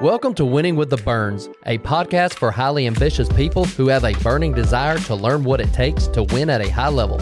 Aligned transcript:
Welcome 0.00 0.32
to 0.34 0.44
Winning 0.46 0.76
with 0.76 0.88
the 0.88 0.96
Burns, 0.96 1.48
a 1.66 1.76
podcast 1.78 2.34
for 2.34 2.50
highly 2.50 2.86
ambitious 2.86 3.28
people 3.30 3.64
who 3.66 3.88
have 3.88 4.04
a 4.04 4.14
burning 4.22 4.52
desire 4.54 4.96
to 5.00 5.14
learn 5.14 5.44
what 5.44 5.60
it 5.60 5.70
takes 5.74 6.06
to 6.08 6.22
win 6.22 6.48
at 6.48 6.62
a 6.62 6.70
high 6.70 6.88
level. 6.88 7.18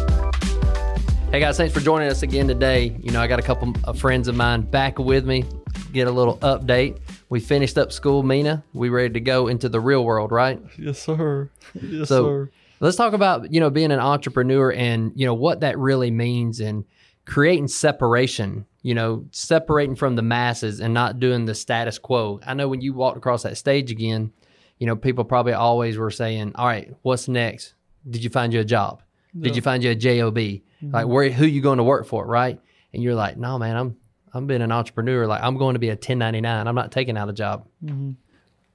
Hey 1.33 1.41
guys, 1.41 1.57
thanks 1.57 1.75
for 1.75 1.81
joining 1.81 2.09
us 2.09 2.23
again 2.23 2.47
today. 2.47 2.97
You 3.01 3.11
know, 3.11 3.21
I 3.21 3.27
got 3.27 3.41
a 3.41 3.43
couple 3.43 3.75
of 3.85 3.99
friends 3.99 4.29
of 4.29 4.37
mine 4.37 4.63
back 4.63 4.99
with 4.99 5.27
me. 5.27 5.45
Get 5.93 6.07
a 6.07 6.11
little 6.11 6.39
update. 6.39 6.99
We 7.31 7.41
finished 7.41 7.77
up 7.79 7.91
school, 7.91 8.23
Mina. 8.23 8.63
We 8.73 8.91
ready 8.91 9.13
to 9.15 9.21
go 9.21 9.49
into 9.49 9.69
the 9.69 9.81
real 9.81 10.05
world, 10.05 10.31
right? 10.31 10.61
Yes, 10.79 11.01
sir. 11.01 11.51
Yes, 11.81 12.09
So- 12.09 12.25
sir. 12.25 12.51
Let's 12.81 12.97
talk 12.97 13.13
about, 13.13 13.53
you 13.53 13.59
know, 13.59 13.71
being 13.71 13.91
an 13.91 13.99
entrepreneur 13.99 14.71
and, 14.71 15.11
you 15.17 15.27
know, 15.27 15.35
what 15.35 15.61
that 15.61 15.77
really 15.79 16.13
means 16.13 16.61
and 16.61 16.85
creating 17.29 17.69
separation, 17.69 18.65
you 18.83 18.95
know, 18.95 19.27
separating 19.33 19.95
from 19.95 20.17
the 20.17 20.23
masses 20.23 20.81
and 20.81 20.95
not 20.95 21.21
doing 21.21 21.45
the 21.45 21.55
status 21.55 21.99
quo. 21.99 22.41
I 22.45 22.55
know 22.55 22.69
when 22.69 22.81
you 22.81 22.95
walked 22.95 23.19
across 23.19 23.43
that 23.43 23.59
stage 23.59 23.91
again, 23.91 24.33
you 24.79 24.87
know, 24.87 24.97
people 24.97 25.25
probably 25.25 25.53
always 25.53 25.99
were 25.99 26.11
saying, 26.11 26.53
"All 26.55 26.67
right, 26.67 26.95
what's 27.03 27.29
next? 27.29 27.75
Did 28.09 28.25
you 28.25 28.31
find 28.31 28.53
you 28.53 28.61
a 28.61 28.65
job? 28.65 29.03
Did 29.39 29.55
you 29.55 29.63
find 29.63 29.85
you 29.85 29.91
a 29.91 29.95
job? 29.95 30.37
Like 30.37 30.63
mm-hmm. 30.83 31.09
where 31.09 31.31
who 31.31 31.47
you 31.47 31.61
going 31.61 31.77
to 31.77 31.85
work 31.85 32.07
for, 32.07 32.27
right?" 32.27 32.59
And 32.95 33.03
you're 33.03 33.15
like, 33.15 33.37
"No, 33.37 33.59
man, 33.59 33.77
I'm 33.77 33.97
I'm 34.33 34.47
being 34.47 34.63
an 34.63 34.73
entrepreneur. 34.73 35.27
Like 35.27 35.43
I'm 35.43 35.59
going 35.59 35.75
to 35.75 35.79
be 35.79 35.89
a 35.89 35.93
1099. 35.93 36.67
I'm 36.67 36.75
not 36.75 36.91
taking 36.91 37.19
out 37.19 37.29
a 37.29 37.35
job." 37.35 37.67
Mm-hmm. 37.85 38.13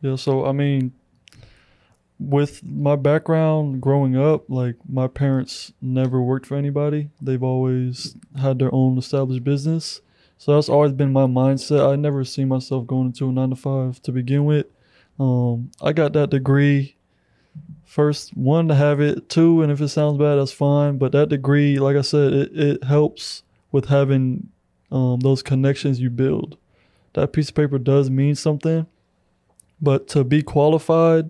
Yeah, 0.02 0.16
so 0.16 0.46
I 0.46 0.52
mean, 0.52 0.94
with 2.20 2.64
my 2.64 2.96
background 2.96 3.82
growing 3.82 4.16
up, 4.16 4.50
like 4.50 4.76
my 4.88 5.08
parents 5.08 5.74
never 5.82 6.22
worked 6.22 6.46
for 6.46 6.56
anybody. 6.56 7.10
They've 7.22 7.44
always 7.44 8.16
had 8.40 8.60
their 8.60 8.74
own 8.74 8.98
established 8.98 9.44
business. 9.44 10.02
So 10.38 10.56
that's 10.56 10.70
always 10.70 10.92
been 10.92 11.14
my 11.14 11.26
mindset. 11.26 11.92
I 11.92 11.96
never 11.96 12.24
see 12.24 12.46
myself 12.46 12.86
going 12.88 13.08
into 13.08 13.30
a 13.30 13.32
nine 13.32 13.50
to 13.50 13.56
five 13.56 14.02
to 14.04 14.12
begin 14.12 14.46
with. 14.46 14.68
Um, 15.20 15.72
I 15.82 15.94
got 15.94 16.14
that 16.14 16.32
degree 16.32 16.96
first, 17.86 18.36
one 18.36 18.68
to 18.68 18.76
have 18.76 19.00
it, 19.00 19.30
two, 19.30 19.62
and 19.62 19.72
if 19.72 19.80
it 19.80 19.90
sounds 19.90 20.18
bad, 20.18 20.36
that's 20.36 20.52
fine. 20.52 20.98
But 20.98 21.12
that 21.12 21.30
degree, 21.30 21.78
like 21.78 21.96
I 21.96 22.02
said, 22.02 22.34
it, 22.34 22.52
it 22.54 22.84
helps 22.84 23.44
with 23.72 23.86
having 23.86 24.50
um, 24.92 25.20
those 25.20 25.44
connections 25.44 26.00
you 26.00 26.10
build. 26.10 26.58
That 27.14 27.34
piece 27.34 27.50
of 27.50 27.56
paper 27.56 27.78
does 27.78 28.10
mean 28.10 28.36
something. 28.36 28.88
But 29.82 30.08
to 30.10 30.24
be 30.24 30.42
qualified, 30.42 31.30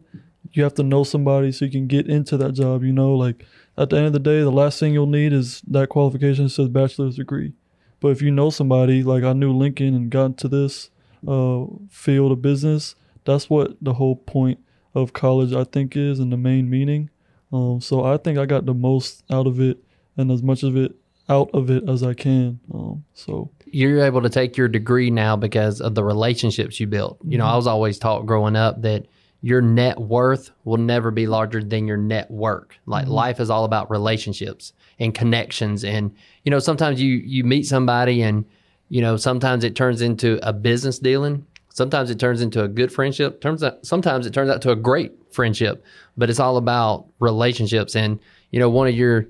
you 0.53 0.63
have 0.63 0.73
to 0.75 0.83
know 0.83 1.03
somebody 1.03 1.51
so 1.51 1.65
you 1.65 1.71
can 1.71 1.87
get 1.87 2.07
into 2.07 2.37
that 2.37 2.53
job. 2.53 2.83
You 2.83 2.93
know, 2.93 3.13
like 3.15 3.45
at 3.77 3.89
the 3.89 3.97
end 3.97 4.07
of 4.07 4.13
the 4.13 4.19
day, 4.19 4.41
the 4.41 4.51
last 4.51 4.79
thing 4.79 4.93
you'll 4.93 5.07
need 5.07 5.33
is 5.33 5.61
that 5.67 5.89
qualification 5.89 6.49
says 6.49 6.69
bachelor's 6.69 7.15
degree. 7.15 7.53
But 7.99 8.09
if 8.09 8.21
you 8.21 8.31
know 8.31 8.49
somebody, 8.49 9.03
like 9.03 9.23
I 9.23 9.33
knew 9.33 9.53
Lincoln 9.53 9.95
and 9.95 10.09
got 10.09 10.25
into 10.25 10.47
this 10.47 10.89
uh, 11.27 11.65
field 11.89 12.31
of 12.31 12.41
business, 12.41 12.95
that's 13.25 13.49
what 13.49 13.77
the 13.81 13.93
whole 13.93 14.17
point 14.17 14.59
of 14.93 15.13
college 15.13 15.53
I 15.53 15.63
think 15.63 15.95
is 15.95 16.19
and 16.19 16.31
the 16.31 16.37
main 16.37 16.69
meaning. 16.69 17.09
Um, 17.51 17.79
so 17.81 18.03
I 18.03 18.17
think 18.17 18.37
I 18.37 18.45
got 18.45 18.65
the 18.65 18.73
most 18.73 19.23
out 19.31 19.47
of 19.47 19.59
it 19.59 19.77
and 20.17 20.31
as 20.31 20.43
much 20.43 20.63
of 20.63 20.75
it 20.75 20.95
out 21.29 21.49
of 21.53 21.69
it 21.69 21.87
as 21.87 22.03
I 22.03 22.13
can. 22.13 22.59
Um, 22.73 23.05
so 23.13 23.49
you're 23.65 24.03
able 24.03 24.21
to 24.21 24.29
take 24.29 24.57
your 24.57 24.67
degree 24.67 25.09
now 25.09 25.35
because 25.35 25.81
of 25.81 25.95
the 25.95 26.03
relationships 26.03 26.79
you 26.79 26.87
built. 26.87 27.17
You 27.25 27.37
know, 27.37 27.45
I 27.45 27.55
was 27.55 27.67
always 27.67 27.97
taught 27.97 28.25
growing 28.25 28.55
up 28.55 28.81
that 28.81 29.05
your 29.43 29.61
net 29.61 29.99
worth 29.99 30.51
will 30.63 30.77
never 30.77 31.11
be 31.11 31.27
larger 31.27 31.61
than 31.61 31.85
your 31.85 31.97
net 31.97 32.31
work. 32.31 32.77
Like 32.85 33.07
life 33.07 33.41
is 33.41 33.49
all 33.49 33.65
about 33.65 33.91
relationships 33.91 34.71
and 34.99 35.13
connections 35.13 35.83
and 35.83 36.15
you 36.43 36.49
know, 36.49 36.59
sometimes 36.59 37.01
you 37.01 37.17
you 37.17 37.43
meet 37.43 37.67
somebody 37.67 38.23
and 38.23 38.45
you 38.87 39.01
know, 39.01 39.17
sometimes 39.17 39.65
it 39.65 39.75
turns 39.75 40.01
into 40.01 40.39
a 40.47 40.53
business 40.53 40.97
dealing. 40.97 41.45
Sometimes 41.69 42.09
it 42.09 42.19
turns 42.19 42.41
into 42.41 42.63
a 42.63 42.69
good 42.69 42.91
friendship. 42.91 43.41
Turns 43.41 43.61
out 43.61 43.85
sometimes 43.85 44.25
it 44.25 44.33
turns 44.33 44.49
out 44.49 44.61
to 44.61 44.71
a 44.71 44.77
great 44.77 45.11
friendship, 45.33 45.83
but 46.15 46.29
it's 46.29 46.39
all 46.39 46.55
about 46.55 47.05
relationships 47.19 47.97
and 47.97 48.19
you 48.51 48.59
know, 48.59 48.69
one 48.69 48.87
of 48.87 48.95
your 48.95 49.27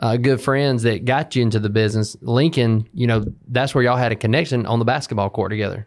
uh, 0.00 0.18
good 0.18 0.42
friends 0.42 0.82
that 0.82 1.06
got 1.06 1.34
you 1.34 1.42
into 1.42 1.58
the 1.58 1.70
business, 1.70 2.16
Lincoln, 2.20 2.86
you 2.92 3.06
know, 3.06 3.24
that's 3.48 3.74
where 3.74 3.82
y'all 3.82 3.96
had 3.96 4.12
a 4.12 4.16
connection 4.16 4.66
on 4.66 4.78
the 4.78 4.84
basketball 4.84 5.30
court 5.30 5.50
together. 5.50 5.86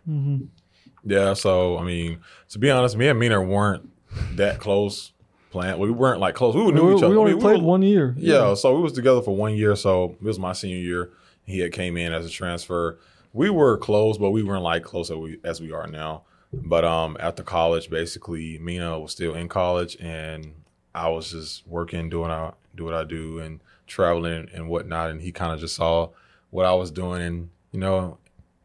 Yeah, 1.07 1.34
so 1.34 1.78
I 1.78 1.84
mean, 1.84 2.19
to 2.50 2.59
be 2.59 2.69
honest, 2.69 2.95
me 2.97 3.07
and 3.07 3.19
Mina 3.19 3.41
weren't 3.41 3.90
that 4.35 4.59
close 4.59 5.12
playing. 5.51 5.79
We 5.79 5.90
weren't 5.91 6.19
like 6.19 6.35
close. 6.35 6.56
We 6.56 6.63
we, 6.63 6.72
knew 6.73 6.84
were- 6.84 6.91
each 6.97 7.03
other. 7.03 7.09
we 7.09 7.16
I 7.16 7.19
only 7.19 7.31
mean, 7.34 7.41
played 7.41 7.62
were- 7.62 7.68
one 7.68 7.81
year. 7.81 8.13
Yeah, 8.18 8.53
so 8.56 8.75
we 8.75 8.81
was 8.81 8.94
together 8.94 9.22
for 9.22 9.35
one 9.35 9.53
year. 9.56 9.75
So 9.75 10.12
it 10.19 10.23
was 10.23 10.38
my 10.40 10.53
senior 10.53 10.78
year. 10.78 11.12
He 11.45 11.59
had 11.59 11.72
came 11.72 11.95
in 11.97 12.13
as 12.13 12.25
a 12.25 12.29
transfer. 12.29 13.00
We 13.34 13.50
were 13.50 13.78
close, 13.78 14.18
but 14.18 14.31
we 14.31 14.44
weren't 14.44 14.63
like 14.63 14.84
close 14.84 15.09
as 15.12 15.18
we 15.18 15.40
as 15.44 15.62
we 15.62 15.72
are 15.72 15.88
now. 15.88 16.23
But 16.53 16.84
um, 16.85 17.18
after 17.19 17.44
college, 17.44 17.89
basically, 17.89 18.57
Mina 18.59 19.00
was 19.00 19.12
still 19.12 19.35
in 19.35 19.47
college, 19.50 19.97
and 20.00 20.53
I 20.95 21.09
was 21.09 21.31
just 21.31 21.68
working, 21.68 22.09
doing 22.09 22.31
I 22.31 22.53
do 22.75 22.85
what 22.85 22.94
I 22.94 23.03
do, 23.03 23.39
and 23.39 23.59
traveling 23.85 24.50
and 24.53 24.69
whatnot. 24.69 25.09
And 25.09 25.22
he 25.22 25.31
kind 25.31 25.53
of 25.53 25.59
just 25.59 25.75
saw 25.75 26.09
what 26.50 26.66
I 26.66 26.74
was 26.74 26.89
doing, 26.91 27.22
and 27.22 27.50
you 27.72 27.79
know, 27.79 28.18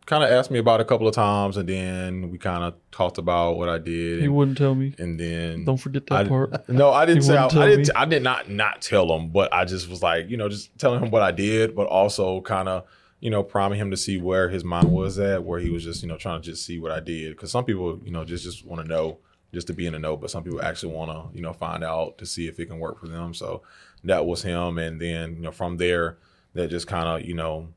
kind 0.07 0.25
of 0.25 0.31
asked 0.31 0.51
me 0.51 0.59
about 0.59 0.81
a 0.81 0.85
couple 0.85 1.07
of 1.07 1.15
times, 1.15 1.57
and 1.57 1.69
then 1.69 2.31
we 2.31 2.39
kind 2.39 2.65
of 2.65 2.75
talked 2.91 3.19
about 3.19 3.57
what 3.57 3.69
I 3.69 3.79
did. 3.79 4.19
He 4.21 4.25
and, 4.27 4.35
wouldn't 4.35 4.59
tell 4.59 4.75
me. 4.75 4.95
and 4.99 5.19
then 5.19 5.65
Don't 5.65 5.77
forget 5.77 6.07
that 6.09 6.27
I- 6.27 6.29
part. 6.29 6.69
no, 6.69 6.91
I 6.91 7.07
didn't 7.07 7.23
He 7.23 7.29
say 7.29 7.39
I, 7.39 7.49
tell 7.49 7.63
I 7.63 7.69
didn't. 7.69 7.91
I 7.95 8.05
did 8.05 8.23
not 8.23 8.51
not 8.51 8.83
tell 8.83 9.13
him, 9.17 9.29
but 9.31 9.53
I 9.53 9.65
just 9.65 9.89
was 9.89 10.03
like, 10.03 10.29
you 10.29 10.37
know, 10.37 10.49
just 10.49 10.77
telling 10.79 11.03
him 11.03 11.11
what 11.11 11.23
I 11.23 11.31
did, 11.31 11.75
but 11.77 11.87
also 11.87 12.41
kind 12.41 12.69
of, 12.69 12.85
you 13.21 13.31
know, 13.31 13.43
priming 13.43 13.79
him 13.79 13.91
to 13.93 13.97
see 13.97 14.19
where 14.19 14.49
his 14.49 14.65
mind 14.65 14.91
was 14.91 15.19
at, 15.19 15.45
where 15.45 15.61
he 15.61 15.71
was 15.71 15.85
just, 15.85 16.03
you 16.03 16.09
know, 16.09 16.17
trying 16.17 16.41
to 16.43 16.45
just 16.51 16.67
see 16.67 16.79
what 16.79 16.91
I 16.91 17.01
did. 17.01 17.37
Because 17.37 17.51
some 17.53 17.65
people, 17.65 18.01
you 18.05 18.11
know, 18.11 18.25
just 18.25 18.43
just 18.45 18.67
want 18.67 18.83
to 18.83 18.89
know, 18.89 19.19
just 19.55 19.69
to 19.69 19.73
be 19.73 19.87
in 19.87 19.93
the 19.93 19.99
know, 20.01 20.17
but 20.17 20.31
some 20.31 20.43
people 20.43 20.61
actually 20.63 20.95
want 20.95 21.11
to, 21.13 21.37
you 21.37 21.43
know, 21.43 21.53
find 21.53 21.84
out 21.84 22.19
to 22.19 22.27
see 22.27 22.49
if 22.49 22.59
it 22.59 22.67
can 22.67 22.81
work 22.81 22.99
for 22.99 23.07
them. 23.07 23.34
So 23.34 23.63
that 24.05 24.27
was 24.27 24.43
him, 24.43 24.79
and 24.79 25.01
then 25.01 25.37
you 25.37 25.43
know, 25.43 25.53
from 25.53 25.77
there, 25.77 26.19
that 26.55 26.69
just 26.69 26.89
kind 26.89 27.09
of, 27.09 27.27
you 27.29 27.34
know, 27.34 27.69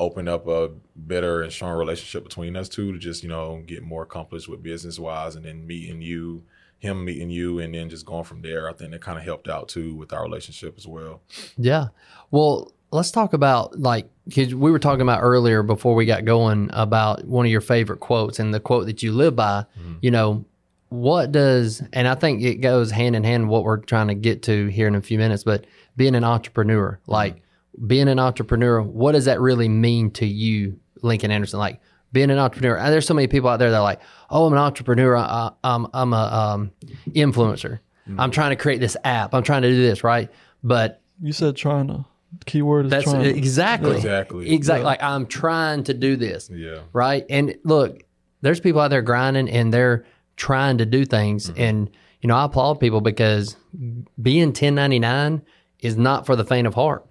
opened 0.00 0.28
up 0.28 0.48
a 0.48 0.70
better 0.96 1.42
and 1.42 1.52
stronger 1.52 1.78
relationship 1.78 2.24
between 2.24 2.56
us 2.56 2.68
two 2.68 2.90
to 2.92 2.98
just 2.98 3.22
you 3.22 3.28
know 3.28 3.62
get 3.66 3.82
more 3.84 4.02
accomplished 4.02 4.48
with 4.48 4.62
business 4.62 4.98
wise 4.98 5.36
and 5.36 5.44
then 5.44 5.64
meeting 5.66 6.02
you 6.02 6.42
him 6.78 7.04
meeting 7.04 7.30
you 7.30 7.60
and 7.60 7.74
then 7.74 7.88
just 7.90 8.06
going 8.06 8.24
from 8.24 8.40
there 8.42 8.68
i 8.68 8.72
think 8.72 8.92
it 8.94 9.00
kind 9.02 9.18
of 9.18 9.24
helped 9.24 9.48
out 9.48 9.68
too 9.68 9.94
with 9.94 10.12
our 10.12 10.22
relationship 10.24 10.74
as 10.76 10.86
well 10.86 11.20
Yeah. 11.56 11.88
Well, 12.30 12.72
let's 12.90 13.10
talk 13.12 13.34
about 13.34 13.78
like 13.78 14.08
'cause 14.34 14.54
we 14.54 14.70
were 14.70 14.78
talking 14.78 15.02
about 15.02 15.20
earlier 15.20 15.62
before 15.62 15.94
we 15.94 16.06
got 16.06 16.24
going 16.24 16.70
about 16.72 17.24
one 17.26 17.44
of 17.46 17.52
your 17.52 17.60
favorite 17.60 18.00
quotes 18.00 18.38
and 18.40 18.52
the 18.54 18.58
quote 18.60 18.86
that 18.86 19.02
you 19.02 19.12
live 19.12 19.36
by. 19.36 19.64
Mm-hmm. 19.78 19.94
You 20.00 20.10
know, 20.10 20.44
what 20.88 21.30
does 21.30 21.82
and 21.92 22.08
I 22.08 22.14
think 22.14 22.42
it 22.42 22.56
goes 22.56 22.90
hand 22.90 23.14
in 23.14 23.22
hand 23.24 23.48
what 23.48 23.62
we're 23.64 23.76
trying 23.76 24.08
to 24.08 24.14
get 24.14 24.42
to 24.44 24.66
here 24.68 24.88
in 24.88 24.94
a 24.94 25.02
few 25.02 25.18
minutes, 25.18 25.44
but 25.44 25.66
being 25.96 26.14
an 26.14 26.24
entrepreneur, 26.24 26.98
like 27.06 27.34
mm-hmm. 27.34 27.44
Being 27.86 28.08
an 28.08 28.18
entrepreneur, 28.18 28.82
what 28.82 29.12
does 29.12 29.26
that 29.26 29.40
really 29.40 29.68
mean 29.68 30.10
to 30.12 30.26
you, 30.26 30.78
Lincoln 31.02 31.30
Anderson? 31.30 31.58
Like 31.58 31.80
being 32.12 32.30
an 32.30 32.38
entrepreneur, 32.38 32.76
and 32.76 32.92
there's 32.92 33.06
so 33.06 33.14
many 33.14 33.28
people 33.28 33.48
out 33.48 33.58
there 33.58 33.70
that 33.70 33.76
are 33.76 33.82
like, 33.82 34.00
"Oh, 34.30 34.46
I'm 34.46 34.52
an 34.52 34.58
entrepreneur. 34.58 35.16
I, 35.16 35.50
I'm 35.62 35.86
I'm 35.94 36.12
a 36.12 36.16
um, 36.16 36.72
influencer. 37.10 37.80
I'm 38.18 38.30
mm. 38.30 38.32
trying 38.32 38.50
to 38.50 38.56
create 38.56 38.80
this 38.80 38.96
app. 39.04 39.34
I'm 39.34 39.42
trying 39.42 39.62
to 39.62 39.68
do 39.68 39.82
this, 39.82 40.02
right?" 40.02 40.30
But 40.62 41.00
You 41.20 41.32
said 41.32 41.56
trying 41.56 41.88
to. 41.88 42.04
Keyword 42.46 42.86
is 42.86 42.90
that's 42.90 43.04
trying. 43.04 43.24
to. 43.24 43.36
exactly 43.36 43.96
Exactly. 43.96 44.50
exactly. 44.52 44.84
Like 44.84 45.02
I'm 45.02 45.26
trying 45.26 45.82
to 45.84 45.94
do 45.94 46.16
this, 46.16 46.48
yeah 46.52 46.82
right? 46.92 47.24
And 47.28 47.56
look, 47.64 48.04
there's 48.40 48.60
people 48.60 48.80
out 48.80 48.88
there 48.88 49.02
grinding 49.02 49.48
and 49.50 49.74
they're 49.74 50.04
trying 50.36 50.78
to 50.78 50.86
do 50.86 51.04
things, 51.04 51.50
mm-hmm. 51.50 51.60
and 51.60 51.90
you 52.20 52.28
know 52.28 52.36
I 52.36 52.44
applaud 52.44 52.74
people 52.74 53.00
because 53.00 53.56
being 54.20 54.48
1099 54.48 55.42
is 55.80 55.96
not 55.96 56.26
for 56.26 56.36
the 56.36 56.44
faint 56.44 56.66
of 56.66 56.74
heart. 56.74 57.09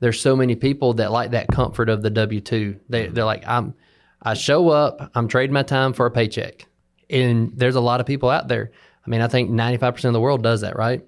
There's 0.00 0.20
so 0.20 0.34
many 0.34 0.56
people 0.56 0.94
that 0.94 1.12
like 1.12 1.30
that 1.32 1.48
comfort 1.48 1.88
of 1.88 2.02
the 2.02 2.10
W 2.10 2.40
two. 2.40 2.80
They 2.88 3.06
they're 3.06 3.24
like 3.24 3.46
I'm. 3.46 3.74
I 4.22 4.34
show 4.34 4.68
up. 4.68 5.10
I'm 5.14 5.28
trading 5.28 5.54
my 5.54 5.62
time 5.62 5.94
for 5.94 6.04
a 6.04 6.10
paycheck, 6.10 6.66
and 7.08 7.52
there's 7.54 7.76
a 7.76 7.80
lot 7.80 8.00
of 8.00 8.06
people 8.06 8.28
out 8.28 8.48
there. 8.48 8.70
I 9.06 9.08
mean, 9.08 9.22
I 9.22 9.28
think 9.28 9.50
95% 9.50 10.04
of 10.04 10.12
the 10.12 10.20
world 10.20 10.42
does 10.42 10.60
that, 10.60 10.76
right? 10.76 11.02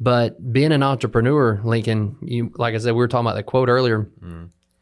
But 0.00 0.52
being 0.52 0.72
an 0.72 0.82
entrepreneur, 0.82 1.60
Lincoln, 1.62 2.16
you 2.20 2.52
like 2.56 2.74
I 2.74 2.78
said, 2.78 2.92
we 2.92 2.98
were 2.98 3.08
talking 3.08 3.26
about 3.26 3.36
that 3.36 3.44
quote 3.46 3.68
earlier. 3.68 4.08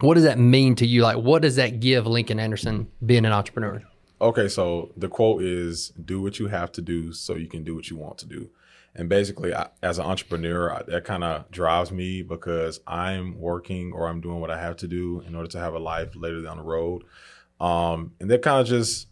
What 0.00 0.14
does 0.14 0.24
that 0.24 0.38
mean 0.38 0.74
to 0.76 0.86
you? 0.86 1.02
Like, 1.02 1.16
what 1.16 1.42
does 1.42 1.56
that 1.56 1.80
give 1.80 2.06
Lincoln 2.06 2.38
Anderson 2.40 2.88
being 3.04 3.24
an 3.24 3.32
entrepreneur? 3.32 3.82
okay 4.18 4.48
so 4.48 4.90
the 4.96 5.08
quote 5.08 5.42
is 5.42 5.92
do 6.02 6.22
what 6.22 6.38
you 6.38 6.46
have 6.46 6.72
to 6.72 6.80
do 6.80 7.12
so 7.12 7.34
you 7.34 7.46
can 7.46 7.62
do 7.62 7.74
what 7.74 7.90
you 7.90 7.96
want 7.98 8.16
to 8.16 8.26
do 8.26 8.48
and 8.96 9.08
basically 9.08 9.54
I, 9.54 9.68
as 9.82 9.98
an 9.98 10.06
entrepreneur 10.06 10.72
I, 10.72 10.82
that 10.88 11.04
kind 11.04 11.22
of 11.22 11.50
drives 11.50 11.92
me 11.92 12.22
because 12.22 12.80
i'm 12.86 13.38
working 13.38 13.92
or 13.92 14.08
i'm 14.08 14.20
doing 14.20 14.40
what 14.40 14.50
i 14.50 14.60
have 14.60 14.76
to 14.78 14.88
do 14.88 15.22
in 15.26 15.34
order 15.34 15.48
to 15.48 15.58
have 15.58 15.74
a 15.74 15.78
life 15.78 16.16
later 16.16 16.42
down 16.42 16.58
the 16.58 16.62
road. 16.62 17.04
Um, 17.60 18.12
and 18.20 18.30
that 18.30 18.42
kind 18.42 18.60
of 18.60 18.66
just 18.66 19.08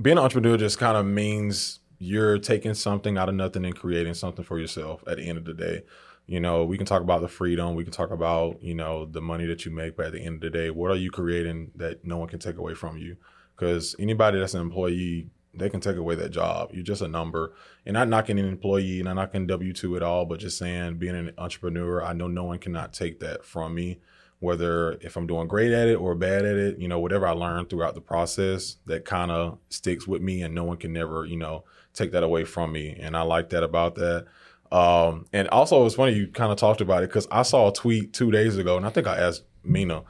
being 0.00 0.18
an 0.18 0.24
entrepreneur 0.24 0.56
just 0.56 0.78
kind 0.78 0.96
of 0.96 1.06
means 1.06 1.80
you're 1.98 2.38
taking 2.38 2.74
something 2.74 3.18
out 3.18 3.28
of 3.28 3.34
nothing 3.34 3.64
and 3.64 3.74
creating 3.74 4.14
something 4.14 4.44
for 4.44 4.58
yourself 4.58 5.02
at 5.06 5.16
the 5.16 5.28
end 5.28 5.38
of 5.38 5.44
the 5.44 5.54
day. 5.54 5.82
You 6.26 6.40
know 6.40 6.64
we 6.64 6.76
can 6.76 6.86
talk 6.86 7.00
about 7.00 7.22
the 7.22 7.28
freedom 7.28 7.74
we 7.74 7.84
can 7.84 7.92
talk 7.92 8.10
about 8.10 8.62
you 8.62 8.74
know 8.74 9.06
the 9.06 9.22
money 9.22 9.46
that 9.46 9.64
you 9.64 9.70
make 9.70 9.96
but 9.96 10.06
at 10.06 10.12
the 10.12 10.20
end 10.20 10.36
of 10.36 10.40
the 10.52 10.58
day 10.58 10.70
what 10.70 10.90
are 10.90 10.96
you 10.96 11.10
creating 11.10 11.70
that 11.76 12.04
no 12.04 12.18
one 12.18 12.28
can 12.28 12.38
take 12.38 12.58
away 12.58 12.74
from 12.74 12.98
you? 12.98 13.16
Because 13.56 13.96
anybody 13.98 14.38
that's 14.38 14.54
an 14.54 14.60
employee 14.60 15.30
they 15.54 15.68
can 15.68 15.80
take 15.80 15.96
away 15.96 16.14
that 16.14 16.30
job. 16.30 16.70
You're 16.72 16.82
just 16.82 17.02
a 17.02 17.08
number. 17.08 17.52
And 17.86 17.96
I'm 17.96 18.10
not 18.10 18.18
knocking 18.18 18.38
an 18.38 18.46
employee, 18.46 19.00
and 19.00 19.08
I'm 19.08 19.16
not 19.16 19.32
knocking 19.32 19.46
W 19.46 19.72
two 19.72 19.96
at 19.96 20.02
all, 20.02 20.24
but 20.26 20.40
just 20.40 20.58
saying 20.58 20.98
being 20.98 21.16
an 21.16 21.32
entrepreneur, 21.38 22.02
I 22.02 22.12
know 22.12 22.28
no 22.28 22.44
one 22.44 22.58
cannot 22.58 22.92
take 22.92 23.20
that 23.20 23.44
from 23.44 23.74
me. 23.74 24.00
Whether 24.40 24.92
if 25.00 25.16
I'm 25.16 25.26
doing 25.26 25.48
great 25.48 25.72
at 25.72 25.88
it 25.88 25.96
or 25.96 26.14
bad 26.14 26.44
at 26.44 26.56
it, 26.56 26.78
you 26.78 26.86
know, 26.86 27.00
whatever 27.00 27.26
I 27.26 27.32
learned 27.32 27.70
throughout 27.70 27.96
the 27.96 28.00
process, 28.00 28.76
that 28.86 29.04
kind 29.04 29.32
of 29.32 29.58
sticks 29.68 30.06
with 30.06 30.22
me, 30.22 30.42
and 30.42 30.54
no 30.54 30.62
one 30.62 30.76
can 30.76 30.92
never, 30.92 31.24
you 31.24 31.36
know, 31.36 31.64
take 31.92 32.12
that 32.12 32.22
away 32.22 32.44
from 32.44 32.70
me. 32.70 32.96
And 33.00 33.16
I 33.16 33.22
like 33.22 33.50
that 33.50 33.64
about 33.64 33.96
that. 33.96 34.26
Um, 34.70 35.26
and 35.32 35.48
also, 35.48 35.84
it's 35.86 35.96
funny 35.96 36.12
you 36.12 36.28
kind 36.28 36.52
of 36.52 36.58
talked 36.58 36.80
about 36.80 37.02
it 37.02 37.08
because 37.08 37.26
I 37.32 37.42
saw 37.42 37.68
a 37.68 37.72
tweet 37.72 38.12
two 38.12 38.30
days 38.30 38.58
ago, 38.58 38.76
and 38.76 38.86
I 38.86 38.90
think 38.90 39.08
I 39.08 39.18
asked 39.18 39.42
Mina. 39.64 40.04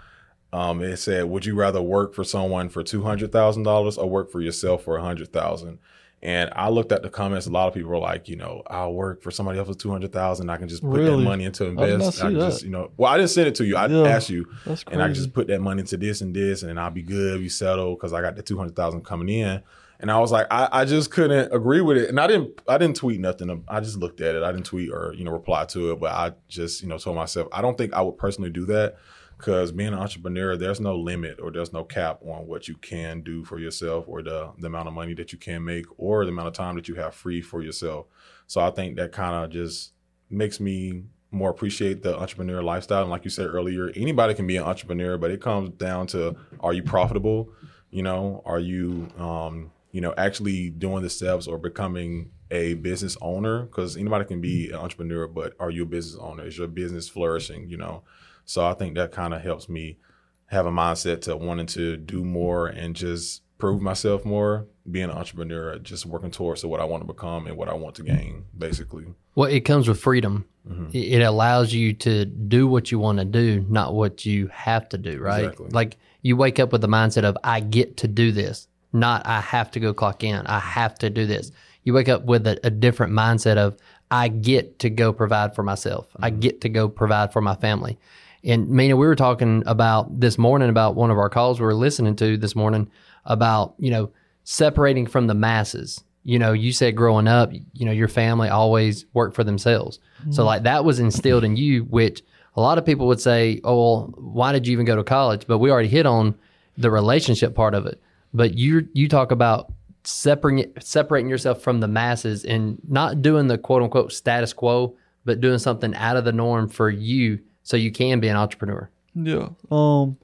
Um, 0.53 0.83
it 0.83 0.97
said, 0.97 1.27
"Would 1.27 1.45
you 1.45 1.55
rather 1.55 1.83
work 1.83 2.15
for 2.15 2.25
someone 2.25 2.69
for 2.69 2.83
two 2.83 3.03
hundred 3.03 3.33
thousand 3.33 3.65
dollars 3.65 3.99
or 3.99 4.09
work 4.09 4.31
for 4.31 4.41
yourself 4.41 4.83
for 4.85 4.97
a 4.97 5.03
hundred 5.03 5.33
thousand? 5.33 5.79
And 6.21 6.51
I 6.57 6.69
looked 6.69 6.91
at 6.91 7.03
the 7.03 7.11
comments. 7.11 7.47
A 7.47 7.51
lot 7.51 7.69
of 7.69 7.75
people 7.75 7.91
were 7.91 7.99
like, 7.99 8.29
you 8.29 8.35
know, 8.35 8.63
I'll 8.67 8.93
work 8.93 9.23
for 9.23 9.31
somebody 9.31 9.59
else 9.59 9.69
for 9.69 9.75
two 9.75 9.91
hundred 9.91 10.13
thousand. 10.13 10.51
I 10.51 10.57
can 10.57 10.69
just 10.69 10.83
put 10.83 11.05
that 11.05 11.17
money 11.19 11.45
into 11.45 11.67
invest. 11.67 12.21
I 12.21 12.31
can 12.31 12.39
that. 12.39 12.51
just, 12.51 12.63
you 12.65 12.71
know, 12.71 12.91
well, 12.97 13.13
I 13.13 13.19
didn't 13.19 13.31
send 13.31 13.47
it 13.49 13.55
to 13.57 13.65
you. 13.65 13.77
I 13.77 13.87
Yeah. 13.87 14.09
asked 14.09 14.31
you, 14.31 14.47
and 14.91 15.01
I 15.01 15.07
can 15.07 15.15
just 15.15 15.33
put 15.33 15.47
that 15.49 15.61
money 15.61 15.81
into 15.81 15.97
this 15.97 16.21
and 16.21 16.35
this, 16.35 16.63
and 16.63 16.71
then 16.71 16.79
I'll 16.79 16.91
be 16.91 17.03
good, 17.03 17.39
be 17.41 17.49
settled 17.49 17.99
because 17.99 18.13
I 18.13 18.21
got 18.21 18.35
the 18.35 18.43
two 18.43 18.57
hundred 18.59 18.75
thousand 18.75 19.05
coming 19.05 19.29
in. 19.29 19.63
And 20.01 20.11
I 20.13 20.19
was 20.21 20.31
like, 20.33 20.47
I, 20.51 20.69
I 20.73 20.85
just 20.85 21.11
couldn't 21.11 21.53
agree 21.53 21.81
with 21.81 21.97
it, 21.99 22.09
and 22.09 22.19
I 22.21 22.27
didn't, 22.29 22.61
I 22.69 22.79
didn't 22.79 22.97
tweet 22.97 23.21
nothing. 23.21 23.65
I 23.69 23.81
just 23.81 23.97
looked 23.99 24.21
at 24.21 24.35
it. 24.37 24.43
I 24.45 24.51
didn't 24.53 24.67
tweet 24.67 24.91
or 24.91 25.13
you 25.15 25.25
know 25.25 25.33
reply 25.33 25.67
to 25.67 25.93
it, 25.93 26.01
but 26.01 26.13
I 26.13 26.33
just 26.49 26.83
you 26.83 26.89
know 26.89 26.99
told 26.99 27.17
myself 27.17 27.47
I 27.53 27.61
don't 27.63 27.77
think 27.79 27.93
I 27.93 28.01
would 28.01 28.17
personally 28.19 28.51
do 28.51 28.65
that 28.67 28.97
because 29.39 29.71
being 29.71 29.93
an 29.93 29.99
entrepreneur, 29.99 30.57
there's 30.57 30.81
no 30.81 30.97
limit 30.97 31.39
or 31.41 31.53
there's 31.53 31.73
no 31.73 31.85
cap 31.85 32.21
on 32.23 32.47
what 32.47 32.67
you 32.67 32.75
can 32.75 33.23
do 33.23 33.45
for 33.45 33.59
yourself 33.59 34.05
or 34.09 34.23
the 34.23 34.51
the 34.59 34.67
amount 34.67 34.89
of 34.89 34.95
money 34.95 35.15
that 35.15 35.33
you 35.33 35.39
can 35.39 35.65
make 35.65 35.87
or 35.97 36.25
the 36.25 36.33
amount 36.33 36.49
of 36.49 36.55
time 36.55 36.75
that 36.75 36.89
you 36.89 36.97
have 36.97 37.15
free 37.15 37.41
for 37.41 37.63
yourself. 37.63 38.07
So 38.49 38.61
I 38.61 38.71
think 38.71 38.97
that 38.97 39.13
kind 39.13 39.45
of 39.45 39.51
just 39.51 39.93
makes 40.29 40.59
me 40.59 41.05
more 41.31 41.51
appreciate 41.51 42.03
the 42.03 42.19
entrepreneur 42.19 42.63
lifestyle. 42.63 43.03
And 43.03 43.11
like 43.11 43.25
you 43.25 43.31
said 43.31 43.47
earlier, 43.47 43.91
anybody 43.95 44.35
can 44.35 44.47
be 44.47 44.57
an 44.57 44.65
entrepreneur, 44.65 45.17
but 45.19 45.31
it 45.31 45.41
comes 45.41 45.71
down 45.71 46.09
to 46.09 46.37
are 46.61 46.73
you 46.73 46.83
profitable? 46.83 47.53
You 47.91 48.03
know, 48.03 48.43
are 48.45 48.61
you 48.61 49.09
um, 49.19 49.71
you 49.93 50.01
know, 50.01 50.15
actually 50.17 50.71
doing 50.71 51.03
the 51.03 51.11
steps 51.11 51.47
or 51.47 51.59
becoming 51.59 52.31
a 52.51 52.75
business 52.75 53.17
owner? 53.21 53.63
Because 53.63 53.97
anybody 53.97 54.25
can 54.25 54.41
be 54.41 54.71
an 54.71 54.77
entrepreneur, 54.77 55.27
but 55.27 55.55
are 55.61 55.71
you 55.71 55.85
a 55.85 55.87
business 55.87 56.21
owner? 56.21 56.47
Is 56.47 56.59
your 56.59 56.69
business 56.69 57.09
flourishing? 57.09 57.69
You 57.69 57.79
know, 57.79 58.03
so 58.49 58.65
I 58.65 58.73
think 58.73 58.95
that 58.97 59.13
kind 59.13 59.35
of 59.35 59.43
helps 59.43 59.69
me 59.69 59.99
have 60.47 60.65
a 60.65 60.71
mindset 60.71 61.21
to 61.23 61.37
wanting 61.37 61.67
to 61.67 61.97
do 61.99 62.25
more 62.25 62.67
and 62.67 62.97
just 62.97 63.43
prove 63.59 63.83
myself 63.83 64.25
more. 64.25 64.67
Being 64.91 65.11
an 65.11 65.19
entrepreneur, 65.19 65.79
just 65.79 66.07
working 66.07 66.31
towards 66.31 66.65
what 66.65 66.81
I 66.81 66.85
want 66.85 67.03
to 67.03 67.07
become 67.07 67.47
and 67.47 67.59
what 67.59 67.69
I 67.69 67.75
want 67.75 67.97
to 67.97 68.03
gain, 68.03 68.47
basically. 68.57 69.05
Well, 69.35 69.51
it 69.51 69.61
comes 69.67 69.87
with 69.87 70.01
freedom. 70.01 70.47
Mm-hmm. 70.67 70.89
It 70.95 71.21
allows 71.21 71.75
you 71.75 71.93
to 71.93 72.25
do 72.25 72.67
what 72.67 72.91
you 72.91 72.99
want 72.99 73.19
to 73.19 73.27
do, 73.27 73.67
not 73.69 73.93
what 73.93 74.25
you 74.25 74.47
have 74.47 74.89
to 74.89 74.97
do, 74.99 75.19
right? 75.21 75.45
Exactly. 75.45 75.69
Like 75.71 75.99
you 76.23 76.37
wake 76.39 76.59
up 76.59 76.73
with 76.73 76.81
the 76.81 76.89
mindset 76.89 77.25
of, 77.25 77.37
I 77.45 77.61
get 77.61 77.99
to 77.99 78.09
do 78.09 78.33
this, 78.33 78.67
not 78.95 79.27
I 79.27 79.43
have 79.43 79.71
to 79.73 79.81
go 79.81 79.93
clock 79.93 80.25
in. 80.25 80.47
I 80.47 80.59
have 80.61 80.95
to 81.01 81.11
do 81.11 81.27
this. 81.27 81.53
You 81.85 81.93
wake 81.93 82.09
up 82.09 82.25
with 82.25 82.47
a, 82.47 82.59
a 82.65 82.71
different 82.71 83.13
mindset 83.13 83.59
of, 83.59 83.77
I 84.11 84.29
get 84.29 84.79
to 84.79 84.89
go 84.89 85.13
provide 85.13 85.55
for 85.55 85.63
myself. 85.63 86.07
I 86.19 86.31
Mm-hmm. 86.31 86.41
get 86.41 86.61
to 86.63 86.71
go 86.71 86.89
provide 86.89 87.31
for 87.35 87.43
my 87.43 87.57
family. 87.57 87.99
And 88.45 88.69
Mina, 88.69 88.97
we 88.97 89.07
were 89.07 89.17
talking 89.17 89.63
about 89.67 90.21
this 90.21 90.39
morning 90.39 90.69
about 90.69 90.95
one 90.95 91.11
of 91.11 91.19
our 91.19 91.29
calls 91.29 91.61
we 91.61 91.67
were 91.67 91.75
listening 91.75 92.17
to 92.17 92.37
this 92.37 92.55
morning 92.55 92.91
about, 93.25 93.75
you 93.79 93.91
know, 93.91 94.11
separating 94.45 95.07
from 95.07 95.27
the 95.27 95.35
masses. 95.35 96.03
You 96.25 96.39
know, 96.39 96.53
you 96.53 96.73
said 96.73 96.97
growing 96.97 97.27
up, 97.27 97.53
you 97.53 97.87
know, 97.87 97.93
your 97.93 98.09
family 98.09 98.49
always 98.49 99.07
worked 99.13 99.35
for 99.35 99.45
themselves. 99.45 99.99
So 100.31 100.41
mm-hmm. 100.41 100.43
like 100.43 100.63
that 100.65 100.85
was 100.85 101.01
instilled 101.01 101.45
in 101.45 101.57
you, 101.57 101.85
which 101.85 102.23
a 102.57 102.61
lot 102.61 102.79
of 102.79 102.85
people 102.85 103.07
would 103.07 103.21
say, 103.21 103.61
"Oh, 103.65 103.77
well, 103.77 104.15
why 104.17 104.53
did 104.53 104.67
you 104.67 104.73
even 104.73 104.85
go 104.85 104.97
to 104.97 105.05
college?" 105.05 105.47
But 105.47 105.59
we 105.59 105.71
already 105.71 105.89
hit 105.89 106.07
on 106.07 106.35
the 106.77 106.91
relationship 106.91 107.55
part 107.55 107.75
of 107.75 107.87
it. 107.87 108.01
But 108.35 108.55
you 108.55 108.89
you 108.93 109.09
talk 109.09 109.31
about 109.31 109.73
separating 110.05 110.73
separating 110.81 111.31
yourself 111.31 111.63
from 111.63 111.81
the 111.81 111.89
masses 111.89 112.45
and 112.45 112.79
not 112.89 113.23
doing 113.23 113.47
the 113.47 113.59
quote 113.59 113.83
unquote 113.83 114.13
status 114.13 114.53
quo, 114.53 114.97
but 115.25 115.41
doing 115.41 115.59
something 115.59 115.95
out 115.95 116.17
of 116.17 116.25
the 116.25 116.33
norm 116.33 116.69
for 116.69 116.91
you 116.91 117.39
so 117.69 117.77
you 117.77 117.93
can 117.93 118.19
be 118.19 118.29
an 118.29 118.37
entrepreneur. 118.37 118.89
Yeah. 119.15 119.51
Um, 119.71 120.17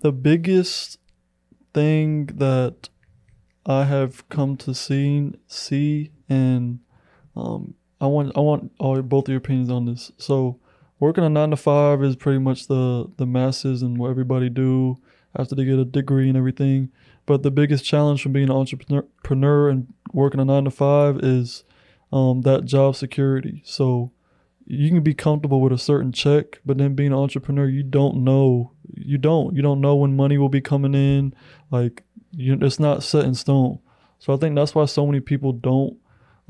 the 0.00 0.10
biggest 0.10 0.98
thing 1.72 2.26
that 2.26 2.88
I 3.64 3.84
have 3.84 4.28
come 4.28 4.56
to 4.56 4.74
see, 4.74 5.30
see, 5.46 6.10
and 6.28 6.80
um, 7.36 7.74
I 8.00 8.08
want 8.08 8.36
I 8.36 8.40
want 8.40 8.72
all 8.80 9.00
both 9.00 9.26
of 9.26 9.28
your 9.28 9.38
opinions 9.38 9.70
on 9.70 9.84
this. 9.84 10.10
So, 10.16 10.58
working 10.98 11.22
a 11.22 11.28
nine 11.28 11.50
to 11.50 11.56
five 11.56 12.02
is 12.02 12.16
pretty 12.16 12.40
much 12.40 12.66
the 12.66 13.08
the 13.16 13.26
masses 13.26 13.82
and 13.82 13.96
what 13.96 14.10
everybody 14.10 14.48
do 14.48 14.96
after 15.38 15.54
they 15.54 15.64
get 15.64 15.78
a 15.78 15.84
degree 15.84 16.26
and 16.26 16.36
everything. 16.36 16.90
But 17.26 17.44
the 17.44 17.52
biggest 17.52 17.84
challenge 17.84 18.24
from 18.24 18.32
being 18.32 18.50
an 18.50 18.56
entrepreneur 18.56 19.04
entrepreneur 19.18 19.68
and 19.68 19.94
working 20.12 20.40
a 20.40 20.44
nine 20.44 20.64
to 20.64 20.72
five 20.72 21.20
is 21.20 21.62
um, 22.12 22.40
that 22.40 22.64
job 22.64 22.96
security. 22.96 23.62
So 23.64 24.10
you 24.70 24.90
can 24.90 25.00
be 25.00 25.14
comfortable 25.14 25.62
with 25.62 25.72
a 25.72 25.78
certain 25.78 26.12
check, 26.12 26.60
but 26.64 26.76
then 26.76 26.94
being 26.94 27.12
an 27.12 27.18
entrepreneur, 27.18 27.66
you 27.66 27.82
don't 27.82 28.22
know. 28.22 28.72
You 28.94 29.16
don't. 29.16 29.56
You 29.56 29.62
don't 29.62 29.80
know 29.80 29.96
when 29.96 30.14
money 30.14 30.36
will 30.36 30.50
be 30.50 30.60
coming 30.60 30.94
in. 30.94 31.34
Like 31.70 32.04
you, 32.32 32.58
it's 32.60 32.78
not 32.78 33.02
set 33.02 33.24
in 33.24 33.34
stone. 33.34 33.78
So 34.18 34.34
I 34.34 34.36
think 34.36 34.56
that's 34.56 34.74
why 34.74 34.84
so 34.84 35.06
many 35.06 35.20
people 35.20 35.52
don't. 35.52 35.96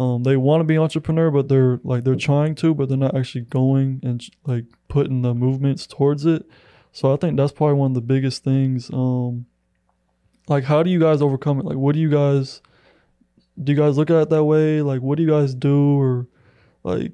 Um, 0.01 0.25
they 0.25 0.37
want 0.37 0.61
to 0.61 0.65
be 0.65 0.77
entrepreneur, 0.77 1.31
but 1.31 1.49
they're 1.49 1.79
like 1.85 2.03
they're 2.03 2.17
trying 2.17 2.57
to, 2.57 2.75
but 2.75 2.89
they're 2.89 2.99
not 2.99 3.17
actually 3.17 3.43
going 3.43 4.01
and 4.03 4.25
like 4.45 4.65
putting 4.89 5.23
the 5.23 5.33
movements 5.33 5.87
towards 5.87 6.27
it. 6.27 6.45
So 6.91 7.13
I 7.13 7.17
think 7.17 7.37
that's 7.37 7.53
probably 7.53 7.75
one 7.75 7.93
of 7.93 7.95
the 7.95 8.01
biggest 8.01 8.43
things. 8.43 8.91
Um, 8.93 9.47
like 10.49 10.65
how 10.65 10.83
do 10.83 10.91
you 10.91 10.99
guys 10.99 11.23
overcome 11.23 11.61
it? 11.61 11.67
Like 11.67 11.77
what 11.77 11.95
do 11.95 12.01
you 12.01 12.11
guys 12.11 12.63
do? 13.63 13.73
You 13.73 13.79
guys 13.79 13.97
look 13.97 14.11
at 14.11 14.23
it 14.23 14.31
that 14.31 14.43
way? 14.43 14.83
Like 14.83 15.03
what 15.03 15.19
do 15.19 15.23
you 15.23 15.31
guys 15.31 15.55
do, 15.55 16.01
or 16.01 16.27
like 16.83 17.13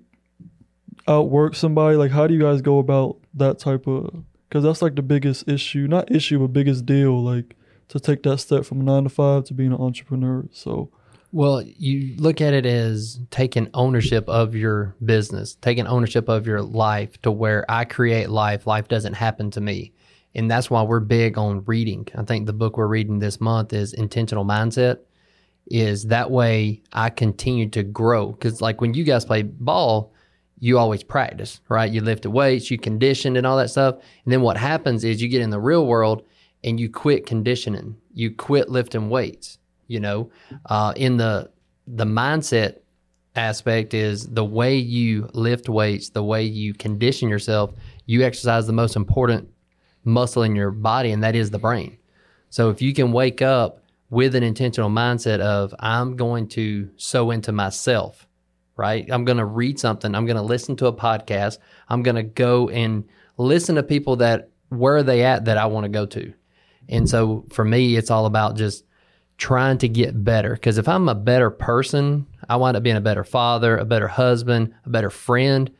outwork 1.06 1.54
somebody? 1.54 1.96
Like, 1.96 2.10
how 2.10 2.26
do 2.26 2.34
you 2.34 2.40
guys 2.40 2.62
go 2.62 2.78
about 2.78 3.18
that 3.34 3.58
type 3.58 3.86
of? 3.86 4.24
Because 4.48 4.64
that's 4.64 4.82
like 4.82 4.94
the 4.94 5.02
biggest 5.02 5.48
issue, 5.48 5.86
not 5.88 6.10
issue, 6.10 6.38
but 6.38 6.52
biggest 6.52 6.86
deal. 6.86 7.22
Like 7.22 7.56
to 7.88 8.00
take 8.00 8.22
that 8.22 8.38
step 8.38 8.64
from 8.64 8.84
nine 8.84 9.04
to 9.04 9.08
five 9.10 9.44
to 9.44 9.54
being 9.54 9.72
an 9.72 9.80
entrepreneur. 9.80 10.46
So 10.52 10.90
Well, 11.34 11.62
you 11.62 12.14
look 12.18 12.40
at 12.40 12.54
it 12.54 12.64
as 12.64 13.18
taking 13.32 13.68
ownership 13.74 14.28
of 14.28 14.54
your 14.54 14.94
business, 15.04 15.56
taking 15.56 15.84
ownership 15.84 16.28
of 16.28 16.46
your 16.46 16.62
life 16.62 17.20
to 17.22 17.32
where 17.32 17.68
I 17.68 17.84
create 17.86 18.30
life, 18.30 18.68
life 18.68 18.86
doesn't 18.86 19.14
happen 19.14 19.50
to 19.50 19.60
me. 19.60 19.92
And 20.36 20.48
that's 20.48 20.70
why 20.70 20.84
we're 20.84 21.00
big 21.00 21.36
on 21.36 21.64
reading. 21.64 22.06
I 22.16 22.22
think 22.22 22.46
the 22.46 22.52
book 22.52 22.76
we're 22.76 22.86
reading 22.86 23.18
this 23.18 23.40
month 23.40 23.72
is 23.72 23.94
Intentional 23.94 24.44
Mindset. 24.44 24.98
Is 25.66 26.04
that 26.04 26.30
way 26.30 26.82
I 26.92 27.10
continue 27.10 27.68
to 27.70 27.82
grow. 27.82 28.30
Because, 28.30 28.60
like 28.60 28.80
when 28.80 28.94
you 28.94 29.02
guys 29.02 29.24
play 29.24 29.42
ball, 29.42 30.13
you 30.58 30.78
always 30.78 31.02
practice, 31.02 31.60
right? 31.68 31.90
You 31.90 32.00
lift 32.00 32.22
the 32.22 32.30
weights, 32.30 32.70
you 32.70 32.78
condition 32.78 33.36
and 33.36 33.46
all 33.46 33.56
that 33.58 33.70
stuff. 33.70 33.96
And 34.24 34.32
then 34.32 34.42
what 34.42 34.56
happens 34.56 35.04
is 35.04 35.20
you 35.20 35.28
get 35.28 35.42
in 35.42 35.50
the 35.50 35.60
real 35.60 35.86
world 35.86 36.22
and 36.62 36.80
you 36.80 36.88
quit 36.88 37.26
conditioning, 37.26 37.96
you 38.12 38.30
quit 38.34 38.68
lifting 38.68 39.10
weights. 39.10 39.58
You 39.86 40.00
know, 40.00 40.30
uh, 40.66 40.94
in 40.96 41.18
the 41.18 41.50
the 41.86 42.06
mindset 42.06 42.78
aspect 43.36 43.92
is 43.92 44.26
the 44.28 44.44
way 44.44 44.76
you 44.76 45.28
lift 45.34 45.68
weights, 45.68 46.10
the 46.10 46.24
way 46.24 46.42
you 46.44 46.72
condition 46.72 47.28
yourself. 47.28 47.72
You 48.06 48.22
exercise 48.22 48.66
the 48.66 48.72
most 48.72 48.96
important 48.96 49.48
muscle 50.04 50.42
in 50.42 50.56
your 50.56 50.70
body, 50.70 51.10
and 51.10 51.22
that 51.22 51.34
is 51.34 51.50
the 51.50 51.58
brain. 51.58 51.98
So 52.48 52.70
if 52.70 52.80
you 52.80 52.94
can 52.94 53.12
wake 53.12 53.42
up 53.42 53.82
with 54.10 54.34
an 54.34 54.42
intentional 54.42 54.90
mindset 54.90 55.40
of 55.40 55.74
I'm 55.80 56.16
going 56.16 56.48
to 56.48 56.88
sow 56.96 57.30
into 57.30 57.52
myself, 57.52 58.26
right? 58.76 59.06
I'm 59.10 59.24
going 59.24 59.38
to 59.38 59.44
read 59.44 59.78
something. 59.78 60.14
I'm 60.14 60.26
going 60.26 60.36
to 60.36 60.42
listen 60.42 60.76
to 60.76 60.86
a 60.86 60.92
podcast. 60.92 61.58
I'm 61.88 62.02
going 62.02 62.16
to 62.16 62.22
go 62.22 62.68
and 62.68 63.04
listen 63.36 63.76
to 63.76 63.82
people 63.82 64.16
that 64.16 64.50
where 64.68 64.96
are 64.96 65.02
they 65.02 65.24
at 65.24 65.44
that 65.44 65.58
I 65.58 65.66
want 65.66 65.84
to 65.84 65.90
go 65.90 66.06
to. 66.06 66.32
And 66.88 67.08
so 67.08 67.44
for 67.50 67.64
me, 67.64 67.96
it's 67.96 68.10
all 68.10 68.26
about 68.26 68.56
just 68.56 68.84
trying 69.38 69.78
to 69.78 69.88
get 69.88 70.24
better. 70.24 70.54
Because 70.54 70.78
if 70.78 70.88
I'm 70.88 71.08
a 71.08 71.14
better 71.14 71.50
person, 71.50 72.26
I 72.48 72.56
wind 72.56 72.76
up 72.76 72.82
being 72.82 72.96
a 72.96 73.00
better 73.00 73.24
father, 73.24 73.76
a 73.76 73.84
better 73.84 74.08
husband, 74.08 74.74
a 74.84 74.90
better 74.90 75.10
friend. 75.10 75.70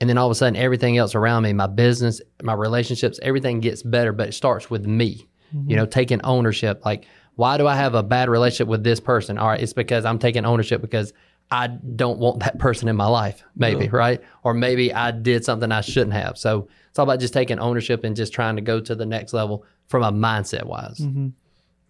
And 0.00 0.10
then 0.10 0.18
all 0.18 0.26
of 0.26 0.32
a 0.32 0.34
sudden, 0.34 0.56
everything 0.56 0.98
else 0.98 1.14
around 1.14 1.44
me, 1.44 1.52
my 1.52 1.66
business, 1.66 2.20
my 2.42 2.54
relationships, 2.54 3.18
everything 3.22 3.60
gets 3.60 3.82
better. 3.82 4.12
But 4.12 4.28
it 4.28 4.32
starts 4.32 4.70
with 4.70 4.86
me, 4.86 5.28
you 5.52 5.58
mm-hmm. 5.58 5.74
know, 5.76 5.86
taking 5.86 6.20
ownership. 6.22 6.84
Like, 6.84 7.06
why 7.36 7.58
do 7.58 7.66
I 7.66 7.74
have 7.74 7.94
a 7.94 8.02
bad 8.02 8.28
relationship 8.28 8.68
with 8.68 8.84
this 8.84 9.00
person? 9.00 9.38
All 9.38 9.48
right, 9.48 9.60
it's 9.60 9.72
because 9.72 10.04
I'm 10.04 10.18
taking 10.18 10.44
ownership 10.44 10.80
because 10.80 11.12
I 11.50 11.68
don't 11.68 12.18
want 12.18 12.40
that 12.40 12.58
person 12.58 12.88
in 12.88 12.96
my 12.96 13.06
life, 13.06 13.44
maybe, 13.56 13.88
right? 13.88 14.20
Or 14.42 14.54
maybe 14.54 14.92
I 14.92 15.10
did 15.10 15.44
something 15.44 15.70
I 15.70 15.82
shouldn't 15.82 16.14
have. 16.14 16.36
So 16.36 16.68
it's 16.88 16.98
all 16.98 17.04
about 17.04 17.20
just 17.20 17.34
taking 17.34 17.58
ownership 17.58 18.02
and 18.04 18.16
just 18.16 18.32
trying 18.32 18.56
to 18.56 18.62
go 18.62 18.80
to 18.80 18.94
the 18.94 19.06
next 19.06 19.32
level 19.32 19.64
from 19.86 20.02
a 20.02 20.10
mindset 20.12 20.64
wise. 20.64 21.00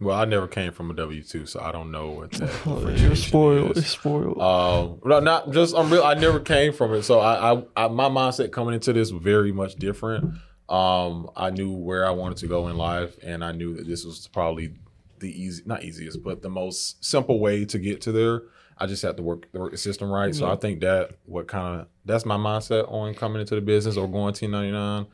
Well, 0.00 0.16
I 0.18 0.24
never 0.24 0.48
came 0.48 0.72
from 0.72 0.90
a 0.90 0.94
W 0.94 1.22
two, 1.22 1.46
so 1.46 1.60
I 1.60 1.72
don't 1.72 1.90
know 1.90 2.10
what 2.10 2.32
that. 2.32 2.50
Oh, 2.66 2.88
you're 2.96 3.14
spoiled. 3.16 3.76
is. 3.76 3.76
You're 3.76 3.84
spoiled. 3.84 4.40
Um, 4.40 5.00
no, 5.04 5.20
not 5.20 5.52
just 5.52 5.74
I'm 5.74 5.88
real. 5.90 6.02
I 6.02 6.14
never 6.14 6.40
came 6.40 6.72
from 6.72 6.92
it, 6.94 7.04
so 7.04 7.20
I, 7.20 7.52
I, 7.54 7.62
I, 7.76 7.88
my 7.88 8.08
mindset 8.08 8.50
coming 8.50 8.74
into 8.74 8.92
this 8.92 9.12
was 9.12 9.22
very 9.22 9.52
much 9.52 9.76
different. 9.76 10.34
Um, 10.68 11.30
I 11.36 11.50
knew 11.50 11.72
where 11.72 12.06
I 12.06 12.10
wanted 12.10 12.38
to 12.38 12.48
go 12.48 12.68
in 12.68 12.76
life, 12.76 13.16
and 13.22 13.44
I 13.44 13.52
knew 13.52 13.74
that 13.76 13.86
this 13.86 14.04
was 14.04 14.28
probably 14.28 14.74
the 15.20 15.30
easy, 15.30 15.62
not 15.64 15.84
easiest, 15.84 16.22
but 16.22 16.42
the 16.42 16.50
most 16.50 17.02
simple 17.04 17.38
way 17.38 17.64
to 17.66 17.78
get 17.78 18.00
to 18.02 18.12
there. 18.12 18.42
I 18.78 18.86
just 18.86 19.02
have 19.02 19.16
to 19.16 19.22
work 19.22 19.50
the 19.52 19.60
work 19.60 19.72
the 19.72 19.78
system 19.78 20.10
right. 20.10 20.34
So 20.34 20.50
I 20.50 20.56
think 20.56 20.80
that 20.80 21.12
what 21.26 21.46
kind 21.46 21.80
of 21.80 21.86
that's 22.04 22.24
my 22.26 22.36
mindset 22.36 22.90
on 22.90 23.14
coming 23.14 23.40
into 23.40 23.54
the 23.54 23.60
business 23.60 23.96
or 23.96 24.06
going 24.08 24.24
1099 24.34 25.06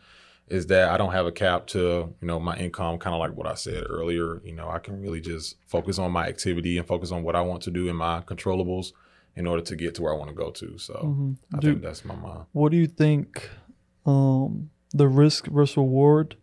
is 0.49 0.67
that 0.67 0.89
I 0.91 0.97
don't 0.97 1.13
have 1.13 1.27
a 1.27 1.33
cap 1.33 1.67
to, 1.69 1.79
you 2.21 2.27
know, 2.27 2.41
my 2.41 2.57
income, 2.57 2.99
kind 2.99 3.15
of 3.15 3.21
like 3.21 3.37
what 3.37 3.47
I 3.47 3.55
said 3.55 3.85
earlier. 3.89 4.41
You 4.45 4.53
know, 4.53 4.69
I 4.69 4.79
can 4.81 5.01
really 5.01 5.21
just 5.21 5.57
focus 5.69 5.99
on 5.99 6.11
my 6.11 6.27
activity 6.27 6.77
and 6.79 6.87
focus 6.89 7.13
on 7.13 7.23
what 7.23 7.37
I 7.37 7.41
want 7.41 7.63
to 7.63 7.71
do 7.71 7.87
in 7.89 7.95
my 7.97 8.21
controllables 8.23 8.93
in 9.37 9.47
order 9.47 9.63
to 9.63 9.77
get 9.77 9.95
to 9.95 10.03
where 10.03 10.13
I 10.13 10.17
want 10.17 10.31
to 10.31 10.35
go 10.35 10.51
to. 10.51 10.77
So 10.79 10.95
Mhm. 10.95 11.37
I 11.55 11.59
Do- 11.59 11.69
think 11.71 11.83
that's 11.83 12.05
my 12.05 12.17
mind. 12.17 12.47
What 12.53 12.73
do 12.73 12.79
you 12.79 12.89
think 12.89 13.49
um, 14.07 14.71
the 14.93 15.07
risk 15.07 15.47
versus 15.47 15.77
reward? 15.77 16.37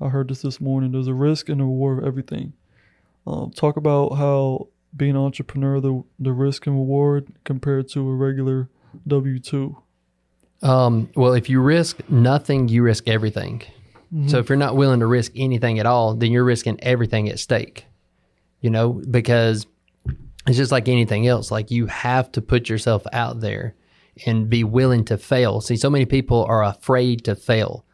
I 0.00 0.08
heard 0.10 0.28
this 0.28 0.42
this 0.42 0.60
morning. 0.60 0.92
There's 0.92 1.08
a 1.08 1.14
risk 1.14 1.48
and 1.48 1.60
a 1.60 1.64
reward 1.64 1.98
of 1.98 2.04
everything. 2.04 2.52
Um, 3.26 3.50
talk 3.50 3.76
about 3.76 4.10
how 4.10 4.68
being 4.96 5.12
an 5.12 5.18
entrepreneur, 5.18 5.80
the 5.80 6.02
the 6.18 6.32
risk 6.32 6.66
and 6.66 6.76
reward 6.76 7.28
compared 7.44 7.88
to 7.90 8.00
a 8.08 8.14
regular 8.14 8.68
W 9.06 9.38
two. 9.38 9.76
Um, 10.62 11.10
well, 11.14 11.34
if 11.34 11.48
you 11.48 11.60
risk 11.60 12.00
nothing, 12.08 12.68
you 12.68 12.82
risk 12.82 13.06
everything. 13.06 13.62
So 14.26 14.38
if 14.38 14.48
you're 14.48 14.56
not 14.56 14.74
willing 14.74 15.00
to 15.00 15.06
risk 15.06 15.32
anything 15.36 15.78
at 15.78 15.84
all, 15.84 16.14
then 16.14 16.32
you're 16.32 16.42
risking 16.42 16.78
everything 16.82 17.28
at 17.28 17.38
stake. 17.38 17.84
You 18.62 18.70
know, 18.70 19.02
because 19.10 19.66
it's 20.46 20.56
just 20.56 20.72
like 20.72 20.88
anything 20.88 21.26
else. 21.26 21.50
Like 21.50 21.70
you 21.70 21.86
have 21.86 22.32
to 22.32 22.40
put 22.40 22.70
yourself 22.70 23.02
out 23.12 23.40
there 23.40 23.74
and 24.26 24.48
be 24.48 24.64
willing 24.64 25.04
to 25.04 25.18
fail. 25.18 25.60
See, 25.60 25.76
so 25.76 25.90
many 25.90 26.06
people 26.06 26.44
are 26.44 26.64
afraid 26.64 27.24
to 27.26 27.36
fail. 27.36 27.84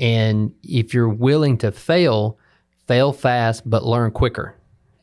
And 0.00 0.54
if 0.62 0.94
you're 0.94 1.08
willing 1.08 1.58
to 1.58 1.70
fail, 1.70 2.38
fail 2.86 3.12
fast, 3.12 3.68
but 3.68 3.84
learn 3.84 4.10
quicker. 4.10 4.56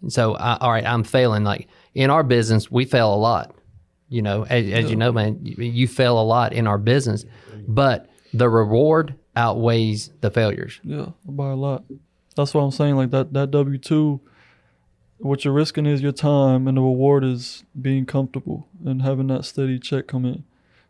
So, 0.07 0.35
I, 0.35 0.57
all 0.57 0.71
right, 0.71 0.85
I'm 0.85 1.03
failing. 1.03 1.43
Like 1.43 1.67
in 1.93 2.09
our 2.09 2.23
business, 2.23 2.69
we 2.69 2.85
fail 2.85 3.13
a 3.13 3.17
lot. 3.17 3.55
You 4.07 4.21
know, 4.21 4.43
as, 4.43 4.69
as 4.69 4.89
you 4.89 4.95
know, 4.95 5.11
man, 5.11 5.39
you, 5.43 5.55
you 5.63 5.87
fail 5.87 6.21
a 6.21 6.23
lot 6.23 6.53
in 6.53 6.67
our 6.67 6.77
business, 6.77 7.25
but 7.67 8.07
the 8.33 8.47
reward 8.49 9.15
outweighs 9.35 10.11
the 10.21 10.29
failures. 10.29 10.79
Yeah, 10.83 11.07
by 11.25 11.49
a 11.49 11.55
lot. 11.55 11.83
That's 12.35 12.53
what 12.53 12.61
I'm 12.61 12.71
saying. 12.71 12.95
Like 12.95 13.09
that 13.09 13.33
that 13.33 13.49
W 13.49 13.77
two, 13.79 14.21
what 15.17 15.43
you're 15.43 15.53
risking 15.53 15.87
is 15.87 16.01
your 16.01 16.11
time, 16.11 16.67
and 16.67 16.77
the 16.77 16.81
reward 16.81 17.23
is 17.23 17.63
being 17.81 18.05
comfortable 18.05 18.67
and 18.85 19.01
having 19.01 19.27
that 19.27 19.43
steady 19.43 19.79
check 19.79 20.07
come 20.07 20.25
in. 20.25 20.43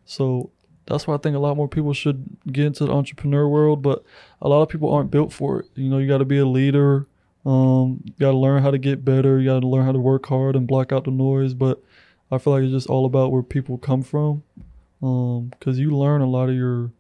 So 0.04 0.52
that's 0.86 1.08
why 1.08 1.16
I 1.16 1.18
think 1.18 1.36
a 1.36 1.40
lot 1.40 1.56
more 1.56 1.70
people 1.70 1.94
should 1.94 2.38
get 2.52 2.66
into 2.66 2.86
the 2.86 2.92
entrepreneur 2.92 3.48
world, 3.48 3.82
but 3.82 4.04
a 4.42 4.50
lot 4.50 4.62
of 4.62 4.70
people 4.70 4.94
aren't 4.94 5.10
built 5.10 5.32
for 5.32 5.62
it. 5.62 5.68
You 5.76 5.90
know, 5.90 6.00
you 6.00 6.08
got 6.08 6.18
to 6.18 6.26
be 6.26 6.38
a 6.38 6.46
leader. 6.46 7.08
Um, 7.46 8.02
you 8.06 8.14
got 8.20 8.32
to 8.32 8.38
learn 8.38 8.64
how 8.64 8.72
to 8.72 8.78
get 8.78 9.06
better. 9.06 9.40
You 9.40 9.50
got 9.50 9.60
to 9.60 9.68
learn 9.68 9.86
how 9.86 9.92
to 9.92 10.00
work 10.00 10.25
hard 10.25 10.56
and 10.56 10.68
block 10.68 10.92
out 10.92 11.04
the 11.06 11.12
noise. 11.12 11.54
But 11.54 11.84
I 12.32 12.38
feel 12.38 12.54
like 12.54 12.64
it's 12.64 12.72
just 12.72 12.90
all 12.90 13.06
about 13.06 13.32
where 13.32 13.44
people 13.44 13.78
come 13.78 14.02
from, 14.02 14.44
because 15.00 15.78
you 15.78 15.96
learn 15.96 16.22
a 16.22 16.30
lot 16.30 16.50
of 16.50 16.56
your 16.56 16.92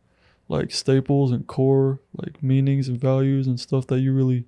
like 0.47 0.71
staples 0.71 1.31
and 1.31 1.47
core 1.47 1.99
like 2.15 2.43
meanings 2.43 2.87
and 2.87 2.99
values 2.99 3.47
and 3.47 3.59
stuff 3.59 3.87
that 3.87 3.99
you 3.99 4.13
really 4.13 4.45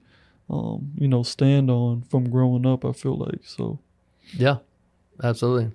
um 0.47 0.91
you 0.95 1.07
know 1.07 1.23
stand 1.23 1.71
on 1.71 2.03
from 2.03 2.29
growing 2.29 2.67
up 2.67 2.85
i 2.85 2.91
feel 2.91 3.17
like 3.17 3.39
so 3.43 3.79
Yeah, 4.35 4.57
absolutely. 5.23 5.71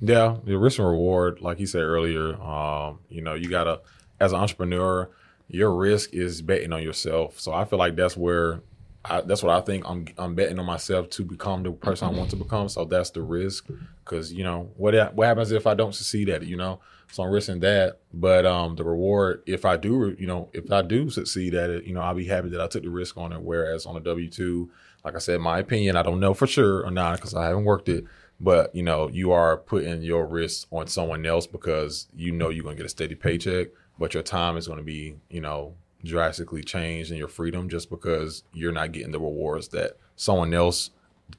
Yeah, 0.00 0.36
the 0.44 0.56
risk 0.58 0.78
and 0.78 0.88
reward, 0.88 1.40
like 1.40 1.58
you 1.58 1.66
said 1.66 1.82
earlier, 1.82 2.40
um, 2.40 3.00
you 3.08 3.20
know, 3.20 3.34
you 3.34 3.48
gotta 3.48 3.80
as 4.20 4.32
an 4.32 4.40
entrepreneur, 4.40 5.10
your 5.48 5.74
risk 5.74 6.12
is 6.12 6.42
betting 6.42 6.72
on 6.72 6.82
yourself. 6.82 7.40
So 7.40 7.52
I 7.52 7.64
feel 7.64 7.78
like 7.78 7.96
that's 7.96 8.16
where 8.16 8.60
I, 9.04 9.20
that's 9.20 9.42
what 9.42 9.56
I 9.56 9.60
think 9.60 9.88
I'm 9.88 10.06
I'm 10.18 10.34
betting 10.34 10.58
on 10.58 10.66
myself 10.66 11.08
to 11.10 11.24
become 11.24 11.62
the 11.62 11.72
person 11.72 12.08
I 12.08 12.10
want 12.10 12.30
to 12.30 12.36
become. 12.36 12.68
So 12.68 12.84
that's 12.84 13.10
the 13.10 13.22
risk, 13.22 13.68
because 14.04 14.32
you 14.32 14.44
know 14.44 14.70
what 14.76 14.94
what 15.14 15.26
happens 15.26 15.52
if 15.52 15.66
I 15.66 15.74
don't 15.74 15.94
succeed 15.94 16.28
at 16.28 16.42
it, 16.42 16.48
you 16.48 16.56
know. 16.56 16.80
So 17.10 17.22
I'm 17.22 17.30
risking 17.30 17.60
that, 17.60 18.00
but 18.12 18.44
um, 18.44 18.76
the 18.76 18.84
reward 18.84 19.42
if 19.46 19.64
I 19.64 19.78
do, 19.78 20.14
you 20.18 20.26
know, 20.26 20.50
if 20.52 20.70
I 20.70 20.82
do 20.82 21.08
succeed 21.08 21.54
at 21.54 21.70
it, 21.70 21.84
you 21.84 21.94
know, 21.94 22.00
I'll 22.00 22.14
be 22.14 22.26
happy 22.26 22.50
that 22.50 22.60
I 22.60 22.66
took 22.66 22.82
the 22.82 22.90
risk 22.90 23.16
on 23.16 23.32
it. 23.32 23.40
Whereas 23.40 23.86
on 23.86 23.96
a 23.96 24.00
W 24.00 24.28
two, 24.28 24.70
like 25.04 25.14
I 25.14 25.18
said, 25.18 25.40
my 25.40 25.58
opinion, 25.58 25.96
I 25.96 26.02
don't 26.02 26.20
know 26.20 26.34
for 26.34 26.46
sure 26.46 26.84
or 26.84 26.90
not 26.90 27.16
because 27.16 27.34
I 27.34 27.46
haven't 27.46 27.64
worked 27.64 27.88
it 27.88 28.04
but 28.40 28.74
you 28.74 28.82
know 28.82 29.08
you 29.08 29.32
are 29.32 29.56
putting 29.56 30.02
your 30.02 30.26
risk 30.26 30.68
on 30.70 30.86
someone 30.86 31.26
else 31.26 31.46
because 31.46 32.06
you 32.14 32.30
know 32.30 32.50
you're 32.50 32.62
going 32.62 32.76
to 32.76 32.80
get 32.80 32.86
a 32.86 32.88
steady 32.88 33.14
paycheck 33.14 33.68
but 33.98 34.14
your 34.14 34.22
time 34.22 34.56
is 34.56 34.66
going 34.66 34.78
to 34.78 34.84
be 34.84 35.16
you 35.28 35.40
know 35.40 35.74
drastically 36.04 36.62
changed 36.62 37.10
in 37.10 37.16
your 37.16 37.28
freedom 37.28 37.68
just 37.68 37.90
because 37.90 38.44
you're 38.52 38.72
not 38.72 38.92
getting 38.92 39.10
the 39.12 39.18
rewards 39.20 39.68
that 39.68 39.96
someone 40.16 40.54
else 40.54 40.90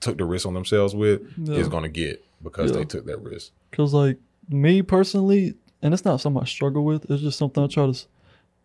took 0.02 0.18
the 0.18 0.26
risk 0.26 0.46
on 0.46 0.54
themselves 0.54 0.94
with 0.94 1.22
Yeah. 1.38 1.56
is 1.56 1.68
going 1.70 1.84
to 1.84 1.90
get 1.90 2.24
because 2.44 2.72
Yeah. 2.72 2.78
they 2.78 2.86
took 2.86 3.06
that 3.06 3.20
risk 3.22 3.52
because 3.72 3.94
like 3.94 4.18
me 4.50 4.82
personally 4.82 5.54
and 5.82 5.94
it's 5.94 6.04
not 6.06 6.20
something 6.22 6.42
i 6.42 6.46
struggle 6.46 6.84
with 6.84 7.10
it's 7.10 7.22
just 7.22 7.38
something 7.38 7.64
i 7.64 7.68
try 7.68 7.86
to 7.92 8.06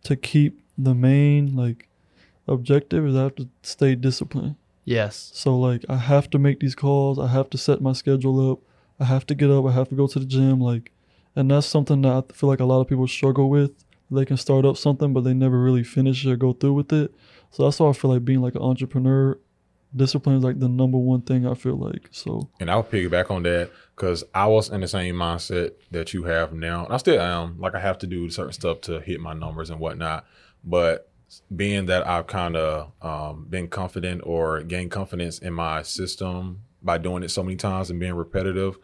to 0.03 0.15
keep 0.15 0.61
the 0.77 0.93
main 0.93 1.55
like 1.55 1.87
objective 2.47 3.05
is 3.07 3.15
i 3.15 3.23
have 3.23 3.35
to 3.35 3.47
stay 3.63 3.95
disciplined 3.95 4.55
Yes. 4.87 5.31
So 5.33 5.57
like 5.57 5.83
I 5.89 5.95
have 5.97 6.29
to 6.29 6.37
make 6.37 6.59
these 6.59 6.75
calls. 6.75 7.17
I 7.17 7.25
have 7.29 7.49
to 7.49 7.57
set 7.57 7.81
my 7.81 7.93
schedule 7.93 8.51
up. 8.51 8.59
I 8.99 9.05
have 9.05 9.25
to 9.25 9.33
get 9.33 9.49
up. 9.49 9.65
I 9.65 9.71
have 9.71 9.89
to 9.89 9.95
go 9.95 10.05
to 10.05 10.19
the 10.19 10.27
gym. 10.27 10.61
Like, 10.61 10.91
and 11.35 11.49
that's 11.49 11.65
something 11.65 12.03
that 12.03 12.11
I 12.29 12.33
feel 12.33 12.49
like 12.49 12.59
a 12.59 12.65
lot 12.65 12.81
of 12.81 12.87
people 12.87 13.07
struggle 13.07 13.49
with. 13.49 13.71
They 14.11 14.25
can 14.25 14.37
start 14.37 14.65
up 14.65 14.77
something, 14.77 15.13
but 15.13 15.23
they 15.23 15.33
never 15.33 15.59
really 15.59 15.83
finish 15.83 16.25
or 16.25 16.35
go 16.35 16.53
through 16.53 16.73
with 16.73 16.93
it. 16.93 17.13
So 17.51 17.63
that's 17.63 17.79
why 17.79 17.89
I 17.89 17.93
feel 17.93 18.11
like 18.11 18.25
being 18.25 18.41
like 18.41 18.55
an 18.55 18.61
entrepreneur, 18.61 19.39
discipline 19.95 20.37
is 20.37 20.43
like 20.43 20.59
the 20.59 20.69
number 20.69 20.97
one 20.97 21.21
thing 21.21 21.47
I 21.47 21.53
feel 21.53 21.77
like. 21.77 22.09
So 22.11 22.49
And 22.59 22.69
I'll 22.69 22.83
piggyback 22.83 23.31
on 23.31 23.43
that 23.43 23.71
because 23.95 24.23
I 24.33 24.45
was 24.47 24.69
in 24.69 24.81
the 24.81 24.87
same 24.87 25.15
mindset 25.15 25.71
that 25.91 26.13
you 26.13 26.23
have 26.23 26.53
now. 26.53 26.85
And 26.85 26.93
I 26.93 26.97
still 26.97 27.19
am. 27.19 27.59
Like 27.59 27.75
I 27.75 27.79
have 27.79 27.97
to 27.99 28.07
do 28.07 28.29
certain 28.29 28.53
stuff 28.53 28.81
to 28.81 28.99
hit 28.99 29.19
my 29.19 29.33
numbers 29.33 29.69
and 29.69 29.79
whatnot. 29.79 30.25
But 30.63 31.09
being 31.55 31.87
that 31.87 32.05
I've 32.07 32.27
kind 32.27 32.55
of 32.55 32.91
um, 33.01 33.47
been 33.49 33.67
confident 33.67 34.21
or 34.23 34.61
gained 34.61 34.91
confidence 34.91 35.39
in 35.39 35.53
my 35.53 35.81
system 35.81 36.61
by 36.81 36.97
doing 36.97 37.23
it 37.23 37.31
so 37.31 37.43
many 37.43 37.55
times 37.55 37.89
and 37.89 37.99
being 37.99 38.13
repetitive, 38.13 38.77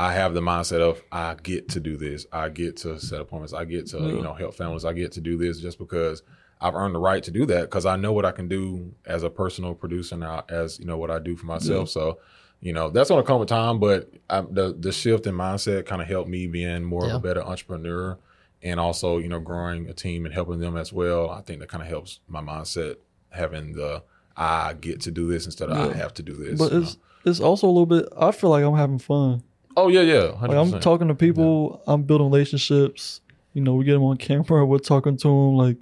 I 0.00 0.14
have 0.14 0.32
the 0.32 0.40
mindset 0.40 0.80
of 0.80 1.02
I 1.12 1.34
get 1.34 1.68
to 1.70 1.80
do 1.80 1.98
this. 1.98 2.24
I 2.32 2.48
get 2.48 2.78
to 2.78 2.98
set 2.98 3.20
appointments. 3.20 3.52
I 3.52 3.66
get 3.66 3.86
to 3.88 3.98
you 3.98 4.22
know 4.22 4.32
help 4.32 4.54
families. 4.54 4.86
I 4.86 4.94
get 4.94 5.12
to 5.12 5.20
do 5.20 5.36
this 5.36 5.60
just 5.60 5.78
because 5.78 6.22
I've 6.58 6.74
earned 6.74 6.94
the 6.94 6.98
right 7.00 7.22
to 7.22 7.30
do 7.30 7.44
that 7.46 7.62
because 7.62 7.84
I 7.84 7.96
know 7.96 8.12
what 8.12 8.24
I 8.24 8.32
can 8.32 8.48
do 8.48 8.94
as 9.04 9.22
a 9.24 9.28
personal 9.28 9.74
producer 9.74 10.16
now, 10.16 10.44
as 10.48 10.78
you 10.78 10.86
know 10.86 10.96
what 10.96 11.10
I 11.10 11.18
do 11.18 11.36
for 11.36 11.44
myself. 11.44 11.90
So, 11.90 12.18
you 12.62 12.72
know 12.72 12.88
that's 12.88 13.10
going 13.10 13.22
to 13.22 13.26
come 13.26 13.40
with 13.40 13.50
time, 13.50 13.78
but 13.78 14.10
I, 14.30 14.40
the 14.40 14.74
the 14.78 14.90
shift 14.90 15.26
in 15.26 15.34
mindset 15.34 15.84
kind 15.84 16.00
of 16.00 16.08
helped 16.08 16.30
me 16.30 16.46
being 16.46 16.82
more 16.82 17.04
of 17.04 17.12
a 17.16 17.20
better 17.20 17.42
entrepreneur, 17.42 18.18
and 18.62 18.80
also 18.80 19.18
you 19.18 19.28
know 19.28 19.38
growing 19.40 19.86
a 19.90 19.92
team 19.92 20.24
and 20.24 20.32
helping 20.32 20.60
them 20.60 20.78
as 20.78 20.94
well. 20.94 21.28
I 21.28 21.42
think 21.42 21.60
that 21.60 21.68
kind 21.68 21.82
of 21.82 21.88
helps 21.90 22.20
my 22.26 22.40
mindset 22.40 22.96
having 23.28 23.74
the 23.74 24.02
I 24.34 24.72
get 24.72 25.02
to 25.02 25.10
do 25.10 25.28
this 25.30 25.44
instead 25.44 25.68
of 25.68 25.76
I 25.76 25.94
have 25.94 26.14
to 26.14 26.22
do 26.22 26.32
this. 26.32 26.58
but 26.58 26.72
it's 26.72 26.96
it's 27.26 27.40
also 27.40 27.66
a 27.66 27.72
little 27.72 27.84
bit 27.84 28.08
I 28.16 28.32
feel 28.32 28.48
like 28.48 28.64
I'm 28.64 28.76
having 28.76 28.98
fun. 28.98 29.42
Know? 29.76 29.82
oh 29.84 29.88
yeah, 29.88 30.02
yeah, 30.02 30.32
100%. 30.32 30.48
Like 30.48 30.56
I'm 30.56 30.80
talking 30.80 31.08
to 31.08 31.14
people, 31.14 31.82
I'm 31.86 32.02
building 32.02 32.26
relationships. 32.30 33.20
You 33.54 33.62
know, 33.62 33.74
we 33.74 33.84
get 33.84 33.94
them 33.94 34.04
on 34.04 34.16
camera, 34.16 34.64
we're 34.64 34.78
talking 34.78 35.16
to 35.16 35.28
them. 35.28 35.54
Like, 35.56 35.78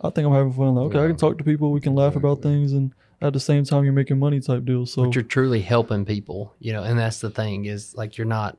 I 0.00 0.10
think 0.10 0.26
I'm 0.26 0.32
having 0.32 0.52
fun. 0.52 0.74
Like, 0.74 0.86
okay, 0.86 1.04
I 1.04 1.06
can 1.08 1.16
talk 1.16 1.38
to 1.38 1.44
people, 1.44 1.70
we 1.72 1.80
can 1.80 1.94
laugh 1.94 2.16
about 2.16 2.42
things, 2.42 2.72
and 2.72 2.92
at 3.20 3.32
the 3.32 3.40
same 3.40 3.64
time, 3.64 3.84
you're 3.84 3.92
making 3.92 4.18
money 4.18 4.40
type 4.40 4.64
deal. 4.64 4.86
So 4.86 5.04
But 5.04 5.14
you're 5.14 5.24
truly 5.24 5.60
helping 5.60 6.04
people, 6.04 6.54
you 6.58 6.72
know, 6.72 6.82
and 6.82 6.98
that's 6.98 7.20
the 7.20 7.30
thing 7.30 7.66
is 7.66 7.94
like 7.94 8.16
you're 8.16 8.26
not 8.26 8.56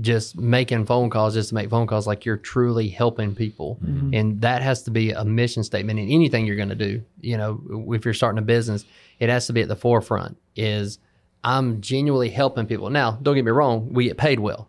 just 0.00 0.36
making 0.36 0.84
phone 0.84 1.08
calls 1.08 1.34
just 1.34 1.50
to 1.50 1.54
make 1.54 1.70
phone 1.70 1.86
calls. 1.86 2.06
Like 2.06 2.24
you're 2.24 2.36
truly 2.36 2.88
helping 2.88 3.34
people, 3.34 3.78
mm-hmm. 3.84 4.14
and 4.14 4.40
that 4.40 4.62
has 4.62 4.82
to 4.84 4.90
be 4.90 5.12
a 5.12 5.24
mission 5.24 5.62
statement 5.62 5.98
in 5.98 6.08
anything 6.10 6.46
you're 6.46 6.56
going 6.56 6.68
to 6.68 6.74
do. 6.74 7.02
You 7.20 7.36
know, 7.36 7.86
if 7.94 8.04
you're 8.04 8.14
starting 8.14 8.38
a 8.38 8.42
business, 8.42 8.84
it 9.18 9.28
has 9.28 9.46
to 9.46 9.52
be 9.52 9.62
at 9.62 9.68
the 9.68 9.76
forefront. 9.76 10.36
Is 10.56 10.98
I'm 11.44 11.80
genuinely 11.80 12.30
helping 12.30 12.66
people. 12.66 12.90
Now, 12.90 13.18
don't 13.22 13.34
get 13.34 13.44
me 13.44 13.50
wrong, 13.50 13.92
we 13.92 14.04
get 14.04 14.16
paid 14.16 14.40
well, 14.40 14.68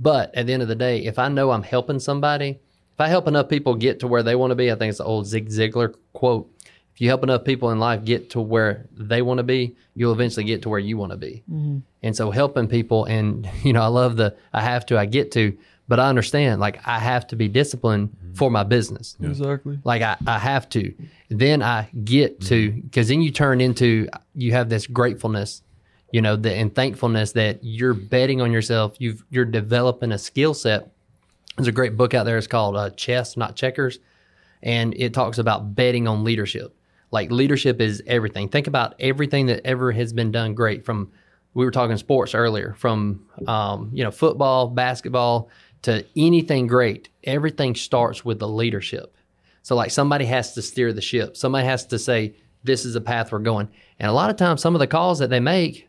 but 0.00 0.34
at 0.34 0.46
the 0.46 0.52
end 0.52 0.62
of 0.62 0.68
the 0.68 0.74
day, 0.74 1.04
if 1.04 1.18
I 1.18 1.28
know 1.28 1.50
I'm 1.50 1.62
helping 1.62 2.00
somebody, 2.00 2.58
if 2.94 3.00
I 3.00 3.08
help 3.08 3.28
enough 3.28 3.48
people 3.48 3.74
get 3.74 4.00
to 4.00 4.06
where 4.06 4.22
they 4.22 4.34
want 4.34 4.50
to 4.50 4.54
be, 4.54 4.70
I 4.70 4.74
think 4.74 4.90
it's 4.90 4.98
the 4.98 5.04
old 5.04 5.26
Zig 5.26 5.48
Ziglar 5.48 5.94
quote. 6.12 6.50
If 6.94 7.00
you 7.00 7.08
help 7.08 7.22
enough 7.22 7.44
people 7.44 7.70
in 7.70 7.78
life 7.78 8.04
get 8.04 8.30
to 8.30 8.40
where 8.40 8.86
they 8.92 9.22
want 9.22 9.38
to 9.38 9.44
be, 9.44 9.76
you'll 9.94 10.12
eventually 10.12 10.44
get 10.44 10.62
to 10.62 10.68
where 10.68 10.78
you 10.78 10.98
want 10.98 11.12
to 11.12 11.16
be. 11.16 11.42
Mm-hmm. 11.50 11.78
And 12.02 12.16
so 12.16 12.30
helping 12.30 12.68
people, 12.68 13.06
and 13.06 13.48
you 13.62 13.72
know, 13.72 13.82
I 13.82 13.86
love 13.86 14.16
the 14.16 14.36
I 14.52 14.60
have 14.60 14.84
to, 14.86 14.98
I 14.98 15.06
get 15.06 15.32
to, 15.32 15.56
but 15.88 16.00
I 16.00 16.08
understand 16.08 16.60
like 16.60 16.86
I 16.86 16.98
have 16.98 17.26
to 17.28 17.36
be 17.36 17.48
disciplined 17.48 18.10
mm-hmm. 18.10 18.34
for 18.34 18.50
my 18.50 18.62
business. 18.62 19.16
Exactly. 19.22 19.78
Like 19.84 20.02
I, 20.02 20.16
I 20.26 20.38
have 20.38 20.68
to. 20.70 20.94
Then 21.30 21.62
I 21.62 21.88
get 22.04 22.40
to 22.42 22.70
mm-hmm. 22.70 22.80
because 22.80 23.08
then 23.08 23.22
you 23.22 23.30
turn 23.30 23.60
into 23.60 24.08
you 24.34 24.52
have 24.52 24.68
this 24.68 24.86
gratefulness, 24.86 25.62
you 26.12 26.20
know, 26.20 26.36
the, 26.36 26.52
and 26.52 26.72
thankfulness 26.72 27.32
that 27.32 27.60
you're 27.62 27.94
betting 27.94 28.40
on 28.40 28.52
yourself. 28.52 28.94
You've 28.98 29.24
you're 29.30 29.44
developing 29.44 30.12
a 30.12 30.18
skill 30.18 30.54
set. 30.54 30.92
There's 31.56 31.68
a 31.68 31.72
great 31.72 31.96
book 31.96 32.14
out 32.14 32.24
there. 32.24 32.38
It's 32.38 32.46
called 32.46 32.76
uh, 32.76 32.90
Chess, 32.90 33.36
Not 33.36 33.56
Checkers, 33.56 33.98
and 34.62 34.94
it 34.96 35.12
talks 35.14 35.38
about 35.38 35.74
betting 35.74 36.06
on 36.06 36.22
leadership. 36.22 36.76
Like 37.10 37.30
leadership 37.30 37.80
is 37.80 38.02
everything. 38.06 38.48
Think 38.48 38.66
about 38.66 38.94
everything 39.00 39.46
that 39.46 39.66
ever 39.66 39.90
has 39.92 40.12
been 40.12 40.30
done 40.30 40.54
great. 40.54 40.84
From 40.84 41.10
we 41.54 41.64
were 41.64 41.70
talking 41.70 41.96
sports 41.96 42.34
earlier, 42.34 42.74
from 42.78 43.26
um, 43.48 43.90
you 43.92 44.04
know 44.04 44.10
football, 44.10 44.68
basketball 44.68 45.48
to 45.82 46.04
anything 46.16 46.66
great. 46.66 47.08
Everything 47.24 47.74
starts 47.74 48.24
with 48.24 48.38
the 48.38 48.48
leadership. 48.48 49.16
So 49.62 49.76
like 49.76 49.90
somebody 49.90 50.26
has 50.26 50.54
to 50.54 50.62
steer 50.62 50.92
the 50.92 51.00
ship. 51.00 51.36
Somebody 51.36 51.66
has 51.66 51.86
to 51.86 51.98
say 51.98 52.34
this 52.64 52.84
is 52.84 52.94
the 52.94 53.00
path 53.00 53.32
we're 53.32 53.40
going. 53.40 53.68
And 53.98 54.08
a 54.08 54.12
lot 54.12 54.30
of 54.30 54.36
times, 54.36 54.60
some 54.60 54.74
of 54.74 54.78
the 54.78 54.86
calls 54.86 55.18
that 55.18 55.30
they 55.30 55.40
make, 55.40 55.88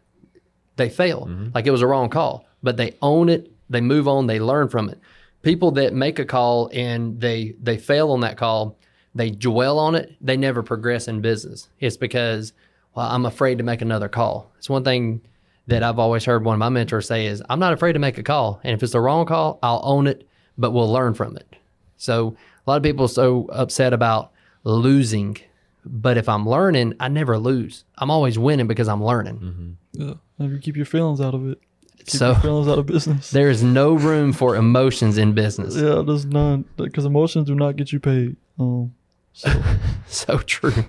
they 0.75 0.89
fail. 0.89 1.27
Mm-hmm. 1.27 1.49
Like 1.53 1.67
it 1.67 1.71
was 1.71 1.81
a 1.81 1.87
wrong 1.87 2.09
call, 2.09 2.45
but 2.61 2.77
they 2.77 2.95
own 3.01 3.29
it. 3.29 3.51
They 3.69 3.81
move 3.81 4.07
on. 4.07 4.27
They 4.27 4.39
learn 4.39 4.69
from 4.69 4.89
it. 4.89 4.99
People 5.41 5.71
that 5.71 5.93
make 5.93 6.19
a 6.19 6.25
call 6.25 6.69
and 6.73 7.19
they 7.19 7.55
they 7.61 7.77
fail 7.77 8.11
on 8.11 8.21
that 8.21 8.37
call, 8.37 8.77
they 9.13 9.29
dwell 9.29 9.79
on 9.79 9.95
it. 9.95 10.15
They 10.21 10.37
never 10.37 10.63
progress 10.63 11.07
in 11.07 11.21
business. 11.21 11.69
It's 11.79 11.97
because 11.97 12.53
well, 12.95 13.07
I'm 13.07 13.25
afraid 13.25 13.57
to 13.57 13.63
make 13.63 13.81
another 13.81 14.07
call. 14.07 14.51
It's 14.57 14.69
one 14.69 14.83
thing 14.83 15.21
that 15.67 15.83
I've 15.83 15.99
always 15.99 16.25
heard 16.25 16.43
one 16.43 16.55
of 16.55 16.59
my 16.59 16.69
mentors 16.69 17.07
say 17.07 17.25
is 17.25 17.41
I'm 17.49 17.59
not 17.59 17.73
afraid 17.73 17.93
to 17.93 17.99
make 17.99 18.17
a 18.17 18.23
call, 18.23 18.59
and 18.63 18.73
if 18.73 18.83
it's 18.83 18.93
the 18.93 19.01
wrong 19.01 19.25
call, 19.25 19.59
I'll 19.63 19.81
own 19.83 20.07
it, 20.07 20.27
but 20.57 20.71
we'll 20.71 20.91
learn 20.91 21.13
from 21.13 21.37
it. 21.37 21.55
So 21.97 22.35
a 22.65 22.69
lot 22.69 22.77
of 22.77 22.83
people 22.83 23.05
are 23.05 23.09
so 23.09 23.47
upset 23.51 23.93
about 23.93 24.31
losing, 24.63 25.37
but 25.85 26.17
if 26.17 26.27
I'm 26.29 26.47
learning, 26.47 26.95
I 26.99 27.07
never 27.07 27.37
lose. 27.37 27.85
I'm 27.97 28.11
always 28.11 28.37
winning 28.37 28.67
because 28.67 28.87
I'm 28.87 29.03
learning. 29.03 29.39
Mm-hmm. 29.39 29.71
Yeah. 29.93 30.13
If 30.43 30.51
you 30.51 30.59
keep 30.59 30.75
your 30.77 30.85
feelings 30.85 31.19
out 31.21 31.33
of 31.33 31.47
it, 31.49 31.59
keep 31.97 32.09
So 32.09 32.27
your 32.31 32.39
feelings 32.41 32.67
out 32.67 32.79
of 32.79 32.85
business. 32.85 33.31
there 33.31 33.49
is 33.49 33.63
no 33.63 33.93
room 33.93 34.33
for 34.33 34.55
emotions 34.55 35.17
in 35.17 35.33
business. 35.33 35.75
Yeah, 35.75 36.01
there's 36.05 36.25
none 36.25 36.65
because 36.77 37.05
emotions 37.05 37.47
do 37.47 37.55
not 37.55 37.75
get 37.75 37.91
you 37.91 37.99
paid. 37.99 38.35
Um, 38.59 38.93
so 39.33 39.49
So 40.07 40.37
true. 40.39 40.85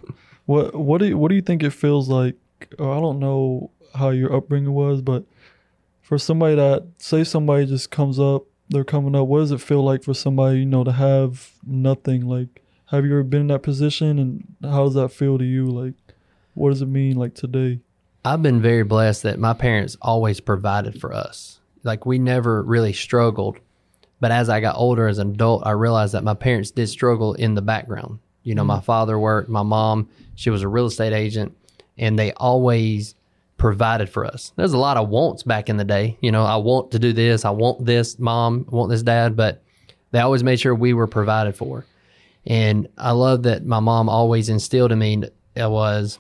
what 0.47 0.75
what 0.75 0.99
do 0.99 1.07
you, 1.09 1.19
what 1.19 1.29
do 1.29 1.35
you 1.35 1.43
think 1.43 1.63
it 1.63 1.71
feels 1.71 2.09
like? 2.09 2.37
Or 2.79 2.93
I 2.97 3.01
don't 3.01 3.19
know 3.19 3.71
how 3.95 4.11
your 4.11 4.35
upbringing 4.35 4.73
was, 4.73 5.01
but 5.03 5.25
for 6.03 6.19
somebody 6.19 6.55
that 6.57 6.87
say 6.99 7.25
somebody 7.25 7.67
just 7.67 7.91
comes 7.91 8.19
up, 8.19 8.45
they're 8.69 8.85
coming 8.85 9.15
up. 9.15 9.27
What 9.27 9.39
does 9.41 9.53
it 9.53 9.61
feel 9.61 9.83
like 9.85 10.03
for 10.03 10.15
somebody 10.15 10.59
you 10.61 10.67
know 10.67 10.85
to 10.85 10.93
have 10.93 11.53
nothing? 11.67 12.27
Like, 12.27 12.63
have 12.87 13.05
you 13.05 13.13
ever 13.13 13.23
been 13.23 13.43
in 13.43 13.47
that 13.49 13.63
position, 13.63 14.19
and 14.19 14.45
how 14.63 14.85
does 14.85 14.95
that 14.95 15.11
feel 15.13 15.39
to 15.39 15.45
you? 15.45 15.67
Like, 15.67 15.95
what 16.55 16.71
does 16.71 16.83
it 16.83 16.89
mean 16.89 17.17
like 17.17 17.35
today? 17.35 17.81
I've 18.25 18.43
been 18.43 18.63
very 18.63 18.85
blessed 18.85 19.25
that 19.25 19.39
my 19.39 19.53
parents 19.53 19.97
always 20.01 20.41
provided 20.41 21.01
for 21.01 21.13
us. 21.13 21.61
Like 21.83 22.07
we 22.07 22.19
never 22.19 22.63
really 22.63 22.95
struggled. 22.95 23.59
But 24.21 24.31
as 24.31 24.49
I 24.49 24.61
got 24.61 24.77
older 24.77 25.07
as 25.07 25.19
an 25.19 25.33
adult, 25.33 25.67
I 25.67 25.73
realized 25.73 26.15
that 26.15 26.25
my 26.25 26.33
parents 26.33 26.71
did 26.71 26.89
struggle 26.89 27.35
in 27.35 27.55
the 27.55 27.61
background. 27.61 28.21
You 28.43 28.55
know, 28.55 28.65
my 28.65 28.79
mm. 28.79 28.85
father 28.85 29.19
worked, 29.19 29.51
my 29.51 29.63
mom, 29.63 30.09
she 30.35 30.49
was 30.49 30.63
a 30.63 30.69
real 30.69 30.87
estate 30.87 31.13
agent, 31.13 31.55
and 31.99 32.19
they 32.19 32.33
always 32.33 33.15
provided 33.59 34.09
for 34.09 34.25
us. 34.25 34.53
There's 34.57 34.73
a 34.73 34.79
lot 34.79 34.97
of 34.97 35.11
wants 35.11 35.43
back 35.43 35.69
in 35.69 35.77
the 35.77 35.85
day. 35.85 36.17
You 36.21 36.33
know, 36.33 36.45
I 36.45 36.57
want 36.57 36.93
to 36.93 36.99
do 36.99 37.13
this, 37.13 37.45
I 37.45 37.51
want 37.51 37.85
this, 37.85 38.19
mom, 38.19 38.67
I 38.71 38.75
want 38.75 38.91
this, 38.91 39.03
dad, 39.03 39.37
but 39.37 39.63
they 40.13 40.21
always 40.21 40.43
made 40.43 40.61
sure 40.61 40.75
we 40.75 40.95
were 40.95 41.07
provided 41.07 41.57
for. 41.57 41.85
And 42.47 42.89
I 42.97 43.13
love 43.13 43.43
that 43.45 43.65
my 43.65 43.81
mom 43.81 44.09
always 44.09 44.49
instilled 44.49 44.93
in 44.93 44.99
me 44.99 45.23
it 45.55 45.71
was 45.71 46.19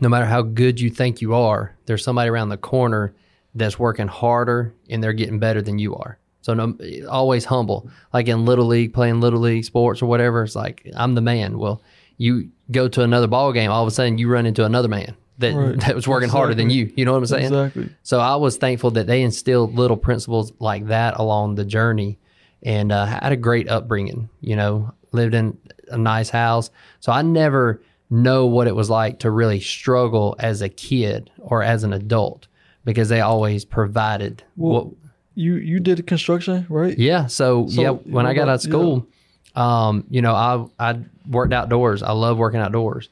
no 0.00 0.08
matter 0.08 0.26
how 0.26 0.42
good 0.42 0.80
you 0.80 0.90
think 0.90 1.20
you 1.20 1.34
are, 1.34 1.76
there's 1.86 2.04
somebody 2.04 2.28
around 2.28 2.48
the 2.48 2.56
corner 2.56 3.14
that's 3.54 3.78
working 3.78 4.08
harder 4.08 4.74
and 4.90 5.02
they're 5.02 5.12
getting 5.12 5.38
better 5.38 5.62
than 5.62 5.78
you 5.78 5.94
are. 5.96 6.18
So 6.42 6.54
no, 6.54 6.76
always 7.08 7.44
humble. 7.44 7.90
Like 8.12 8.28
in 8.28 8.44
little 8.44 8.66
league, 8.66 8.92
playing 8.92 9.20
little 9.20 9.40
league 9.40 9.64
sports 9.64 10.00
or 10.02 10.06
whatever, 10.06 10.44
it's 10.44 10.54
like 10.54 10.88
I'm 10.94 11.14
the 11.14 11.20
man. 11.20 11.58
Well, 11.58 11.82
you 12.18 12.50
go 12.70 12.88
to 12.88 13.02
another 13.02 13.26
ball 13.26 13.52
game, 13.52 13.70
all 13.70 13.82
of 13.82 13.88
a 13.88 13.90
sudden 13.90 14.18
you 14.18 14.28
run 14.28 14.46
into 14.46 14.64
another 14.64 14.88
man 14.88 15.16
that 15.38 15.54
Right. 15.54 15.80
that 15.80 15.94
was 15.94 16.06
working 16.06 16.28
harder 16.28 16.54
than 16.54 16.70
you. 16.70 16.92
You 16.96 17.04
know 17.04 17.12
what 17.12 17.18
I'm 17.18 17.26
saying? 17.26 17.46
Exactly. 17.46 17.90
So 18.02 18.20
I 18.20 18.36
was 18.36 18.56
thankful 18.56 18.92
that 18.92 19.06
they 19.06 19.22
instilled 19.22 19.74
little 19.74 19.96
principles 19.96 20.52
like 20.58 20.86
that 20.86 21.18
along 21.18 21.56
the 21.56 21.64
journey, 21.64 22.18
and 22.62 22.92
uh, 22.92 23.06
had 23.06 23.32
a 23.32 23.36
great 23.36 23.68
upbringing. 23.68 24.28
You 24.40 24.56
know, 24.56 24.94
lived 25.12 25.34
in 25.34 25.58
a 25.88 25.98
nice 25.98 26.30
house, 26.30 26.70
so 27.00 27.12
I 27.12 27.22
never 27.22 27.82
know 28.10 28.46
what 28.46 28.66
it 28.68 28.74
was 28.76 28.88
like 28.90 29.18
to 29.20 29.30
really 29.30 29.60
struggle 29.60 30.36
as 30.38 30.62
a 30.62 30.68
kid 30.68 31.30
or 31.38 31.62
as 31.62 31.82
an 31.84 31.92
adult 31.92 32.46
because 32.84 33.08
they 33.08 33.20
always 33.20 33.64
provided. 33.64 34.42
Well, 34.56 34.84
what, 34.84 34.94
You 35.34 35.54
you 35.56 35.80
did 35.80 36.06
construction, 36.06 36.66
right? 36.68 36.96
yeah. 36.98 37.26
So, 37.26 37.66
So, 37.68 37.80
yeah, 37.82 37.90
when 37.90 38.26
I 38.26 38.34
got 38.34 38.48
out 38.48 38.54
of 38.56 38.60
school, 38.62 39.06
um, 39.54 40.04
you 40.10 40.22
know, 40.22 40.34
I 40.34 40.66
I 40.78 40.98
worked 41.28 41.52
outdoors. 41.52 42.02
I 42.02 42.12
love 42.12 42.38
working 42.38 42.60
outdoors, 42.60 43.08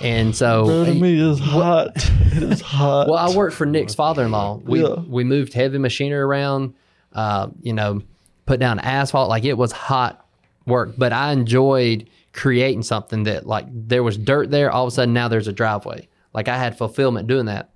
and 0.00 0.34
so 0.34 0.66
Better 0.66 0.84
than 0.86 1.00
me. 1.00 1.20
It's 1.20 1.40
hot. 1.40 1.88
it 1.96 2.42
is 2.42 2.60
hot. 2.60 3.08
Well, 3.08 3.18
I 3.18 3.34
worked 3.36 3.54
for 3.54 3.66
Nick's 3.66 3.94
father-in-law. 3.94 4.60
We 4.64 4.82
Yeah. 4.82 4.94
we 5.06 5.24
moved 5.24 5.52
heavy 5.52 5.78
machinery 5.78 6.20
around, 6.20 6.74
uh, 7.12 7.48
you 7.62 7.72
know, 7.72 8.02
put 8.46 8.60
down 8.60 8.78
asphalt. 8.78 9.28
Like 9.28 9.44
it 9.44 9.54
was 9.58 9.72
hot 9.72 10.24
work, 10.66 10.94
but 10.96 11.12
I 11.12 11.32
enjoyed 11.32 12.08
creating 12.36 12.82
something 12.82 13.24
that 13.24 13.46
like 13.46 13.66
there 13.70 14.02
was 14.02 14.16
dirt 14.16 14.50
there. 14.50 14.70
All 14.70 14.84
of 14.84 14.88
a 14.88 14.90
sudden, 14.94 15.14
now 15.14 15.26
there's 15.26 15.48
a 15.48 15.52
driveway. 15.52 16.08
Like 16.32 16.48
I 16.48 16.58
had 16.58 16.78
fulfillment 16.78 17.26
doing 17.26 17.46
that. 17.46 17.70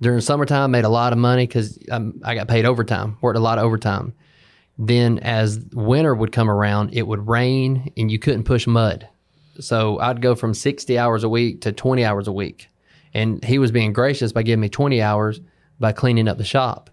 During 0.00 0.20
summertime, 0.20 0.72
made 0.72 0.84
a 0.84 0.90
lot 0.90 1.14
of 1.14 1.18
money 1.18 1.46
because 1.46 1.78
um, 1.90 2.20
I 2.22 2.34
got 2.34 2.48
paid 2.48 2.66
overtime. 2.66 3.16
Worked 3.22 3.38
a 3.38 3.40
lot 3.40 3.58
of 3.58 3.64
overtime. 3.64 4.12
Then, 4.78 5.20
as 5.20 5.58
winter 5.72 6.14
would 6.14 6.32
come 6.32 6.50
around, 6.50 6.92
it 6.92 7.06
would 7.06 7.26
rain 7.26 7.92
and 7.96 8.10
you 8.10 8.18
couldn't 8.18 8.44
push 8.44 8.66
mud. 8.66 9.08
So 9.58 9.98
I'd 10.00 10.20
go 10.20 10.34
from 10.34 10.52
60 10.52 10.98
hours 10.98 11.24
a 11.24 11.30
week 11.30 11.62
to 11.62 11.72
20 11.72 12.04
hours 12.04 12.28
a 12.28 12.32
week. 12.32 12.68
And 13.14 13.42
he 13.42 13.58
was 13.58 13.70
being 13.70 13.94
gracious 13.94 14.32
by 14.32 14.42
giving 14.42 14.60
me 14.60 14.68
20 14.68 15.00
hours 15.00 15.40
by 15.80 15.92
cleaning 15.92 16.28
up 16.28 16.36
the 16.36 16.44
shop. 16.44 16.90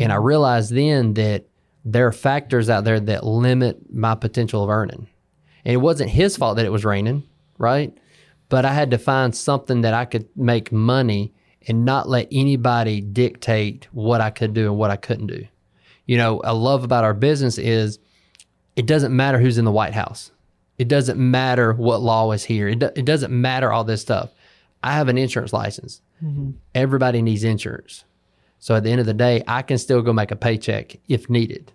And 0.00 0.10
I 0.10 0.16
realized 0.16 0.72
then 0.72 1.12
that 1.14 1.44
there 1.84 2.06
are 2.06 2.12
factors 2.12 2.70
out 2.70 2.84
there 2.84 2.98
that 2.98 3.24
limit 3.24 3.92
my 3.92 4.14
potential 4.14 4.64
of 4.64 4.70
earning. 4.70 5.08
And 5.64 5.74
it 5.74 5.78
wasn't 5.78 6.10
his 6.10 6.36
fault 6.36 6.56
that 6.56 6.66
it 6.66 6.72
was 6.72 6.84
raining, 6.84 7.24
right? 7.58 7.96
But 8.48 8.64
I 8.64 8.72
had 8.72 8.90
to 8.92 8.98
find 8.98 9.34
something 9.34 9.82
that 9.82 9.94
I 9.94 10.04
could 10.04 10.28
make 10.36 10.72
money 10.72 11.34
and 11.66 11.84
not 11.84 12.08
let 12.08 12.28
anybody 12.32 13.00
dictate 13.00 13.88
what 13.92 14.20
I 14.20 14.30
could 14.30 14.54
do 14.54 14.66
and 14.66 14.78
what 14.78 14.90
I 14.90 14.96
couldn't 14.96 15.26
do. 15.26 15.46
You 16.06 16.16
know, 16.16 16.40
I 16.40 16.52
love 16.52 16.84
about 16.84 17.04
our 17.04 17.14
business 17.14 17.58
is 17.58 17.98
it 18.76 18.86
doesn't 18.86 19.14
matter 19.14 19.38
who's 19.38 19.58
in 19.58 19.64
the 19.64 19.72
White 19.72 19.92
House. 19.92 20.30
It 20.78 20.88
doesn't 20.88 21.18
matter 21.18 21.72
what 21.72 22.00
law 22.00 22.30
is 22.32 22.44
here. 22.44 22.68
It, 22.68 22.78
do, 22.78 22.90
it 22.94 23.04
doesn't 23.04 23.32
matter 23.32 23.72
all 23.72 23.84
this 23.84 24.00
stuff. 24.00 24.30
I 24.82 24.92
have 24.92 25.08
an 25.08 25.18
insurance 25.18 25.52
license. 25.52 26.00
Mm-hmm. 26.22 26.52
Everybody 26.74 27.20
needs 27.20 27.44
insurance. 27.44 28.04
So 28.60 28.76
at 28.76 28.84
the 28.84 28.90
end 28.90 29.00
of 29.00 29.06
the 29.06 29.14
day, 29.14 29.42
I 29.46 29.62
can 29.62 29.78
still 29.78 30.02
go 30.02 30.12
make 30.12 30.30
a 30.30 30.36
paycheck 30.36 30.96
if 31.08 31.28
needed. 31.28 31.72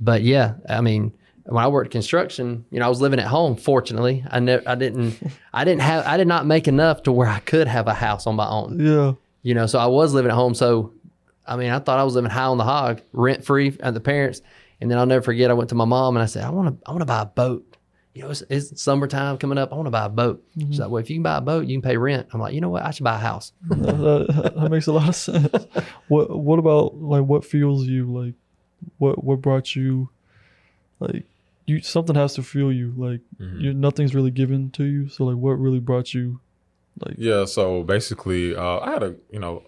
But 0.00 0.22
yeah, 0.22 0.54
I 0.68 0.80
mean, 0.80 1.12
when 1.50 1.64
I 1.64 1.68
worked 1.68 1.90
construction, 1.90 2.64
you 2.70 2.78
know, 2.78 2.86
I 2.86 2.88
was 2.88 3.00
living 3.00 3.18
at 3.18 3.26
home. 3.26 3.56
Fortunately, 3.56 4.24
I 4.30 4.40
never, 4.40 4.62
I 4.68 4.74
didn't, 4.74 5.20
I 5.52 5.64
didn't 5.64 5.82
have, 5.82 6.06
I 6.06 6.16
did 6.16 6.28
not 6.28 6.46
make 6.46 6.68
enough 6.68 7.02
to 7.04 7.12
where 7.12 7.28
I 7.28 7.40
could 7.40 7.66
have 7.66 7.86
a 7.88 7.94
house 7.94 8.26
on 8.26 8.36
my 8.36 8.48
own 8.48 8.78
yeah. 8.78 9.12
you 9.42 9.54
know, 9.54 9.66
so 9.66 9.78
I 9.78 9.86
was 9.86 10.14
living 10.14 10.30
at 10.30 10.34
home. 10.34 10.54
So, 10.54 10.92
I 11.46 11.56
mean, 11.56 11.70
I 11.70 11.78
thought 11.78 11.98
I 11.98 12.04
was 12.04 12.14
living 12.14 12.30
high 12.30 12.44
on 12.44 12.58
the 12.58 12.64
hog, 12.64 13.00
rent 13.12 13.44
free 13.44 13.76
at 13.80 13.94
the 13.94 14.00
parents. 14.00 14.42
And 14.80 14.90
then 14.90 14.98
I'll 14.98 15.06
never 15.06 15.22
forget, 15.22 15.50
I 15.50 15.54
went 15.54 15.68
to 15.70 15.74
my 15.74 15.84
mom 15.84 16.16
and 16.16 16.22
I 16.22 16.26
said, 16.26 16.44
I 16.44 16.50
want 16.50 16.80
to, 16.80 16.88
I 16.88 16.92
want 16.92 17.02
to 17.02 17.06
buy 17.06 17.22
a 17.22 17.26
boat. 17.26 17.66
You 18.14 18.22
know, 18.22 18.30
it's, 18.30 18.42
it's 18.48 18.82
summertime 18.82 19.38
coming 19.38 19.58
up. 19.58 19.72
I 19.72 19.76
want 19.76 19.86
to 19.86 19.90
buy 19.90 20.06
a 20.06 20.08
boat. 20.08 20.42
Mm-hmm. 20.56 20.70
She's 20.70 20.80
like, 20.80 20.90
well, 20.90 21.02
if 21.02 21.10
you 21.10 21.16
can 21.16 21.22
buy 21.22 21.36
a 21.36 21.40
boat, 21.40 21.66
you 21.66 21.76
can 21.76 21.82
pay 21.82 21.96
rent. 21.96 22.28
I'm 22.32 22.40
like, 22.40 22.54
you 22.54 22.60
know 22.60 22.70
what? 22.70 22.84
I 22.84 22.90
should 22.90 23.04
buy 23.04 23.16
a 23.16 23.18
house. 23.18 23.52
that, 23.68 24.52
that 24.56 24.70
makes 24.70 24.86
a 24.86 24.92
lot 24.92 25.08
of 25.08 25.16
sense. 25.16 25.48
What 26.08 26.30
What 26.30 26.58
about 26.58 26.96
like 26.96 27.24
what 27.24 27.44
fuels 27.44 27.86
you? 27.86 28.06
Like, 28.06 28.34
what 28.98 29.22
what 29.22 29.40
brought 29.40 29.76
you? 29.76 30.10
Like, 30.98 31.24
you 31.70 31.80
something 31.80 32.16
has 32.16 32.34
to 32.34 32.42
fuel 32.42 32.72
you. 32.72 32.92
Like, 32.96 33.20
you 33.38 33.72
nothing's 33.72 34.14
really 34.14 34.30
given 34.30 34.70
to 34.72 34.84
you. 34.84 35.08
So 35.08 35.24
like, 35.24 35.36
what 35.36 35.52
really 35.52 35.80
brought 35.80 36.12
you? 36.12 36.40
Like, 36.98 37.14
Yeah, 37.18 37.44
so 37.44 37.82
basically, 37.82 38.56
uh, 38.56 38.80
I 38.80 38.90
had 38.90 39.02
a 39.02 39.14
you 39.30 39.38
know 39.38 39.62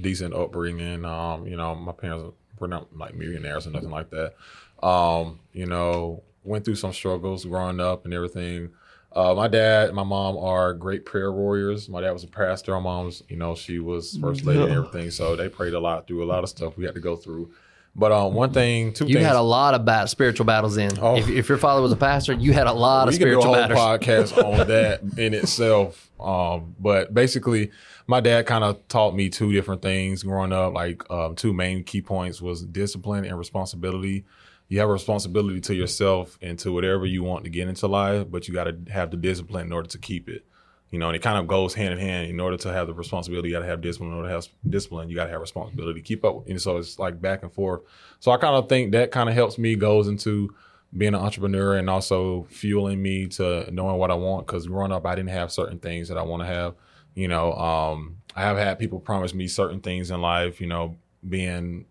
decent 0.00 0.34
upbringing. 0.34 1.04
Um, 1.04 1.46
you 1.46 1.56
know, 1.56 1.74
my 1.74 1.92
parents 1.92 2.34
were 2.58 2.68
not 2.68 2.94
like 2.96 3.14
millionaires 3.14 3.66
or 3.66 3.70
nothing 3.70 3.90
like 3.90 4.10
that. 4.10 4.34
Um, 4.82 5.40
you 5.52 5.66
know, 5.66 6.22
went 6.44 6.64
through 6.64 6.76
some 6.76 6.92
struggles 6.92 7.44
growing 7.44 7.80
up 7.80 8.04
and 8.04 8.12
everything. 8.12 8.70
Uh, 9.12 9.34
my 9.34 9.48
dad 9.48 9.88
and 9.88 9.96
my 9.96 10.04
mom 10.04 10.36
are 10.36 10.74
great 10.74 11.06
prayer 11.06 11.32
warriors. 11.32 11.88
My 11.88 12.00
dad 12.00 12.12
was 12.12 12.24
a 12.24 12.28
pastor. 12.28 12.72
My 12.74 12.80
mom's, 12.80 13.22
you 13.28 13.36
know, 13.36 13.54
she 13.54 13.78
was 13.78 14.18
first 14.20 14.44
lady 14.44 14.62
and 14.62 14.72
everything. 14.72 15.10
So 15.10 15.34
they 15.34 15.48
prayed 15.48 15.74
a 15.74 15.80
lot 15.80 16.06
through 16.06 16.22
a 16.22 16.26
lot 16.26 16.44
of 16.44 16.50
stuff 16.50 16.76
we 16.76 16.84
had 16.84 16.94
to 16.94 17.00
go 17.00 17.16
through. 17.16 17.50
But 17.98 18.12
um, 18.12 18.32
one 18.32 18.52
thing, 18.52 18.92
two 18.92 19.06
You 19.06 19.14
things. 19.14 19.26
had 19.26 19.34
a 19.34 19.42
lot 19.42 19.74
of 19.74 19.84
bat- 19.84 20.08
spiritual 20.08 20.46
battles 20.46 20.76
in. 20.76 20.92
Oh. 21.00 21.16
If, 21.16 21.28
if 21.28 21.48
your 21.48 21.58
father 21.58 21.82
was 21.82 21.90
a 21.90 21.96
pastor, 21.96 22.32
you 22.32 22.52
had 22.52 22.68
a 22.68 22.72
lot 22.72 23.08
of 23.08 23.14
we 23.14 23.18
can 23.18 23.26
do 23.28 23.38
a 23.38 23.42
spiritual 23.42 23.54
whole 23.54 23.76
battles. 23.98 24.32
podcast 24.32 24.44
on 24.60 24.68
that 24.68 25.00
in 25.18 25.34
itself. 25.34 26.08
Um, 26.20 26.76
but 26.78 27.12
basically, 27.12 27.72
my 28.06 28.20
dad 28.20 28.46
kind 28.46 28.62
of 28.62 28.86
taught 28.86 29.16
me 29.16 29.28
two 29.30 29.52
different 29.52 29.82
things 29.82 30.22
growing 30.22 30.52
up. 30.52 30.74
Like 30.74 31.10
um, 31.10 31.34
two 31.34 31.52
main 31.52 31.82
key 31.82 32.00
points 32.00 32.40
was 32.40 32.64
discipline 32.64 33.24
and 33.24 33.36
responsibility. 33.36 34.24
You 34.68 34.78
have 34.80 34.88
a 34.88 34.92
responsibility 34.92 35.60
to 35.62 35.74
yourself 35.74 36.38
and 36.40 36.58
to 36.60 36.70
whatever 36.72 37.04
you 37.06 37.22
want 37.24 37.44
to 37.44 37.50
get 37.50 37.68
into 37.68 37.88
life, 37.88 38.26
but 38.30 38.46
you 38.46 38.54
got 38.54 38.64
to 38.64 38.76
have 38.92 39.10
the 39.10 39.16
discipline 39.16 39.66
in 39.66 39.72
order 39.72 39.88
to 39.88 39.98
keep 39.98 40.28
it. 40.28 40.44
You 40.90 40.98
know, 40.98 41.08
and 41.08 41.16
it 41.16 41.22
kind 41.22 41.38
of 41.38 41.46
goes 41.46 41.74
hand 41.74 41.92
in 41.92 42.00
hand. 42.00 42.30
In 42.30 42.40
order 42.40 42.56
to 42.56 42.72
have 42.72 42.86
the 42.86 42.94
responsibility, 42.94 43.48
you 43.48 43.54
got 43.54 43.60
to 43.60 43.66
have 43.66 43.82
discipline. 43.82 44.10
In 44.10 44.16
order 44.16 44.28
to 44.28 44.34
have 44.34 44.48
discipline, 44.68 45.10
you 45.10 45.16
got 45.16 45.24
to 45.24 45.30
have 45.30 45.40
responsibility. 45.40 46.00
Keep 46.00 46.24
up, 46.24 46.48
and 46.48 46.60
so 46.60 46.78
it's 46.78 46.98
like 46.98 47.20
back 47.20 47.42
and 47.42 47.52
forth. 47.52 47.82
So 48.20 48.30
I 48.30 48.38
kind 48.38 48.54
of 48.54 48.68
think 48.68 48.92
that 48.92 49.10
kind 49.10 49.28
of 49.28 49.34
helps 49.34 49.58
me 49.58 49.76
goes 49.76 50.08
into 50.08 50.54
being 50.96 51.14
an 51.14 51.20
entrepreneur 51.20 51.76
and 51.76 51.90
also 51.90 52.46
fueling 52.48 53.02
me 53.02 53.26
to 53.26 53.70
knowing 53.70 53.98
what 53.98 54.10
I 54.10 54.14
want. 54.14 54.46
Because 54.46 54.66
growing 54.66 54.92
up, 54.92 55.04
I 55.04 55.14
didn't 55.14 55.30
have 55.30 55.52
certain 55.52 55.78
things 55.78 56.08
that 56.08 56.16
I 56.16 56.22
want 56.22 56.42
to 56.42 56.46
have. 56.46 56.74
You 57.14 57.28
know, 57.28 57.52
um, 57.52 58.16
I 58.34 58.42
have 58.42 58.56
had 58.56 58.78
people 58.78 58.98
promise 58.98 59.34
me 59.34 59.46
certain 59.48 59.80
things 59.80 60.10
in 60.10 60.22
life. 60.22 60.60
You 60.60 60.68
know, 60.68 60.96
being 61.28 61.84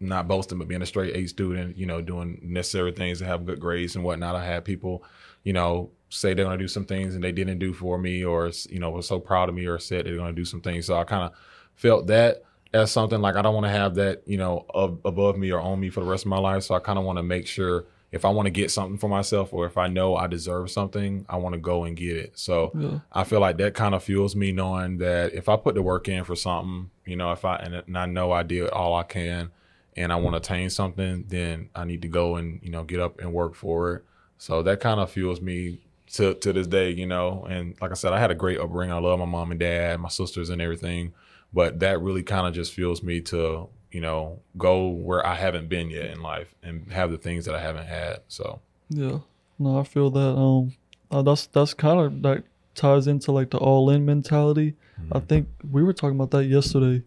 not 0.00 0.28
boasting, 0.28 0.58
but 0.58 0.68
being 0.68 0.82
a 0.82 0.86
straight 0.86 1.16
A 1.16 1.26
student, 1.26 1.76
you 1.76 1.86
know, 1.86 2.00
doing 2.00 2.38
necessary 2.42 2.92
things 2.92 3.18
to 3.18 3.24
have 3.24 3.46
good 3.46 3.60
grades 3.60 3.96
and 3.96 4.04
whatnot. 4.04 4.36
I 4.36 4.44
had 4.44 4.64
people, 4.64 5.02
you 5.42 5.52
know, 5.52 5.90
say 6.14 6.34
they're 6.34 6.44
going 6.44 6.58
to 6.58 6.64
do 6.64 6.68
some 6.68 6.84
things 6.84 7.14
and 7.14 7.22
they 7.24 7.32
didn't 7.32 7.58
do 7.58 7.72
for 7.72 7.98
me 7.98 8.24
or, 8.24 8.50
you 8.68 8.78
know, 8.78 8.90
was 8.90 9.06
so 9.06 9.18
proud 9.18 9.48
of 9.48 9.54
me 9.54 9.66
or 9.66 9.78
said 9.78 10.06
they're 10.06 10.16
going 10.16 10.34
to 10.34 10.40
do 10.40 10.44
some 10.44 10.60
things. 10.60 10.86
So 10.86 10.96
I 10.96 11.04
kind 11.04 11.24
of 11.24 11.32
felt 11.74 12.06
that 12.08 12.42
as 12.72 12.90
something 12.90 13.20
like 13.20 13.36
I 13.36 13.42
don't 13.42 13.54
want 13.54 13.66
to 13.66 13.70
have 13.70 13.94
that, 13.96 14.22
you 14.26 14.36
know, 14.36 14.66
ab- 14.74 15.00
above 15.04 15.36
me 15.36 15.50
or 15.52 15.60
on 15.60 15.78
me 15.80 15.90
for 15.90 16.00
the 16.00 16.06
rest 16.06 16.24
of 16.24 16.28
my 16.30 16.38
life. 16.38 16.62
So 16.64 16.74
I 16.74 16.80
kind 16.80 16.98
of 16.98 17.04
want 17.04 17.18
to 17.18 17.22
make 17.22 17.46
sure 17.46 17.84
if 18.12 18.24
I 18.24 18.30
want 18.30 18.46
to 18.46 18.50
get 18.50 18.70
something 18.70 18.96
for 18.96 19.08
myself 19.08 19.52
or 19.52 19.66
if 19.66 19.76
I 19.76 19.88
know 19.88 20.14
I 20.14 20.28
deserve 20.28 20.70
something, 20.70 21.26
I 21.28 21.36
want 21.36 21.54
to 21.54 21.60
go 21.60 21.82
and 21.84 21.96
get 21.96 22.16
it. 22.16 22.38
So 22.38 22.70
Yeah. 22.74 23.00
I 23.12 23.24
feel 23.24 23.40
like 23.40 23.58
that 23.58 23.74
kind 23.74 23.94
of 23.94 24.04
fuels 24.04 24.36
me 24.36 24.52
knowing 24.52 24.98
that 24.98 25.34
if 25.34 25.48
I 25.48 25.56
put 25.56 25.74
the 25.74 25.82
work 25.82 26.08
in 26.08 26.22
for 26.24 26.36
something, 26.36 26.90
you 27.04 27.16
know, 27.16 27.32
if 27.32 27.44
I 27.44 27.56
and, 27.56 27.74
and 27.74 27.98
I 27.98 28.06
know 28.06 28.30
I 28.30 28.44
did 28.44 28.70
all 28.70 28.94
I 28.94 29.02
can 29.02 29.50
and 29.96 30.12
I 30.12 30.16
want 30.16 30.34
to 30.34 30.38
attain 30.38 30.70
something, 30.70 31.24
then 31.28 31.70
I 31.74 31.84
need 31.84 32.02
to 32.02 32.08
go 32.08 32.36
and, 32.36 32.60
you 32.62 32.70
know, 32.70 32.84
get 32.84 33.00
up 33.00 33.20
and 33.20 33.32
work 33.32 33.54
for 33.54 33.94
it. 33.94 34.04
So 34.38 34.62
that 34.62 34.80
kind 34.80 35.00
of 35.00 35.10
fuels 35.10 35.40
me 35.40 35.80
to 36.14 36.34
to 36.34 36.52
this 36.52 36.66
day, 36.66 36.90
you 36.90 37.06
know. 37.06 37.46
And 37.48 37.74
like 37.80 37.90
I 37.90 37.94
said, 37.94 38.12
I 38.12 38.18
had 38.18 38.30
a 38.30 38.34
great 38.34 38.58
upbringing. 38.58 38.94
I 38.94 38.98
love 38.98 39.18
my 39.18 39.24
mom 39.24 39.50
and 39.50 39.60
dad, 39.60 40.00
my 40.00 40.08
sisters 40.08 40.50
and 40.50 40.60
everything. 40.62 41.12
But 41.52 41.80
that 41.80 42.00
really 42.00 42.22
kind 42.22 42.46
of 42.46 42.54
just 42.54 42.72
fuels 42.72 43.02
me 43.02 43.20
to, 43.22 43.68
you 43.92 44.00
know, 44.00 44.40
go 44.58 44.88
where 44.88 45.24
I 45.24 45.34
haven't 45.34 45.68
been 45.68 45.90
yet 45.90 46.06
in 46.06 46.20
life 46.20 46.52
and 46.62 46.90
have 46.92 47.10
the 47.10 47.18
things 47.18 47.44
that 47.44 47.54
I 47.54 47.60
haven't 47.60 47.86
had. 47.86 48.20
So 48.28 48.60
Yeah. 48.88 49.18
No, 49.58 49.78
I 49.78 49.84
feel 49.84 50.10
that. 50.10 50.36
Um, 50.36 50.74
uh, 51.10 51.22
that's 51.22 51.46
that's 51.46 51.74
kind 51.74 52.00
of 52.00 52.22
that 52.22 52.42
ties 52.74 53.06
into 53.06 53.30
like 53.30 53.50
the 53.50 53.58
all 53.58 53.90
in 53.90 54.04
mentality. 54.04 54.74
I 55.12 55.20
think 55.20 55.48
we 55.70 55.82
were 55.82 55.92
talking 55.92 56.16
about 56.16 56.30
that 56.32 56.44
yesterday. 56.46 57.02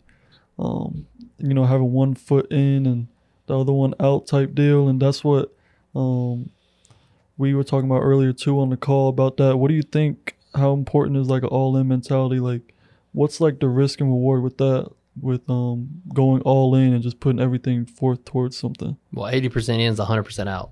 Um, 0.60 1.08
you 1.38 1.54
know, 1.54 1.66
having 1.66 1.92
one 1.92 2.16
foot 2.16 2.52
in 2.52 2.86
and 2.86 3.08
the 3.48 3.58
other 3.58 3.74
one 3.74 3.94
out 4.00 4.28
type 4.28 4.54
deal, 4.54 4.88
and 4.88 5.02
that's 5.02 5.24
what 5.24 5.54
um 5.96 6.50
we 7.38 7.54
were 7.54 7.64
talking 7.64 7.90
about 7.90 8.02
earlier 8.02 8.34
too 8.34 8.60
on 8.60 8.70
the 8.70 8.78
call 8.78 9.10
about 9.10 9.38
that. 9.38 9.58
What 9.58 9.70
do 9.70 9.76
you 9.76 9.84
think? 9.84 10.36
How 10.56 10.74
important 10.74 11.18
is 11.18 11.28
like 11.28 11.44
an 11.44 11.50
all 11.50 11.78
in 11.78 11.88
mentality? 11.88 12.40
Like, 12.40 12.74
what's 13.12 13.40
like 13.40 13.60
the 13.60 13.68
risk 13.68 14.00
and 14.02 14.10
reward 14.10 14.44
with 14.44 14.58
that? 14.58 14.90
With 15.20 15.50
um 15.50 16.02
going 16.14 16.42
all 16.44 16.76
in 16.76 16.94
and 16.94 17.02
just 17.02 17.20
putting 17.20 17.42
everything 17.42 17.86
forth 17.86 18.24
towards 18.26 18.56
something. 18.56 18.98
Well, 19.12 19.28
eighty 19.30 19.50
percent 19.50 19.82
in 19.82 19.92
is 19.92 20.00
hundred 20.00 20.24
percent 20.24 20.50
out. 20.50 20.72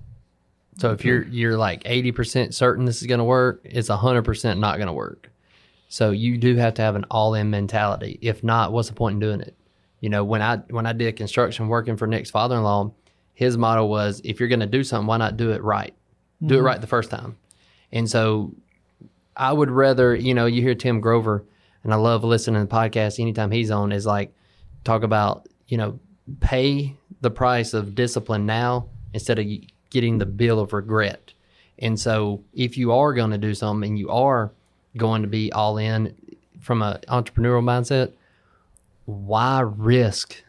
So 0.78 0.92
if 0.92 1.04
you're 1.04 1.24
you're 1.24 1.56
like 1.56 1.82
eighty 1.84 2.12
percent 2.12 2.54
certain 2.54 2.84
this 2.84 3.00
is 3.00 3.06
going 3.06 3.18
to 3.18 3.24
work, 3.24 3.62
it's 3.64 3.88
hundred 3.88 4.22
percent 4.22 4.60
not 4.60 4.76
going 4.76 4.88
to 4.88 4.92
work. 4.92 5.30
So 5.88 6.10
you 6.10 6.36
do 6.36 6.56
have 6.56 6.74
to 6.74 6.82
have 6.82 6.96
an 6.96 7.06
all 7.10 7.34
in 7.34 7.50
mentality. 7.50 8.18
If 8.22 8.44
not, 8.44 8.72
what's 8.72 8.88
the 8.88 8.94
point 8.94 9.14
in 9.14 9.20
doing 9.20 9.40
it? 9.40 9.56
You 10.00 10.10
know, 10.10 10.22
when 10.22 10.42
I 10.42 10.58
when 10.70 10.86
I 10.86 10.92
did 10.92 11.16
construction 11.16 11.68
working 11.68 11.96
for 11.96 12.06
Nick's 12.06 12.30
father 12.30 12.56
in 12.56 12.62
law, 12.62 12.92
his 13.34 13.56
motto 13.56 13.84
was, 13.86 14.20
if 14.24 14.38
you're 14.38 14.48
going 14.48 14.60
to 14.60 14.66
do 14.66 14.84
something, 14.84 15.06
why 15.06 15.16
not 15.16 15.36
do 15.36 15.50
it 15.52 15.62
right? 15.62 15.94
Do 16.44 16.54
it 16.54 16.58
mm-hmm. 16.58 16.66
right 16.66 16.80
the 16.80 16.86
first 16.86 17.10
time. 17.10 17.36
And 17.92 18.08
so 18.10 18.52
I 19.36 19.52
would 19.52 19.70
rather, 19.70 20.14
you 20.14 20.34
know, 20.34 20.46
you 20.46 20.62
hear 20.62 20.74
Tim 20.74 21.00
Grover, 21.00 21.44
and 21.82 21.92
I 21.92 21.96
love 21.96 22.24
listening 22.24 22.60
to 22.60 22.68
the 22.68 22.74
podcast 22.74 23.20
anytime 23.20 23.50
he's 23.50 23.70
on, 23.70 23.92
is 23.92 24.06
like 24.06 24.34
talk 24.84 25.02
about, 25.02 25.48
you 25.68 25.78
know, 25.78 25.98
pay 26.40 26.96
the 27.20 27.30
price 27.30 27.74
of 27.74 27.94
discipline 27.94 28.44
now 28.44 28.88
instead 29.14 29.38
of 29.38 29.46
getting 29.90 30.18
the 30.18 30.26
bill 30.26 30.58
of 30.58 30.72
regret. 30.72 31.32
And 31.78 31.98
so 31.98 32.42
if 32.54 32.76
you 32.76 32.92
are 32.92 33.14
going 33.14 33.30
to 33.30 33.38
do 33.38 33.54
something 33.54 33.90
and 33.90 33.98
you 33.98 34.10
are 34.10 34.52
going 34.96 35.22
to 35.22 35.28
be 35.28 35.52
all 35.52 35.78
in 35.78 36.14
from 36.60 36.82
an 36.82 36.98
entrepreneurial 37.08 37.62
mindset, 37.62 38.12
why 39.04 39.60
risk 39.60 40.42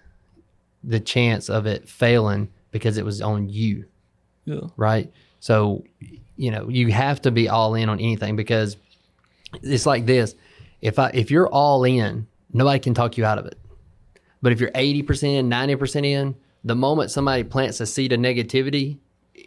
the 0.84 1.00
chance 1.00 1.50
of 1.50 1.66
it 1.66 1.88
failing 1.88 2.50
because 2.72 2.98
it 2.98 3.06
was 3.06 3.22
on 3.22 3.50
you? 3.50 3.86
Yeah. 4.46 4.62
right? 4.78 5.12
So, 5.48 5.86
you 6.36 6.52
know, 6.52 6.68
you 6.68 6.92
have 6.92 7.22
to 7.22 7.32
be 7.32 7.48
all 7.48 7.74
in 7.74 7.88
on 7.88 8.02
anything 8.02 8.36
because 8.36 8.76
it's 9.64 9.86
like 9.86 10.06
this. 10.06 10.36
If 10.82 11.00
I 11.00 11.12
if 11.14 11.32
you're 11.32 11.48
all 11.48 11.86
in, 11.86 12.28
nobody 12.52 12.80
can 12.80 12.94
talk 12.94 13.16
you 13.18 13.24
out 13.24 13.38
of 13.38 13.46
it. 13.46 13.58
But 14.42 14.52
if 14.52 14.60
you're 14.60 14.72
80% 14.72 15.24
in, 15.24 15.50
90% 15.50 16.06
in, 16.06 16.36
the 16.66 16.76
moment 16.76 17.12
somebody 17.12 17.46
plants 17.46 17.80
a 17.80 17.86
seed 17.86 18.12
of 18.12 18.20
negativity, 18.20 18.98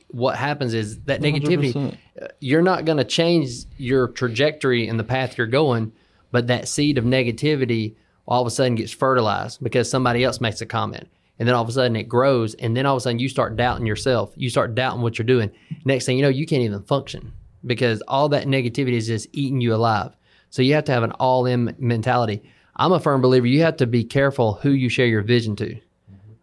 what 0.08 0.36
happens 0.36 0.72
is 0.72 1.02
that 1.02 1.20
negativity 1.20 1.74
100%. 1.74 1.96
uh, 2.22 2.28
you're 2.40 2.62
not 2.62 2.86
going 2.86 2.96
to 2.96 3.04
change 3.04 3.50
your 3.76 4.08
trajectory 4.08 4.88
and 4.88 4.98
the 4.98 5.04
path 5.04 5.36
you're 5.36 5.46
going, 5.46 5.92
but 6.30 6.46
that 6.46 6.66
seed 6.66 6.96
of 6.96 7.04
negativity 7.04 7.94
all 8.26 8.40
of 8.40 8.46
a 8.46 8.50
sudden 8.50 8.74
gets 8.74 8.90
fertilized 8.90 9.62
because 9.62 9.90
somebody 9.90 10.24
else 10.24 10.40
makes 10.40 10.62
a 10.62 10.66
comment. 10.66 11.10
And 11.40 11.48
then 11.48 11.56
all 11.56 11.62
of 11.62 11.68
a 11.68 11.72
sudden 11.72 11.96
it 11.96 12.04
grows. 12.04 12.54
And 12.54 12.76
then 12.76 12.86
all 12.86 12.94
of 12.94 12.98
a 12.98 13.00
sudden 13.00 13.18
you 13.18 13.28
start 13.28 13.56
doubting 13.56 13.86
yourself. 13.86 14.32
You 14.36 14.48
start 14.50 14.76
doubting 14.76 15.00
what 15.00 15.18
you're 15.18 15.26
doing. 15.26 15.50
Next 15.84 16.04
thing 16.04 16.16
you 16.18 16.22
know, 16.22 16.28
you 16.28 16.46
can't 16.46 16.62
even 16.62 16.82
function 16.82 17.32
because 17.66 18.02
all 18.06 18.28
that 18.28 18.46
negativity 18.46 18.92
is 18.92 19.08
just 19.08 19.26
eating 19.32 19.60
you 19.60 19.74
alive. 19.74 20.12
So 20.50 20.62
you 20.62 20.74
have 20.74 20.84
to 20.84 20.92
have 20.92 21.02
an 21.02 21.12
all 21.12 21.46
in 21.46 21.74
mentality. 21.78 22.42
I'm 22.76 22.92
a 22.92 23.00
firm 23.00 23.20
believer 23.20 23.46
you 23.46 23.62
have 23.62 23.78
to 23.78 23.86
be 23.86 24.04
careful 24.04 24.54
who 24.54 24.70
you 24.70 24.88
share 24.88 25.06
your 25.06 25.22
vision 25.22 25.56
to 25.56 25.76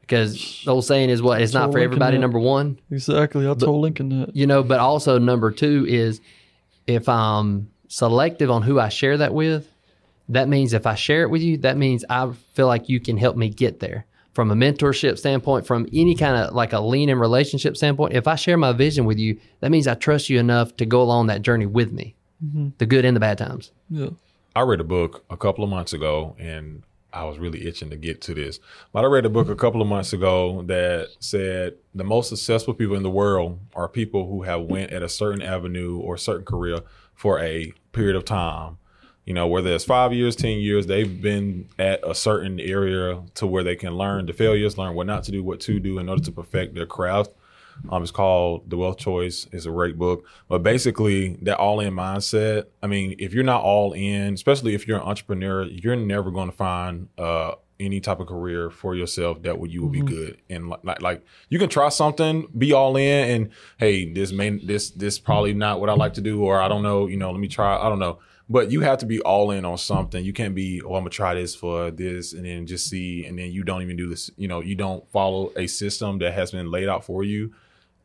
because 0.01 0.61
the 0.65 0.71
old 0.71 0.85
saying 0.85 1.09
is 1.09 1.21
what? 1.21 1.41
It's 1.41 1.53
not 1.53 1.71
for 1.71 1.79
everybody, 1.79 2.17
number 2.17 2.39
one 2.39 2.79
Exactly. 2.91 3.47
I 3.47 3.53
told 3.53 3.81
Lincoln 3.81 4.09
that. 4.09 4.35
you 4.35 4.47
know 4.47 4.63
but 4.63 4.79
also 4.79 5.17
number 5.19 5.51
two 5.51 5.85
is 5.87 6.21
if 6.85 7.09
i'm 7.09 7.69
selective 7.89 8.49
on 8.51 8.61
who 8.61 8.79
i 8.79 8.89
share 8.89 9.17
that 9.17 9.33
with 9.33 9.69
that 10.29 10.47
means 10.47 10.73
if 10.73 10.85
i 10.85 10.95
share 10.95 11.23
it 11.23 11.29
with 11.29 11.41
you 11.41 11.57
that 11.57 11.77
means 11.77 12.05
i 12.09 12.31
feel 12.53 12.67
like 12.67 12.87
you 12.89 12.99
can 12.99 13.17
help 13.17 13.35
me 13.35 13.49
get 13.49 13.79
there 13.79 14.05
from 14.37 14.51
a 14.51 14.55
mentorship 14.55 15.17
standpoint 15.17 15.65
from 15.65 15.87
any 15.91 16.13
kind 16.13 16.37
of 16.37 16.53
like 16.53 16.71
a 16.71 16.79
lean 16.79 17.09
in 17.09 17.17
relationship 17.17 17.75
standpoint 17.75 18.13
if 18.13 18.27
i 18.27 18.35
share 18.35 18.55
my 18.55 18.71
vision 18.71 19.03
with 19.03 19.17
you 19.17 19.35
that 19.61 19.71
means 19.71 19.87
i 19.87 19.95
trust 19.95 20.29
you 20.29 20.37
enough 20.37 20.75
to 20.75 20.85
go 20.85 21.01
along 21.01 21.25
that 21.25 21.41
journey 21.41 21.65
with 21.65 21.91
me 21.91 22.15
mm-hmm. 22.45 22.67
the 22.77 22.85
good 22.85 23.03
and 23.03 23.15
the 23.15 23.19
bad 23.19 23.39
times 23.39 23.71
Yeah. 23.89 24.09
I 24.57 24.61
read 24.61 24.79
a 24.79 24.83
book 24.83 25.23
a 25.29 25.37
couple 25.37 25.63
of 25.63 25.69
months 25.69 25.93
ago, 25.93 26.35
and 26.39 26.81
I 27.13 27.25
was 27.25 27.37
really 27.37 27.67
itching 27.67 27.91
to 27.91 27.95
get 27.95 28.21
to 28.21 28.33
this. 28.33 28.59
But 28.91 29.03
I 29.03 29.07
read 29.07 29.23
a 29.23 29.29
book 29.29 29.49
a 29.49 29.55
couple 29.55 29.83
of 29.83 29.87
months 29.87 30.13
ago 30.13 30.63
that 30.63 31.09
said 31.19 31.75
the 31.93 32.03
most 32.03 32.29
successful 32.29 32.73
people 32.73 32.95
in 32.95 33.03
the 33.03 33.09
world 33.11 33.59
are 33.75 33.87
people 33.87 34.27
who 34.27 34.41
have 34.41 34.63
went 34.63 34.91
at 34.91 35.03
a 35.03 35.09
certain 35.09 35.43
avenue 35.43 35.99
or 35.99 36.17
certain 36.17 36.43
career 36.43 36.79
for 37.13 37.39
a 37.39 37.71
period 37.91 38.15
of 38.15 38.25
time. 38.25 38.79
You 39.27 39.33
know, 39.33 39.45
whether 39.45 39.75
it's 39.75 39.83
five 39.83 40.13
years, 40.13 40.37
ten 40.37 40.59
years, 40.59 40.87
they've 40.87 41.21
been 41.21 41.67
at 41.77 41.99
a 42.01 42.15
certain 42.15 42.61
area 42.61 43.21
to 43.35 43.45
where 43.45 43.61
they 43.61 43.75
can 43.75 43.97
learn 43.97 44.25
the 44.25 44.31
failures, 44.31 44.77
learn 44.77 44.95
what 44.95 45.05
not 45.05 45.25
to 45.25 45.31
do, 45.31 45.43
what 45.43 45.59
to 45.61 45.81
do 45.81 45.99
in 45.99 46.07
order 46.07 46.23
to 46.23 46.31
perfect 46.31 46.75
their 46.75 46.85
craft. 46.85 47.31
Um, 47.89 48.03
it's 48.03 48.11
called 48.11 48.69
The 48.69 48.77
Wealth 48.77 48.97
Choice. 48.97 49.45
It's 49.51 49.65
a 49.65 49.69
great 49.69 49.97
book. 49.97 50.25
But 50.47 50.63
basically, 50.63 51.35
that 51.41 51.57
all 51.57 51.81
in 51.81 51.93
mindset. 51.93 52.67
I 52.81 52.87
mean, 52.87 53.15
if 53.19 53.33
you're 53.33 53.43
not 53.43 53.63
all 53.63 53.91
in, 53.91 54.33
especially 54.33 54.73
if 54.73 54.87
you're 54.87 54.97
an 54.97 55.03
entrepreneur, 55.03 55.65
you're 55.65 55.97
never 55.97 56.31
going 56.31 56.49
to 56.49 56.55
find 56.55 57.09
uh, 57.17 57.55
any 57.81 57.99
type 57.99 58.21
of 58.21 58.27
career 58.27 58.69
for 58.69 58.95
yourself 58.95 59.41
that 59.43 59.59
would 59.59 59.73
you 59.73 59.81
will 59.81 59.89
be 59.89 60.01
good. 60.01 60.37
And 60.49 60.69
like, 60.69 60.83
like, 60.85 61.01
like 61.01 61.25
you 61.49 61.59
can 61.59 61.69
try 61.69 61.89
something, 61.89 62.47
be 62.57 62.71
all 62.71 62.95
in, 62.95 63.29
and 63.29 63.49
hey, 63.77 64.11
this 64.11 64.31
may 64.31 64.51
this 64.51 64.89
this 64.91 65.19
probably 65.19 65.53
not 65.53 65.81
what 65.81 65.89
I 65.89 65.93
like 65.93 66.13
to 66.13 66.21
do, 66.21 66.43
or 66.43 66.61
I 66.61 66.69
don't 66.69 66.81
know. 66.81 67.07
You 67.07 67.17
know, 67.17 67.31
let 67.31 67.41
me 67.41 67.49
try. 67.49 67.77
I 67.77 67.89
don't 67.89 67.99
know. 67.99 68.19
But 68.49 68.71
you 68.71 68.81
have 68.81 68.99
to 68.99 69.05
be 69.05 69.19
all 69.21 69.51
in 69.51 69.65
on 69.65 69.77
something. 69.77 70.23
You 70.23 70.31
can't 70.31 70.55
be, 70.55 70.81
oh, 70.81 70.95
I'm 70.95 71.01
gonna 71.01 71.09
try 71.09 71.33
this 71.33 71.53
for 71.53 71.91
this, 71.91 72.31
and 72.31 72.45
then 72.45 72.65
just 72.65 72.87
see, 72.89 73.25
and 73.25 73.37
then 73.37 73.51
you 73.51 73.63
don't 73.63 73.81
even 73.81 73.97
do 73.97 74.07
this. 74.07 74.31
You 74.37 74.47
know, 74.47 74.61
you 74.61 74.75
don't 74.75 75.07
follow 75.11 75.51
a 75.57 75.67
system 75.67 76.19
that 76.19 76.33
has 76.33 76.51
been 76.51 76.71
laid 76.71 76.87
out 76.87 77.03
for 77.03 77.23
you 77.23 77.53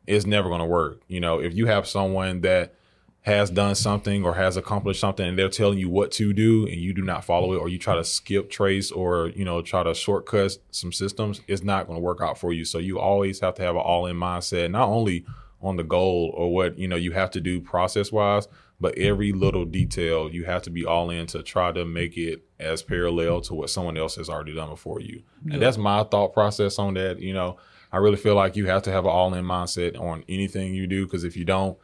it's 0.07 0.25
never 0.25 0.49
to 0.49 0.65
work. 0.65 1.01
You 1.07 1.19
know, 1.19 1.39
if 1.39 1.53
you 1.53 1.67
have 1.67 1.87
someone 1.87 2.41
that 2.41 2.73
has 3.21 3.49
done 3.49 3.73
something 3.73 4.25
or 4.25 4.33
has 4.33 4.57
accomplished 4.57 4.99
something 4.99 5.25
and 5.25 5.39
they're 5.39 5.47
telling 5.47 5.77
you 5.77 5.89
what 5.89 6.11
to 6.11 6.33
do 6.33 6.67
and 6.67 6.75
you 6.75 6.93
do 6.93 7.01
not 7.01 7.23
follow 7.23 7.53
it 7.53 7.57
or 7.57 7.69
you 7.69 7.77
try 7.77 7.95
to 7.95 8.03
skip 8.03 8.49
trace 8.49 8.91
or 8.91 9.29
you 9.29 9.45
know 9.45 9.61
try 9.61 9.81
to 9.81 9.93
shortcut 9.93 10.57
some 10.71 10.91
systems 10.91 11.39
it's 11.47 11.63
not 11.63 11.87
going 11.87 11.95
to 11.95 12.03
work 12.03 12.19
out 12.19 12.37
for 12.37 12.51
you 12.51 12.65
so 12.65 12.79
you 12.79 12.99
always 12.99 13.39
have 13.39 13.55
to 13.55 13.61
have 13.61 13.75
an 13.75 13.81
all-in 13.81 14.17
mindset 14.17 14.69
not 14.69 14.89
only 14.89 15.25
on 15.63 15.77
the 15.77 15.83
goal 15.83 16.33
or 16.35 16.53
what 16.53 16.77
you 16.77 16.87
know 16.87 16.95
you 16.95 17.11
have 17.11 17.31
to 17.31 17.41
do 17.41 17.59
process 17.59 18.11
wise 18.11 18.47
but 18.79 18.97
every 18.97 19.31
little 19.31 19.65
detail 19.65 20.29
you 20.29 20.43
have 20.43 20.61
to 20.61 20.69
be 20.69 20.85
all 20.85 21.09
in 21.09 21.25
to 21.25 21.41
try 21.41 21.71
to 21.71 21.85
make 21.85 22.17
it 22.17 22.43
as 22.59 22.83
parallel 22.83 23.39
to 23.41 23.53
what 23.53 23.69
someone 23.69 23.97
else 23.97 24.15
has 24.15 24.29
already 24.29 24.53
done 24.53 24.69
before 24.69 24.99
you 24.99 25.23
and 25.49 25.61
that's 25.61 25.77
my 25.77 26.03
thought 26.03 26.33
process 26.33 26.77
on 26.77 26.93
that 26.93 27.19
you 27.19 27.33
know 27.33 27.57
i 27.91 27.97
really 27.97 28.17
feel 28.17 28.35
like 28.35 28.55
you 28.55 28.65
have 28.67 28.83
to 28.83 28.91
have 28.91 29.05
an 29.05 29.11
all-in 29.11 29.45
mindset 29.45 29.99
on 29.99 30.23
anything 30.27 30.73
you 30.73 30.85
do 30.85 31.05
because 31.05 31.23
if 31.23 31.37
you 31.37 31.45
don't 31.45 31.77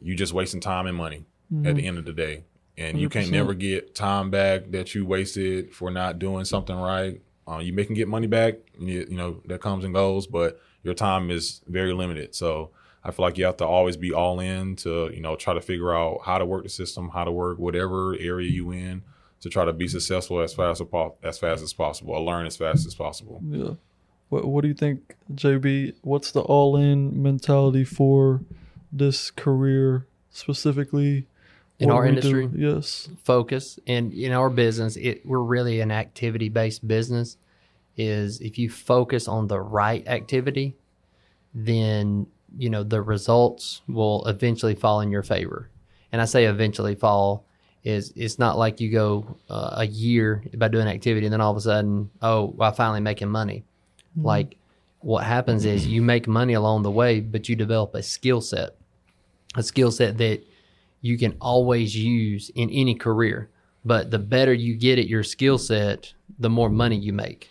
you're 0.00 0.16
just 0.16 0.32
wasting 0.32 0.60
time 0.60 0.86
and 0.86 0.96
money 0.96 1.24
at 1.64 1.76
the 1.76 1.86
end 1.86 1.98
of 1.98 2.04
the 2.04 2.12
day. 2.12 2.44
And 2.78 2.98
you 2.98 3.08
can't 3.08 3.30
never 3.30 3.52
get 3.52 3.94
time 3.94 4.30
back 4.30 4.70
that 4.70 4.94
you 4.94 5.04
wasted 5.04 5.74
for 5.74 5.90
not 5.90 6.18
doing 6.18 6.44
something 6.44 6.76
right. 6.76 7.20
Uh, 7.46 7.58
you 7.58 7.72
may 7.72 7.84
can 7.84 7.94
get 7.94 8.08
money 8.08 8.26
back, 8.26 8.54
you, 8.78 9.06
you 9.10 9.16
know, 9.16 9.42
that 9.46 9.60
comes 9.60 9.84
and 9.84 9.92
goes, 9.92 10.26
but 10.26 10.60
your 10.82 10.94
time 10.94 11.30
is 11.30 11.60
very 11.66 11.92
limited. 11.92 12.34
So 12.34 12.70
I 13.02 13.10
feel 13.12 13.24
like 13.24 13.38
you 13.38 13.44
have 13.46 13.56
to 13.58 13.66
always 13.66 13.96
be 13.96 14.12
all 14.12 14.40
in 14.40 14.76
to, 14.76 15.10
you 15.14 15.20
know, 15.20 15.34
try 15.36 15.54
to 15.54 15.60
figure 15.60 15.94
out 15.94 16.20
how 16.24 16.38
to 16.38 16.44
work 16.44 16.64
the 16.64 16.68
system, 16.68 17.08
how 17.10 17.24
to 17.24 17.32
work 17.32 17.58
whatever 17.58 18.14
area 18.18 18.50
you 18.50 18.70
in 18.72 19.02
to 19.40 19.48
try 19.48 19.64
to 19.64 19.72
be 19.72 19.88
successful 19.88 20.40
as 20.40 20.52
fast 20.52 20.80
as, 20.82 20.86
po- 20.88 21.16
as 21.22 21.38
fast 21.38 21.62
as 21.62 21.72
possible 21.72 22.12
or 22.12 22.20
learn 22.20 22.46
as 22.46 22.56
fast 22.56 22.86
as 22.86 22.94
possible. 22.94 23.40
Yeah. 23.48 23.70
What 24.28 24.44
What 24.44 24.60
do 24.62 24.68
you 24.68 24.74
think, 24.74 25.16
JB? 25.34 25.94
What's 26.02 26.32
the 26.32 26.42
all 26.42 26.76
in 26.76 27.22
mentality 27.22 27.84
for 27.84 28.42
this 28.92 29.30
career 29.30 30.06
specifically? 30.30 31.26
In 31.78 31.88
What 31.88 31.94
our 31.96 32.02
we 32.02 32.08
do? 32.10 32.14
industry? 32.40 32.48
Yes. 32.54 33.08
focus 33.24 33.78
and 33.86 34.12
in 34.12 34.32
our 34.32 34.50
business 34.50 34.96
it 34.96 35.24
we're 35.24 35.38
really 35.38 35.80
an 35.80 35.90
activity 35.90 36.50
based 36.50 36.86
business 36.86 37.38
is 37.96 38.38
if 38.42 38.58
you 38.58 38.68
focus 38.68 39.26
on 39.26 39.46
the 39.48 39.58
right 39.58 40.06
activity 40.06 40.76
then 41.54 42.26
you 42.56 42.70
know 42.70 42.82
the 42.82 43.00
results 43.00 43.82
will 43.88 44.26
eventually 44.26 44.74
fall 44.74 45.00
in 45.00 45.10
your 45.10 45.22
favor 45.22 45.68
and 46.12 46.20
i 46.20 46.24
say 46.24 46.44
eventually 46.44 46.94
fall 46.94 47.44
is 47.82 48.12
it's 48.16 48.38
not 48.38 48.58
like 48.58 48.80
you 48.80 48.90
go 48.90 49.36
uh, 49.48 49.76
a 49.78 49.86
year 49.86 50.44
by 50.56 50.68
doing 50.68 50.86
activity 50.86 51.26
and 51.26 51.32
then 51.32 51.40
all 51.40 51.50
of 51.50 51.56
a 51.56 51.60
sudden 51.60 52.10
oh 52.22 52.52
well, 52.56 52.68
i'm 52.68 52.74
finally 52.74 53.00
making 53.00 53.28
money 53.28 53.64
like 54.16 54.56
what 55.00 55.24
happens 55.24 55.64
is 55.64 55.86
you 55.86 56.02
make 56.02 56.28
money 56.28 56.52
along 56.52 56.82
the 56.82 56.90
way 56.90 57.20
but 57.20 57.48
you 57.48 57.56
develop 57.56 57.94
a 57.94 58.02
skill 58.02 58.40
set 58.40 58.76
a 59.56 59.62
skill 59.62 59.90
set 59.90 60.18
that 60.18 60.44
you 61.00 61.16
can 61.18 61.36
always 61.40 61.96
use 61.96 62.50
in 62.54 62.70
any 62.70 62.94
career. 62.94 63.50
But 63.84 64.10
the 64.10 64.18
better 64.18 64.52
you 64.52 64.74
get 64.74 64.98
at 64.98 65.08
your 65.08 65.22
skill 65.22 65.58
set, 65.58 66.12
the 66.38 66.50
more 66.50 66.68
money 66.68 66.96
you 66.96 67.12
make. 67.12 67.48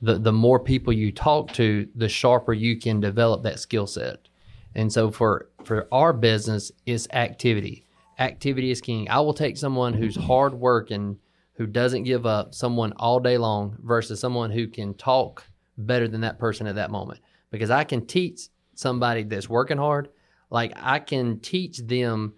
The 0.00 0.18
the 0.18 0.32
more 0.32 0.58
people 0.58 0.92
you 0.92 1.12
talk 1.12 1.52
to, 1.54 1.88
the 1.94 2.08
sharper 2.08 2.52
you 2.52 2.78
can 2.78 3.00
develop 3.00 3.42
that 3.42 3.60
skill 3.60 3.86
set. 3.86 4.28
And 4.76 4.92
so 4.92 5.10
for 5.10 5.48
for 5.64 5.88
our 5.90 6.12
business, 6.12 6.70
it's 6.84 7.08
activity. 7.12 7.86
Activity 8.18 8.70
is 8.70 8.80
king. 8.80 9.10
I 9.10 9.20
will 9.20 9.34
take 9.34 9.56
someone 9.56 9.94
who's 9.94 10.14
hard 10.14 10.54
working, 10.54 11.18
who 11.54 11.66
doesn't 11.66 12.04
give 12.04 12.26
up, 12.26 12.54
someone 12.54 12.92
all 12.98 13.18
day 13.18 13.38
long 13.38 13.76
versus 13.82 14.20
someone 14.20 14.50
who 14.50 14.68
can 14.68 14.94
talk 14.94 15.44
better 15.78 16.06
than 16.06 16.20
that 16.20 16.38
person 16.38 16.66
at 16.66 16.76
that 16.76 16.90
moment. 16.90 17.20
Because 17.50 17.70
I 17.70 17.84
can 17.84 18.06
teach 18.06 18.48
somebody 18.74 19.22
that's 19.22 19.48
working 19.48 19.78
hard, 19.78 20.10
like 20.50 20.72
I 20.76 20.98
can 20.98 21.40
teach 21.40 21.78
them 21.78 22.34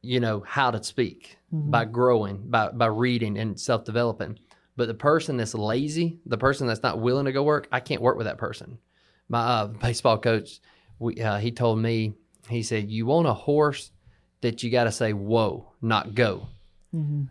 you 0.00 0.20
know 0.20 0.44
how 0.46 0.70
to 0.70 0.82
speak 0.82 1.38
by 1.52 1.84
growing 1.84 2.38
by 2.48 2.68
by 2.70 2.86
reading 2.86 3.38
and 3.38 3.58
self-developing 3.58 4.36
but 4.76 4.88
the 4.88 4.94
person 4.94 5.36
that's 5.36 5.54
lazy 5.54 6.18
the 6.26 6.36
person 6.36 6.66
that's 6.66 6.82
not 6.82 6.98
willing 6.98 7.24
to 7.24 7.30
go 7.30 7.42
work 7.42 7.68
i 7.70 7.78
can't 7.78 8.02
work 8.02 8.16
with 8.16 8.26
that 8.26 8.36
person 8.36 8.78
my 9.28 9.38
uh, 9.38 9.66
baseball 9.66 10.18
coach 10.18 10.60
we, 11.02 11.20
uh, 11.20 11.38
he 11.38 11.50
told 11.50 11.78
me 11.78 12.14
he 12.48 12.62
said 12.62 12.90
you 12.90 13.06
want 13.06 13.26
a 13.26 13.34
horse 13.34 13.90
that 14.40 14.62
you 14.62 14.70
got 14.70 14.84
to 14.84 14.92
say 14.92 15.12
whoa 15.12 15.72
not 15.80 16.14
go. 16.14 16.48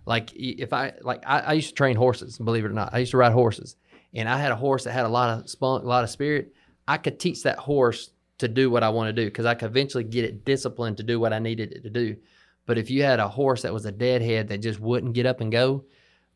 Like 0.06 0.32
if 0.36 0.74
i 0.74 0.94
like 1.02 1.24
I, 1.26 1.40
I 1.40 1.54
used 1.54 1.70
to 1.70 1.76
train 1.76 1.96
horses 1.96 2.38
believe 2.38 2.66
it 2.66 2.70
or 2.70 2.74
not. 2.74 2.94
I 2.94 3.00
used 3.00 3.12
to 3.12 3.18
ride 3.18 3.32
horses. 3.32 3.76
And 4.14 4.28
i 4.28 4.38
had 4.38 4.52
a 4.52 4.56
horse 4.56 4.84
that 4.84 4.92
had 4.92 5.06
a 5.06 5.10
lot 5.10 5.40
of 5.40 5.50
spunk 5.50 5.84
a 5.84 5.88
lot 5.88 6.04
of 6.04 6.10
spirit. 6.10 6.54
I 6.88 6.98
could 6.98 7.20
teach 7.20 7.44
that 7.44 7.60
horse 7.60 8.12
to 8.40 8.48
do 8.48 8.70
what 8.72 8.84
i 8.84 8.90
want 8.90 9.08
to 9.08 9.14
do 9.14 9.26
because 9.26 9.46
i 9.46 9.54
could 9.54 9.70
eventually 9.70 10.04
get 10.04 10.26
it 10.26 10.44
disciplined 10.44 10.98
to 10.98 11.04
do 11.04 11.20
what 11.20 11.34
i 11.34 11.40
needed 11.40 11.72
it 11.74 11.84
to 11.84 11.90
do. 11.90 12.18
But 12.66 12.78
if 12.78 12.90
you 12.90 13.04
had 13.04 13.20
a 13.20 13.28
horse 13.28 13.62
that 13.64 13.74
was 13.74 13.86
a 13.86 13.92
deadhead 13.92 14.48
that 14.50 14.60
just 14.60 14.80
wouldn't 14.80 15.14
get 15.14 15.26
up 15.26 15.42
and 15.42 15.52
go, 15.52 15.86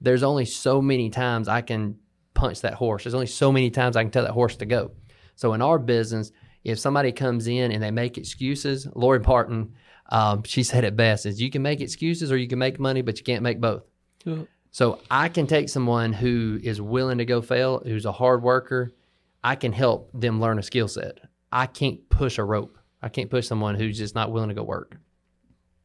there's 0.02 0.24
only 0.24 0.46
so 0.46 0.82
many 0.82 1.10
times 1.10 1.48
I 1.48 1.62
can 1.62 1.98
punch 2.34 2.62
that 2.62 2.74
horse. 2.76 3.04
There's 3.04 3.14
only 3.14 3.28
so 3.28 3.52
many 3.52 3.70
times 3.72 3.96
I 3.96 4.04
can 4.04 4.12
tell 4.12 4.24
that 4.24 4.32
horse 4.32 4.56
to 4.58 4.66
go. 4.66 4.92
So 5.36 5.54
in 5.54 5.62
our 5.62 5.80
business, 5.80 6.32
if 6.66 6.80
somebody 6.80 7.12
comes 7.14 7.48
in 7.48 7.72
and 7.72 7.82
they 7.82 7.92
make 7.92 8.18
excuses, 8.18 8.88
Lori 8.94 9.22
Parton, 9.22 9.76
um, 10.10 10.44
she 10.44 10.64
said 10.64 10.84
it 10.84 10.98
best: 10.98 11.26
is 11.26 11.42
you 11.42 11.50
can 11.50 11.62
make 11.62 11.80
excuses 11.80 12.32
or 12.32 12.38
you 12.38 12.48
can 12.48 12.60
make 12.60 12.80
money, 12.80 13.02
but 13.02 13.18
you 13.18 13.24
can't 13.24 13.44
make 13.44 13.62
both. 13.62 13.84
Yeah. 14.26 14.44
So 14.72 15.00
I 15.10 15.30
can 15.30 15.48
take 15.48 15.70
someone 15.70 16.12
who 16.12 16.60
is 16.62 16.82
willing 16.82 17.20
to 17.20 17.26
go 17.26 17.42
fail, 17.42 17.82
who's 17.86 18.06
a 18.06 18.12
hard 18.12 18.44
worker. 18.44 18.94
I 19.42 19.56
can 19.56 19.72
help 19.72 20.10
them 20.14 20.42
learn 20.42 20.60
a 20.60 20.64
skill 20.64 20.88
set. 20.88 21.20
I 21.52 21.68
can't 21.68 22.10
push 22.10 22.40
a 22.40 22.44
rope. 22.44 22.78
I 23.02 23.10
can't 23.10 23.30
push 23.30 23.48
someone 23.48 23.76
who's 23.76 23.98
just 23.98 24.16
not 24.16 24.32
willing 24.32 24.50
to 24.50 24.56
go 24.56 24.64
work. 24.64 24.98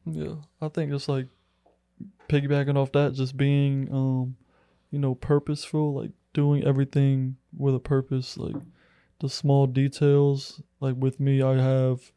Yeah, 0.05 0.35
I 0.59 0.67
think 0.69 0.91
it's 0.91 1.07
like 1.07 1.27
piggybacking 2.27 2.75
off 2.75 2.91
that, 2.93 3.13
just 3.13 3.37
being, 3.37 3.87
um, 3.93 4.35
you 4.89 4.97
know, 4.97 5.13
purposeful, 5.13 5.93
like 5.93 6.11
doing 6.33 6.63
everything 6.63 7.37
with 7.55 7.75
a 7.75 7.79
purpose, 7.79 8.35
like 8.35 8.55
the 9.21 9.29
small 9.29 9.67
details. 9.67 10.61
Like 10.79 10.95
with 10.97 11.19
me, 11.19 11.41
I 11.41 11.55
have 11.57 12.11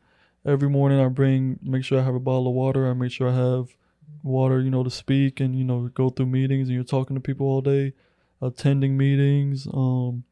every 0.47 0.69
morning 0.71 1.01
I 1.01 1.09
bring, 1.09 1.59
make 1.63 1.85
sure 1.85 2.01
I 2.01 2.05
have 2.05 2.15
a 2.15 2.21
bottle 2.21 2.49
of 2.49 2.55
water. 2.55 2.89
I 2.89 2.95
make 2.95 3.13
sure 3.13 3.29
I 3.29 3.35
have 3.35 3.77
water, 4.23 4.61
you 4.61 4.71
know, 4.71 4.85
to 4.85 4.91
speak 4.91 5.41
and 5.41 5.57
you 5.57 5.65
know 5.65 5.89
go 5.89 6.11
through 6.11 6.27
meetings 6.27 6.69
and 6.69 6.75
you're 6.75 6.85
talking 6.85 7.15
to 7.17 7.21
people 7.21 7.47
all 7.47 7.61
day, 7.63 7.95
attending 8.43 8.97
meetings, 8.97 9.69
um, 9.73 10.25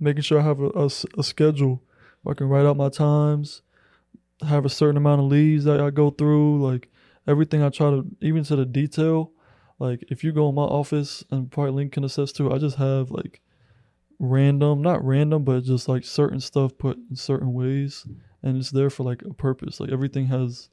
making 0.00 0.22
sure 0.22 0.40
I 0.40 0.44
have 0.44 0.60
a 0.60 0.90
a 1.18 1.22
schedule. 1.24 1.82
where 2.22 2.34
I 2.34 2.36
can 2.36 2.48
write 2.48 2.66
out 2.66 2.76
my 2.76 2.88
times 2.90 3.62
have 4.42 4.64
a 4.64 4.70
certain 4.70 4.96
amount 4.96 5.20
of 5.20 5.26
leads 5.26 5.64
that 5.64 5.80
I 5.80 5.90
go 5.90 6.10
through, 6.10 6.62
like 6.64 6.88
everything 7.26 7.62
I 7.62 7.68
try 7.70 7.90
to 7.90 8.06
even 8.20 8.44
to 8.44 8.56
the 8.56 8.64
detail. 8.66 9.32
Like 9.78 10.04
if 10.10 10.24
you 10.24 10.32
go 10.32 10.48
in 10.48 10.54
my 10.54 10.62
office 10.62 11.24
and 11.30 11.50
probably 11.50 11.72
Link 11.72 11.92
can 11.92 12.04
attest 12.04 12.36
to, 12.36 12.52
I 12.52 12.58
just 12.58 12.76
have 12.76 13.10
like 13.10 13.40
random, 14.20 14.82
not 14.82 15.04
random, 15.04 15.42
but 15.42 15.64
just 15.64 15.88
like 15.88 16.04
certain 16.04 16.38
stuff 16.38 16.76
put 16.78 16.98
in 17.08 17.16
certain 17.16 17.52
ways 17.52 18.06
and 18.42 18.56
it's 18.56 18.70
there 18.70 18.90
for 18.90 19.02
like 19.02 19.22
a 19.22 19.34
purpose. 19.34 19.80
Like 19.80 19.90
everything 19.90 20.26
has 20.26 20.68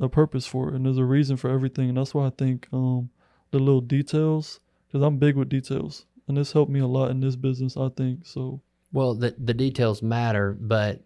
a 0.00 0.08
purpose 0.08 0.46
for 0.46 0.68
it 0.68 0.74
and 0.74 0.84
there's 0.84 0.98
a 0.98 1.04
reason 1.04 1.36
for 1.36 1.50
everything. 1.50 1.88
And 1.88 1.98
that's 1.98 2.14
why 2.14 2.26
I 2.26 2.30
think 2.30 2.68
um 2.72 3.10
the 3.50 3.58
little 3.58 3.80
details, 3.80 4.60
because 4.86 5.02
I'm 5.02 5.18
big 5.18 5.34
with 5.34 5.48
details. 5.48 6.06
And 6.28 6.36
this 6.36 6.52
helped 6.52 6.70
me 6.70 6.80
a 6.80 6.86
lot 6.86 7.10
in 7.10 7.20
this 7.20 7.36
business, 7.36 7.76
I 7.76 7.88
think. 7.88 8.26
So 8.26 8.60
Well, 8.92 9.14
the 9.14 9.34
the 9.38 9.54
details 9.54 10.02
matter, 10.02 10.56
but 10.60 11.02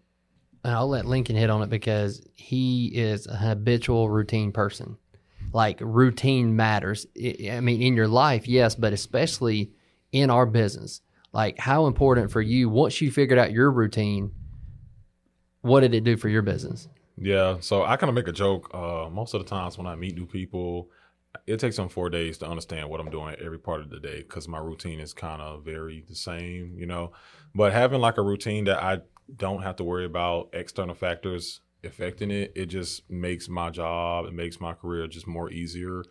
I'll 0.65 0.89
let 0.89 1.05
Lincoln 1.05 1.37
hit 1.37 1.49
on 1.49 1.61
it 1.61 1.69
because 1.69 2.21
he 2.35 2.87
is 2.87 3.25
a 3.25 3.37
habitual 3.37 4.09
routine 4.09 4.51
person. 4.51 4.97
Like 5.53 5.79
routine 5.81 6.55
matters. 6.55 7.07
I 7.17 7.61
mean, 7.61 7.81
in 7.81 7.95
your 7.95 8.09
life, 8.09 8.47
yes, 8.47 8.75
but 8.75 8.91
especially 8.91 9.71
in 10.11 10.29
our 10.29 10.45
business. 10.45 11.01
Like 11.31 11.59
how 11.59 11.85
important 11.85 12.31
for 12.31 12.41
you 12.41 12.69
once 12.69 13.01
you 13.01 13.11
figured 13.11 13.39
out 13.39 13.51
your 13.51 13.71
routine, 13.71 14.31
what 15.61 15.81
did 15.81 15.93
it 15.93 16.03
do 16.03 16.17
for 16.17 16.29
your 16.29 16.41
business? 16.41 16.87
Yeah, 17.17 17.57
so 17.59 17.83
I 17.83 17.97
kind 17.97 18.09
of 18.09 18.15
make 18.15 18.27
a 18.27 18.33
joke. 18.33 18.71
Uh, 18.73 19.09
most 19.09 19.33
of 19.33 19.43
the 19.43 19.49
times 19.49 19.77
when 19.77 19.87
I 19.87 19.95
meet 19.95 20.15
new 20.15 20.25
people, 20.25 20.89
it 21.45 21.59
takes 21.59 21.75
them 21.75 21.89
four 21.89 22.09
days 22.09 22.37
to 22.39 22.47
understand 22.47 22.89
what 22.89 22.99
I'm 22.99 23.09
doing 23.09 23.35
every 23.43 23.59
part 23.59 23.81
of 23.81 23.89
the 23.89 23.99
day 23.99 24.19
because 24.19 24.47
my 24.47 24.57
routine 24.57 24.99
is 24.99 25.13
kind 25.13 25.41
of 25.41 25.63
very 25.63 26.05
the 26.07 26.15
same, 26.15 26.75
you 26.77 26.85
know. 26.85 27.11
But 27.53 27.73
having 27.73 28.01
like 28.01 28.17
a 28.17 28.23
routine 28.23 28.65
that 28.65 28.81
I 28.81 28.99
don't 29.35 29.61
have 29.61 29.75
to 29.77 29.83
worry 29.83 30.05
about 30.05 30.49
external 30.53 30.95
factors 30.95 31.61
affecting 31.83 32.31
it, 32.31 32.53
it 32.55 32.67
just 32.67 33.09
makes 33.09 33.49
my 33.49 33.69
job, 33.69 34.25
it 34.25 34.33
makes 34.33 34.59
my 34.59 34.73
career 34.73 35.07
just 35.07 35.27
more 35.27 35.51
easier. 35.51 36.03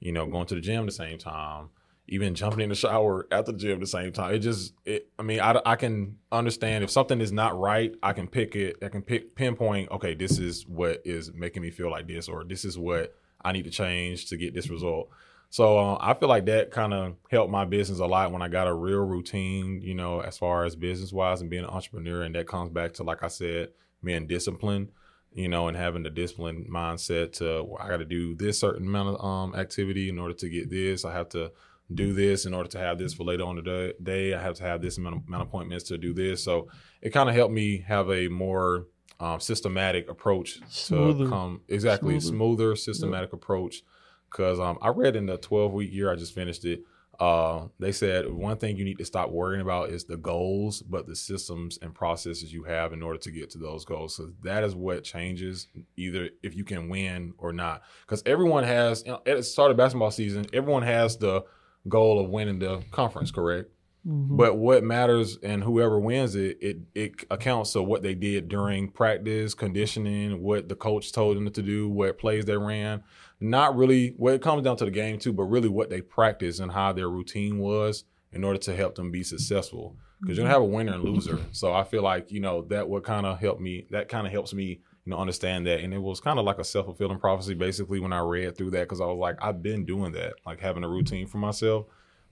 You 0.00 0.12
know, 0.12 0.26
going 0.26 0.46
to 0.46 0.54
the 0.54 0.60
gym 0.60 0.80
at 0.80 0.86
the 0.86 0.92
same 0.92 1.18
time, 1.18 1.68
even 2.06 2.34
jumping 2.34 2.60
in 2.60 2.68
the 2.68 2.74
shower 2.74 3.26
at 3.30 3.46
the 3.46 3.52
gym 3.52 3.72
at 3.72 3.80
the 3.80 3.86
same 3.86 4.12
time. 4.12 4.34
It 4.34 4.40
just, 4.40 4.74
it, 4.84 5.08
I 5.18 5.22
mean, 5.22 5.40
I, 5.40 5.60
I 5.64 5.76
can 5.76 6.18
understand 6.30 6.84
if 6.84 6.90
something 6.90 7.20
is 7.20 7.32
not 7.32 7.58
right, 7.58 7.94
I 8.02 8.12
can 8.12 8.28
pick 8.28 8.54
it, 8.56 8.76
I 8.82 8.88
can 8.88 9.02
pick 9.02 9.34
pinpoint, 9.34 9.90
okay, 9.90 10.14
this 10.14 10.38
is 10.38 10.66
what 10.66 11.00
is 11.04 11.32
making 11.32 11.62
me 11.62 11.70
feel 11.70 11.90
like 11.90 12.06
this, 12.06 12.28
or 12.28 12.44
this 12.44 12.64
is 12.64 12.76
what 12.76 13.14
I 13.42 13.52
need 13.52 13.64
to 13.64 13.70
change 13.70 14.26
to 14.26 14.36
get 14.36 14.54
this 14.54 14.68
result. 14.68 15.08
So 15.50 15.78
uh, 15.78 15.98
I 16.00 16.14
feel 16.14 16.28
like 16.28 16.46
that 16.46 16.72
kind 16.72 16.92
of 16.92 17.14
helped 17.30 17.50
my 17.50 17.64
business 17.64 18.00
a 18.00 18.06
lot 18.06 18.32
when 18.32 18.42
I 18.42 18.48
got 18.48 18.66
a 18.66 18.74
real 18.74 19.00
routine, 19.00 19.80
you 19.82 19.94
know, 19.94 20.20
as 20.20 20.36
far 20.36 20.64
as 20.64 20.74
business 20.74 21.12
wise 21.12 21.40
and 21.40 21.48
being 21.48 21.64
an 21.64 21.70
entrepreneur. 21.70 22.22
And 22.22 22.34
that 22.34 22.48
comes 22.48 22.70
back 22.70 22.94
to, 22.94 23.02
like 23.04 23.22
I 23.22 23.28
said, 23.28 23.68
being 24.02 24.26
disciplined. 24.26 24.88
you 25.34 25.48
know, 25.48 25.66
and 25.66 25.76
having 25.76 26.04
the 26.04 26.10
disciplined 26.10 26.68
mindset 26.68 27.32
to 27.32 27.64
well, 27.64 27.78
I 27.80 27.88
got 27.88 27.96
to 27.96 28.04
do 28.04 28.36
this 28.36 28.60
certain 28.60 28.86
amount 28.86 29.16
of 29.16 29.24
um, 29.24 29.54
activity 29.56 30.08
in 30.08 30.18
order 30.18 30.34
to 30.34 30.48
get 30.48 30.70
this. 30.70 31.04
I 31.04 31.12
have 31.12 31.28
to 31.30 31.50
do 31.92 32.12
this 32.12 32.46
in 32.46 32.54
order 32.54 32.68
to 32.70 32.78
have 32.78 32.98
this 32.98 33.12
for 33.14 33.24
later 33.24 33.44
on 33.44 33.56
the 33.56 33.94
day. 34.02 34.32
I 34.34 34.40
have 34.40 34.54
to 34.56 34.62
have 34.62 34.80
this 34.80 34.96
amount 34.98 35.16
of, 35.16 35.22
amount 35.26 35.42
of 35.42 35.48
appointments 35.48 35.84
to 35.88 35.98
do 35.98 36.14
this. 36.14 36.42
So 36.42 36.68
it 37.02 37.10
kind 37.10 37.28
of 37.28 37.34
helped 37.34 37.52
me 37.52 37.84
have 37.86 38.10
a 38.10 38.28
more 38.28 38.86
um, 39.20 39.40
systematic 39.40 40.08
approach 40.08 40.60
Smoother. 40.68 41.24
to 41.24 41.30
come 41.30 41.60
exactly 41.68 42.18
Smoother. 42.20 42.36
smoother, 42.36 42.76
systematic 42.76 43.32
approach. 43.32 43.82
Because 44.30 44.58
um, 44.58 44.78
I 44.82 44.88
read 44.88 45.14
in 45.14 45.26
the 45.26 45.36
12 45.36 45.72
week 45.72 45.92
year, 45.92 46.10
I 46.10 46.16
just 46.16 46.34
finished 46.34 46.64
it. 46.64 46.80
Uh, 47.20 47.68
they 47.78 47.92
said 47.92 48.28
one 48.28 48.56
thing 48.56 48.76
you 48.76 48.84
need 48.84 48.98
to 48.98 49.04
stop 49.04 49.30
worrying 49.30 49.60
about 49.60 49.90
is 49.90 50.04
the 50.04 50.16
goals, 50.16 50.82
but 50.82 51.06
the 51.06 51.14
systems 51.14 51.78
and 51.80 51.94
processes 51.94 52.52
you 52.52 52.64
have 52.64 52.92
in 52.92 53.02
order 53.02 53.18
to 53.18 53.30
get 53.30 53.50
to 53.50 53.58
those 53.58 53.84
goals. 53.84 54.16
So 54.16 54.32
that 54.42 54.64
is 54.64 54.74
what 54.74 55.04
changes 55.04 55.68
either 55.96 56.30
if 56.42 56.56
you 56.56 56.64
can 56.64 56.88
win 56.88 57.34
or 57.38 57.52
not. 57.52 57.82
Because 58.04 58.22
everyone 58.26 58.64
has, 58.64 59.04
you 59.06 59.12
know, 59.12 59.22
at 59.26 59.36
the 59.36 59.42
start 59.44 59.70
of 59.70 59.76
basketball 59.76 60.10
season, 60.10 60.46
everyone 60.52 60.82
has 60.82 61.16
the 61.16 61.44
goal 61.88 62.18
of 62.22 62.30
winning 62.30 62.58
the 62.58 62.82
conference, 62.90 63.30
correct? 63.30 63.70
Mhm. 64.06 64.36
But 64.36 64.58
what 64.58 64.84
matters 64.84 65.38
and 65.42 65.64
whoever 65.64 65.98
wins 65.98 66.34
it, 66.34 66.58
it 66.60 66.76
it 66.94 67.24
accounts 67.30 67.72
to 67.72 67.82
what 67.82 68.02
they 68.02 68.14
did 68.14 68.48
during 68.48 68.88
practice, 68.90 69.54
conditioning, 69.54 70.42
what 70.42 70.68
the 70.68 70.74
coach 70.76 71.10
told 71.12 71.36
them 71.36 71.50
to 71.50 71.62
do, 71.62 71.88
what 71.88 72.18
plays 72.18 72.44
they 72.44 72.56
ran. 72.56 73.02
Not 73.40 73.76
really 73.76 74.14
well, 74.18 74.34
it 74.34 74.42
comes 74.42 74.62
down 74.62 74.76
to 74.78 74.84
the 74.84 74.90
game 74.90 75.18
too, 75.18 75.32
but 75.32 75.44
really 75.44 75.68
what 75.70 75.88
they 75.90 76.02
practiced 76.02 76.60
and 76.60 76.72
how 76.72 76.92
their 76.92 77.08
routine 77.08 77.58
was 77.58 78.04
in 78.32 78.44
order 78.44 78.58
to 78.58 78.76
help 78.76 78.94
them 78.96 79.10
be 79.10 79.22
successful. 79.22 79.96
Because 80.20 80.36
you're 80.36 80.44
gonna 80.44 80.54
have 80.54 80.62
a 80.62 80.66
winner 80.66 80.94
and 80.94 81.04
loser. 81.04 81.38
So 81.52 81.72
I 81.72 81.84
feel 81.84 82.02
like, 82.02 82.30
you 82.30 82.40
know, 82.40 82.62
that 82.68 82.88
would 82.88 83.04
kind 83.04 83.24
of 83.26 83.38
help 83.40 83.58
me 83.60 83.86
that 83.90 84.08
kind 84.08 84.26
of 84.26 84.32
helps 84.32 84.52
me, 84.54 84.80
you 85.04 85.10
know, 85.10 85.18
understand 85.18 85.66
that. 85.66 85.80
And 85.80 85.92
it 85.92 85.98
was 85.98 86.20
kind 86.20 86.38
of 86.38 86.44
like 86.44 86.58
a 86.58 86.64
self 86.64 86.86
fulfilling 86.86 87.18
prophecy 87.18 87.54
basically 87.54 88.00
when 88.00 88.12
I 88.12 88.20
read 88.20 88.56
through 88.56 88.70
that 88.70 88.82
because 88.82 89.00
I 89.00 89.06
was 89.06 89.18
like, 89.18 89.36
I've 89.42 89.62
been 89.62 89.84
doing 89.84 90.12
that, 90.12 90.34
like 90.46 90.60
having 90.60 90.84
a 90.84 90.88
routine 90.88 91.26
for 91.26 91.38
myself 91.38 91.86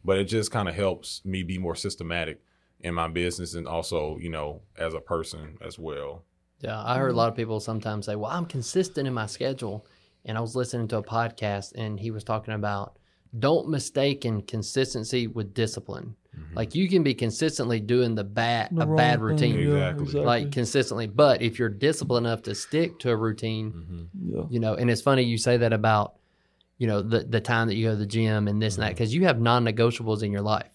but 0.04 0.18
it 0.18 0.24
just 0.24 0.50
kind 0.50 0.68
of 0.68 0.74
helps 0.74 1.24
me 1.24 1.42
be 1.42 1.58
more 1.58 1.74
systematic 1.74 2.40
in 2.80 2.94
my 2.94 3.08
business 3.08 3.54
and 3.54 3.68
also 3.68 4.18
you 4.18 4.28
know 4.28 4.62
as 4.76 4.94
a 4.94 5.00
person 5.00 5.56
as 5.64 5.78
well 5.78 6.24
Yeah, 6.61 6.82
I 6.82 6.98
heard 6.98 7.12
a 7.12 7.16
lot 7.16 7.28
of 7.28 7.35
people 7.35 7.58
sometimes 7.58 8.06
say, 8.06 8.14
"Well, 8.14 8.30
I'm 8.30 8.46
consistent 8.46 9.08
in 9.08 9.14
my 9.14 9.26
schedule." 9.26 9.85
And 10.24 10.38
I 10.38 10.40
was 10.40 10.54
listening 10.54 10.87
to 10.88 10.98
a 10.98 11.02
podcast 11.02 11.72
and 11.74 11.98
he 11.98 12.12
was 12.12 12.22
talking 12.22 12.54
about 12.54 12.98
don't 13.37 13.68
mistake 13.68 14.24
in 14.24 14.42
consistency 14.42 15.26
with 15.26 15.54
discipline. 15.54 16.14
Like 16.55 16.75
you 16.75 16.88
can 16.88 17.03
be 17.03 17.14
consistently 17.14 17.81
doing 17.81 18.14
the 18.14 18.25
bad 18.25 18.71
The 18.73 18.83
a 18.83 18.87
wrong 18.87 18.97
bad 18.97 19.14
thing, 19.14 19.23
routine, 19.23 19.59
yeah, 19.71 19.90
Exactly. 19.90 20.21
like 20.21 20.53
consistently, 20.53 21.07
but 21.07 21.42
if 21.42 21.59
you're 21.59 21.68
disciplined 21.68 22.27
enough 22.27 22.42
to 22.42 22.55
stick 22.55 22.99
to 23.01 23.11
a 23.11 23.16
routine, 23.16 23.73
mm-hmm. 23.73 24.37
yeah. 24.37 24.42
you 24.51 24.61
know, 24.61 24.75
and 24.75 24.90
it's 24.90 25.01
funny 25.03 25.23
you 25.23 25.38
say 25.38 25.57
that 25.59 25.73
about 25.73 26.14
you 26.79 26.87
know 26.87 27.01
the 27.03 27.21
the 27.21 27.40
time 27.40 27.68
that 27.68 27.75
you 27.75 27.87
go 27.87 27.90
to 27.92 27.97
the 27.97 28.07
gym 28.07 28.49
and 28.49 28.61
this 28.61 28.77
and 28.77 28.83
that 28.83 28.90
because 28.90 29.14
you 29.14 29.25
have 29.25 29.40
non-negotiables 29.40 30.23
in 30.23 30.33
your 30.33 30.42
life. 30.42 30.71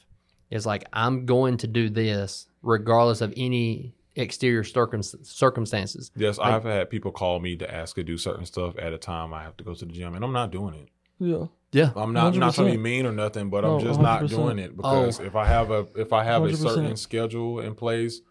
It's 0.50 0.66
like 0.66 0.86
I'm 0.94 1.26
going 1.26 1.58
to 1.58 1.68
do 1.68 1.90
this 1.90 2.48
regardless 2.62 3.22
of 3.22 3.34
any 3.36 3.94
exterior 4.16 4.64
circum- 4.64 5.04
circumstances. 5.04 6.12
yes 6.16 6.40
i've 6.40 6.64
had 6.64 6.90
people 6.90 7.12
call 7.12 7.40
me 7.40 7.56
to 7.56 7.72
ask 7.72 7.96
to 7.96 8.04
do 8.04 8.18
certain 8.18 8.46
stuff 8.46 8.74
at 8.80 8.92
a 8.92 8.98
time 8.98 9.32
i 9.32 9.44
have 9.44 9.56
to 9.56 9.64
go 9.64 9.76
to 9.76 9.86
the 9.86 9.92
gym 9.92 10.16
and 10.16 10.26
i'm 10.26 10.34
not 10.34 10.52
doing 10.52 10.74
it 10.74 10.90
Yeah. 11.20 11.46
Yeah, 11.74 11.92
i'm 11.98 12.14
not 12.14 12.34
not 12.36 12.54
trying 12.56 12.68
to 12.68 12.72
be 12.72 12.78
mean 12.78 13.06
or 13.06 13.12
nothing 13.12 13.50
but 13.50 13.66
i'm 13.66 13.82
just 13.82 14.00
not 14.00 14.22
100%. 14.24 14.30
doing 14.30 14.58
it 14.58 14.78
because 14.78 15.20
if 15.20 15.36
i 15.36 15.46
have 15.46 15.70
a 15.70 15.86
if 15.98 16.14
i 16.14 16.24
have 16.24 16.44
a 16.44 16.48
100%. 16.48 16.56
certain 16.58 16.96
schedule 16.96 17.60
in 17.60 17.76
place 17.76 18.22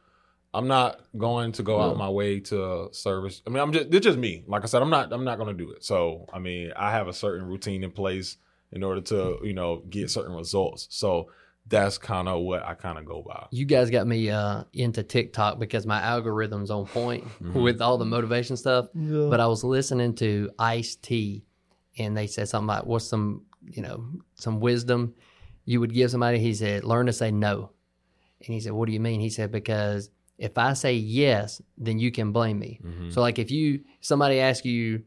i'm 0.54 0.66
not 0.66 1.00
going 1.18 1.52
to 1.52 1.62
go 1.62 1.78
out 1.78 1.98
my 1.98 2.08
way 2.08 2.40
to 2.40 2.88
service 2.92 3.42
i 3.46 3.50
mean 3.50 3.58
i'm 3.62 3.72
just 3.74 3.88
it's 3.92 4.04
just 4.04 4.18
me 4.18 4.42
like 4.46 4.62
i 4.62 4.66
said 4.66 4.80
i'm 4.80 4.88
not 4.88 5.12
i'm 5.12 5.22
not 5.24 5.36
going 5.38 5.54
to 5.54 5.64
do 5.64 5.70
it 5.70 5.84
so 5.84 6.24
i 6.32 6.38
mean 6.38 6.72
i 6.76 6.90
have 6.90 7.08
a 7.08 7.12
certain 7.12 7.46
routine 7.46 7.84
in 7.84 7.90
place 7.90 8.38
in 8.72 8.82
order 8.82 9.02
to 9.02 9.38
you 9.44 9.52
know 9.52 9.82
get 9.90 10.10
certain 10.10 10.34
results 10.34 10.86
so 10.90 11.28
that's 11.68 11.98
kind 11.98 12.28
of 12.28 12.40
what 12.42 12.64
i 12.64 12.72
kind 12.72 12.96
of 12.96 13.04
go 13.04 13.20
by 13.22 13.46
you 13.50 13.66
guys 13.66 13.90
got 13.90 14.06
me 14.06 14.30
uh, 14.30 14.64
into 14.72 15.02
TikTok 15.02 15.58
because 15.58 15.84
my 15.86 16.00
algorithm's 16.00 16.70
on 16.70 16.86
point 16.86 17.24
Mhm. 17.42 17.62
with 17.62 17.82
all 17.82 17.98
the 17.98 18.04
motivation 18.06 18.56
stuff. 18.56 18.86
Yeah. 18.94 19.26
But 19.28 19.40
I 19.40 19.46
was 19.46 19.62
listening 19.64 20.14
to 20.16 20.50
Ice 20.58 20.94
T, 20.96 21.44
and 21.98 22.16
they 22.16 22.26
said 22.26 22.48
something 22.48 22.68
about 22.68 22.86
what's 22.86 23.06
some 23.06 23.42
you 23.68 23.82
know 23.82 24.04
some 24.34 24.60
wisdom 24.60 25.14
you 25.64 25.80
would 25.80 25.92
give 25.92 26.10
somebody. 26.10 26.38
He 26.38 26.54
said, 26.54 26.84
"Learn 26.84 27.06
to 27.06 27.12
say 27.12 27.30
no," 27.32 27.70
and 28.44 28.54
he 28.54 28.60
said, 28.60 28.72
"What 28.72 28.86
do 28.86 28.92
you 28.92 29.00
mean?" 29.00 29.20
He 29.20 29.30
said, 29.30 29.50
"Because 29.50 30.10
if 30.38 30.56
I 30.58 30.74
say 30.74 30.94
yes, 30.94 31.60
then 31.76 31.98
you 31.98 32.12
can 32.12 32.30
blame 32.32 32.58
me. 32.58 32.78
Mhm. 32.84 33.12
So 33.12 33.20
like 33.20 33.38
if 33.38 33.50
you 33.50 33.80
somebody 34.00 34.38
asks 34.38 34.64
you, 34.66 35.02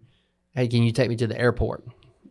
"Hey, 0.53 0.67
can 0.67 0.83
you 0.83 0.91
take 0.91 1.09
me 1.09 1.15
to 1.17 1.27
the 1.27 1.39
airport?" 1.39 1.85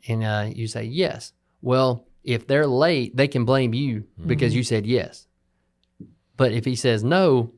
and 0.06 0.22
uh, 0.22 0.48
you 0.54 0.66
say 0.68 0.84
yes, 0.84 1.32
well, 1.62 2.06
if 2.22 2.46
they're 2.46 2.66
late, 2.66 3.16
they 3.16 3.26
can 3.28 3.44
blame 3.44 3.72
you 3.74 4.04
because 4.26 4.54
you 4.54 4.62
said 4.62 4.86
yes. 4.86 5.26
But 6.36 6.52
if 6.52 6.64
he 6.64 6.76
says 6.76 7.02
no, 7.02 7.52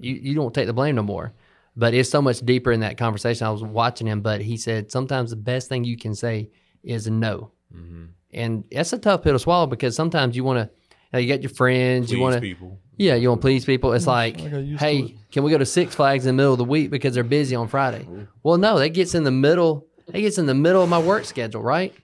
you, 0.00 0.14
you 0.14 0.34
don't 0.34 0.52
take 0.54 0.66
the 0.66 0.72
blame 0.72 0.96
no 0.96 1.02
more. 1.02 1.32
But 1.76 1.94
it's 1.94 2.10
so 2.10 2.20
much 2.20 2.40
deeper 2.40 2.72
in 2.72 2.80
that 2.80 2.98
conversation. 2.98 3.46
I 3.46 3.50
was 3.50 3.62
watching 3.62 4.06
him, 4.06 4.20
but 4.20 4.40
he 4.40 4.56
said 4.56 4.90
sometimes 4.90 5.30
the 5.30 5.36
best 5.36 5.68
thing 5.68 5.84
you 5.84 5.96
can 5.96 6.14
say 6.14 6.50
is 6.82 7.08
no. 7.08 7.52
Mhm. 7.74 8.08
And 8.32 8.64
that's 8.70 8.92
a 8.92 8.98
tough 8.98 9.22
pill 9.22 9.32
to 9.32 9.38
swallow 9.38 9.66
because 9.66 9.94
sometimes 9.94 10.36
you 10.36 10.44
want 10.44 10.70
to, 11.12 11.20
you 11.20 11.28
got 11.28 11.42
your 11.42 11.50
friends, 11.50 12.08
Please 12.08 12.16
you 12.16 12.20
want 12.20 12.34
to, 12.34 12.40
people 12.40 12.78
yeah, 13.00 13.14
you 13.14 13.30
want 13.30 13.40
to 13.40 13.44
please 13.46 13.64
people. 13.64 13.94
It's 13.94 14.06
like, 14.06 14.38
I 14.42 14.48
got 14.48 14.58
used 14.58 14.78
to 14.78 14.86
hey, 14.86 14.98
it. 14.98 15.14
can 15.32 15.42
we 15.42 15.50
go 15.50 15.56
to 15.56 15.64
Six 15.64 15.94
Flags 15.94 16.26
in 16.26 16.36
the 16.36 16.42
middle 16.42 16.52
of 16.52 16.58
the 16.58 16.66
week 16.66 16.90
because 16.90 17.14
they're 17.14 17.24
busy 17.24 17.56
on 17.56 17.66
Friday? 17.66 18.06
Well, 18.42 18.58
no, 18.58 18.78
that 18.78 18.90
gets 18.90 19.14
in 19.14 19.24
the 19.24 19.30
middle. 19.30 19.86
That 20.08 20.20
gets 20.20 20.36
in 20.36 20.44
the 20.44 20.54
middle 20.54 20.82
of 20.82 20.90
my 20.90 20.98
work 20.98 21.24
schedule, 21.24 21.62
right? 21.62 21.94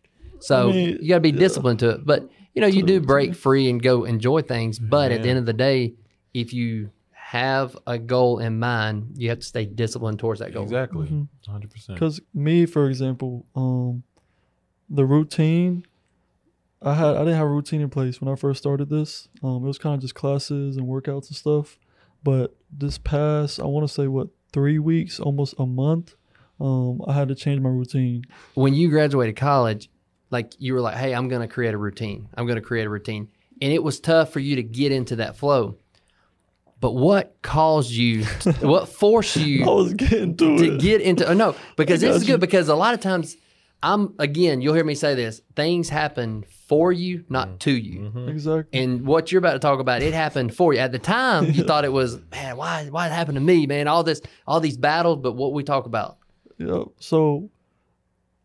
So 0.40 0.70
I 0.70 0.72
mean, 0.72 0.98
you 1.02 1.10
got 1.10 1.16
to 1.16 1.20
be 1.20 1.32
yeah. 1.32 1.38
disciplined 1.38 1.80
to 1.80 1.90
it. 1.90 2.06
But 2.06 2.30
you 2.54 2.62
know, 2.62 2.66
you 2.66 2.82
do 2.82 3.00
break 3.02 3.34
free 3.34 3.68
and 3.68 3.82
go 3.82 4.04
enjoy 4.04 4.40
things. 4.40 4.78
But 4.78 5.12
at 5.12 5.22
the 5.22 5.28
end 5.28 5.38
of 5.38 5.44
the 5.44 5.52
day, 5.52 5.96
if 6.32 6.54
you 6.54 6.90
have 7.30 7.76
a 7.88 7.98
goal 7.98 8.38
in 8.38 8.56
mind, 8.58 9.14
you 9.16 9.28
have 9.30 9.40
to 9.40 9.44
stay 9.44 9.64
disciplined 9.66 10.16
towards 10.18 10.38
that 10.38 10.52
goal. 10.52 10.62
exactly 10.62 11.08
Mhm. 11.08 11.26
100% 11.44 11.94
Because 11.94 12.20
me, 12.32 12.66
for 12.66 12.88
example, 12.88 13.44
um, 13.56 14.04
the 14.88 15.04
routine, 15.04 15.84
I 16.80 16.94
had 16.94 17.16
I 17.16 17.20
didn't 17.20 17.34
have 17.34 17.46
a 17.48 17.50
routine 17.50 17.80
in 17.80 17.90
place 17.90 18.20
when 18.20 18.32
I 18.32 18.36
first 18.36 18.58
started 18.62 18.90
this. 18.90 19.28
Um, 19.42 19.56
it 19.64 19.66
was 19.66 19.76
kind 19.78 19.94
of 19.96 20.00
just 20.00 20.14
classes 20.14 20.76
and 20.76 20.86
workouts 20.86 21.26
and 21.28 21.36
stuff. 21.36 21.78
But 22.22 22.54
this 22.70 22.96
past, 22.98 23.58
I 23.58 23.64
want 23.64 23.88
to 23.88 23.92
say 23.92 24.06
what 24.06 24.28
three 24.52 24.78
weeks, 24.78 25.18
almost 25.18 25.54
a 25.58 25.66
month, 25.66 26.14
um, 26.60 27.02
I 27.08 27.12
had 27.14 27.26
to 27.28 27.34
change 27.34 27.60
my 27.60 27.70
routine. 27.70 28.22
When 28.54 28.74
you 28.74 28.88
graduated 28.88 29.34
college, 29.36 29.90
like 30.30 30.54
you 30.58 30.74
were 30.74 30.80
like, 30.80 30.96
"Hey, 30.96 31.12
I'm 31.12 31.26
going 31.28 31.42
to 31.42 31.48
create 31.52 31.74
a 31.74 31.78
routine. 31.78 32.28
I'm 32.36 32.46
going 32.46 32.56
to 32.56 32.62
create 32.62 32.86
a 32.86 32.90
routine," 32.90 33.28
and 33.60 33.72
it 33.72 33.82
was 33.82 33.98
tough 33.98 34.32
for 34.32 34.38
you 34.40 34.54
to 34.56 34.62
get 34.62 34.92
into 34.92 35.16
that 35.16 35.36
flow. 35.36 35.76
But 36.78 36.92
what 36.92 37.36
caused 37.42 37.90
you? 37.90 38.24
what 38.60 38.88
forced 38.88 39.36
you? 39.36 39.64
I 39.64 39.70
was 39.70 39.94
getting 39.94 40.36
to, 40.36 40.58
to 40.58 40.78
get 40.78 41.00
into 41.00 41.26
oh, 41.26 41.34
no 41.34 41.54
because 41.76 42.00
this 42.00 42.16
is 42.16 42.22
good 42.24 42.32
you. 42.32 42.38
because 42.38 42.68
a 42.68 42.74
lot 42.74 42.94
of 42.94 43.00
times 43.00 43.36
i'm 43.82 44.14
again 44.18 44.62
you'll 44.62 44.72
hear 44.72 44.84
me 44.84 44.94
say 44.94 45.14
this 45.14 45.42
things 45.54 45.90
happen 45.90 46.42
for 46.66 46.92
you 46.92 47.24
not 47.28 47.60
to 47.60 47.70
you 47.70 48.00
mm-hmm. 48.00 48.18
Mm-hmm. 48.18 48.28
exactly. 48.30 48.82
and 48.82 49.06
what 49.06 49.30
you're 49.30 49.38
about 49.38 49.52
to 49.52 49.58
talk 49.58 49.80
about 49.80 50.00
it 50.00 50.14
happened 50.14 50.54
for 50.54 50.72
you 50.72 50.80
at 50.80 50.92
the 50.92 50.98
time 50.98 51.44
you 51.50 51.62
thought 51.68 51.84
it 51.84 51.92
was 51.92 52.18
man 52.30 52.56
why 52.56 52.86
why 52.86 53.06
it 53.06 53.12
happened 53.12 53.36
to 53.36 53.42
me 53.42 53.66
man 53.66 53.86
all 53.86 54.02
this 54.02 54.22
all 54.46 54.60
these 54.60 54.78
battles 54.78 55.18
but 55.22 55.32
what 55.32 55.52
we 55.52 55.62
talk 55.62 55.84
about 55.84 56.16
Yeah. 56.58 56.84
So 56.98 57.50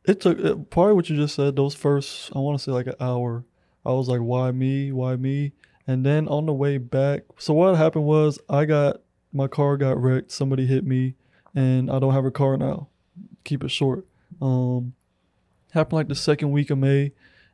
it 0.06 0.20
took 0.20 0.40
it, 0.40 0.70
probably 0.70 0.94
what 0.94 1.10
you 1.10 1.16
just 1.16 1.36
said. 1.36 1.56
Those 1.56 1.76
first, 1.76 2.32
I 2.36 2.40
want 2.40 2.58
to 2.58 2.64
say 2.64 2.72
like 2.72 2.88
an 2.88 2.96
hour. 3.00 3.46
I 3.86 3.92
was 3.92 4.08
like, 4.08 4.20
"Why 4.20 4.52
me? 4.52 4.92
Why 4.92 5.16
me?" 5.16 5.54
And 5.88 6.06
then 6.06 6.28
on 6.28 6.46
the 6.46 6.54
way 6.54 6.78
back, 6.78 7.24
so 7.38 7.54
what 7.54 7.76
happened 7.76 8.06
was 8.06 8.40
I 8.50 8.66
got 8.66 9.02
my 9.34 9.48
car 9.48 9.78
got 9.78 10.02
wrecked. 10.02 10.32
Somebody 10.32 10.66
hit 10.66 10.86
me, 10.86 11.16
and 11.56 11.90
I 11.92 12.00
don't 12.00 12.14
have 12.14 12.26
a 12.26 12.32
car 12.32 12.56
now. 12.58 12.88
Keep 13.44 13.64
it 13.64 13.70
short. 13.72 14.06
Um, 14.42 14.94
happened 15.72 15.94
like 15.94 16.08
the 16.08 16.16
second 16.16 16.52
week 16.52 16.70
of 16.70 16.78
May, 16.78 17.12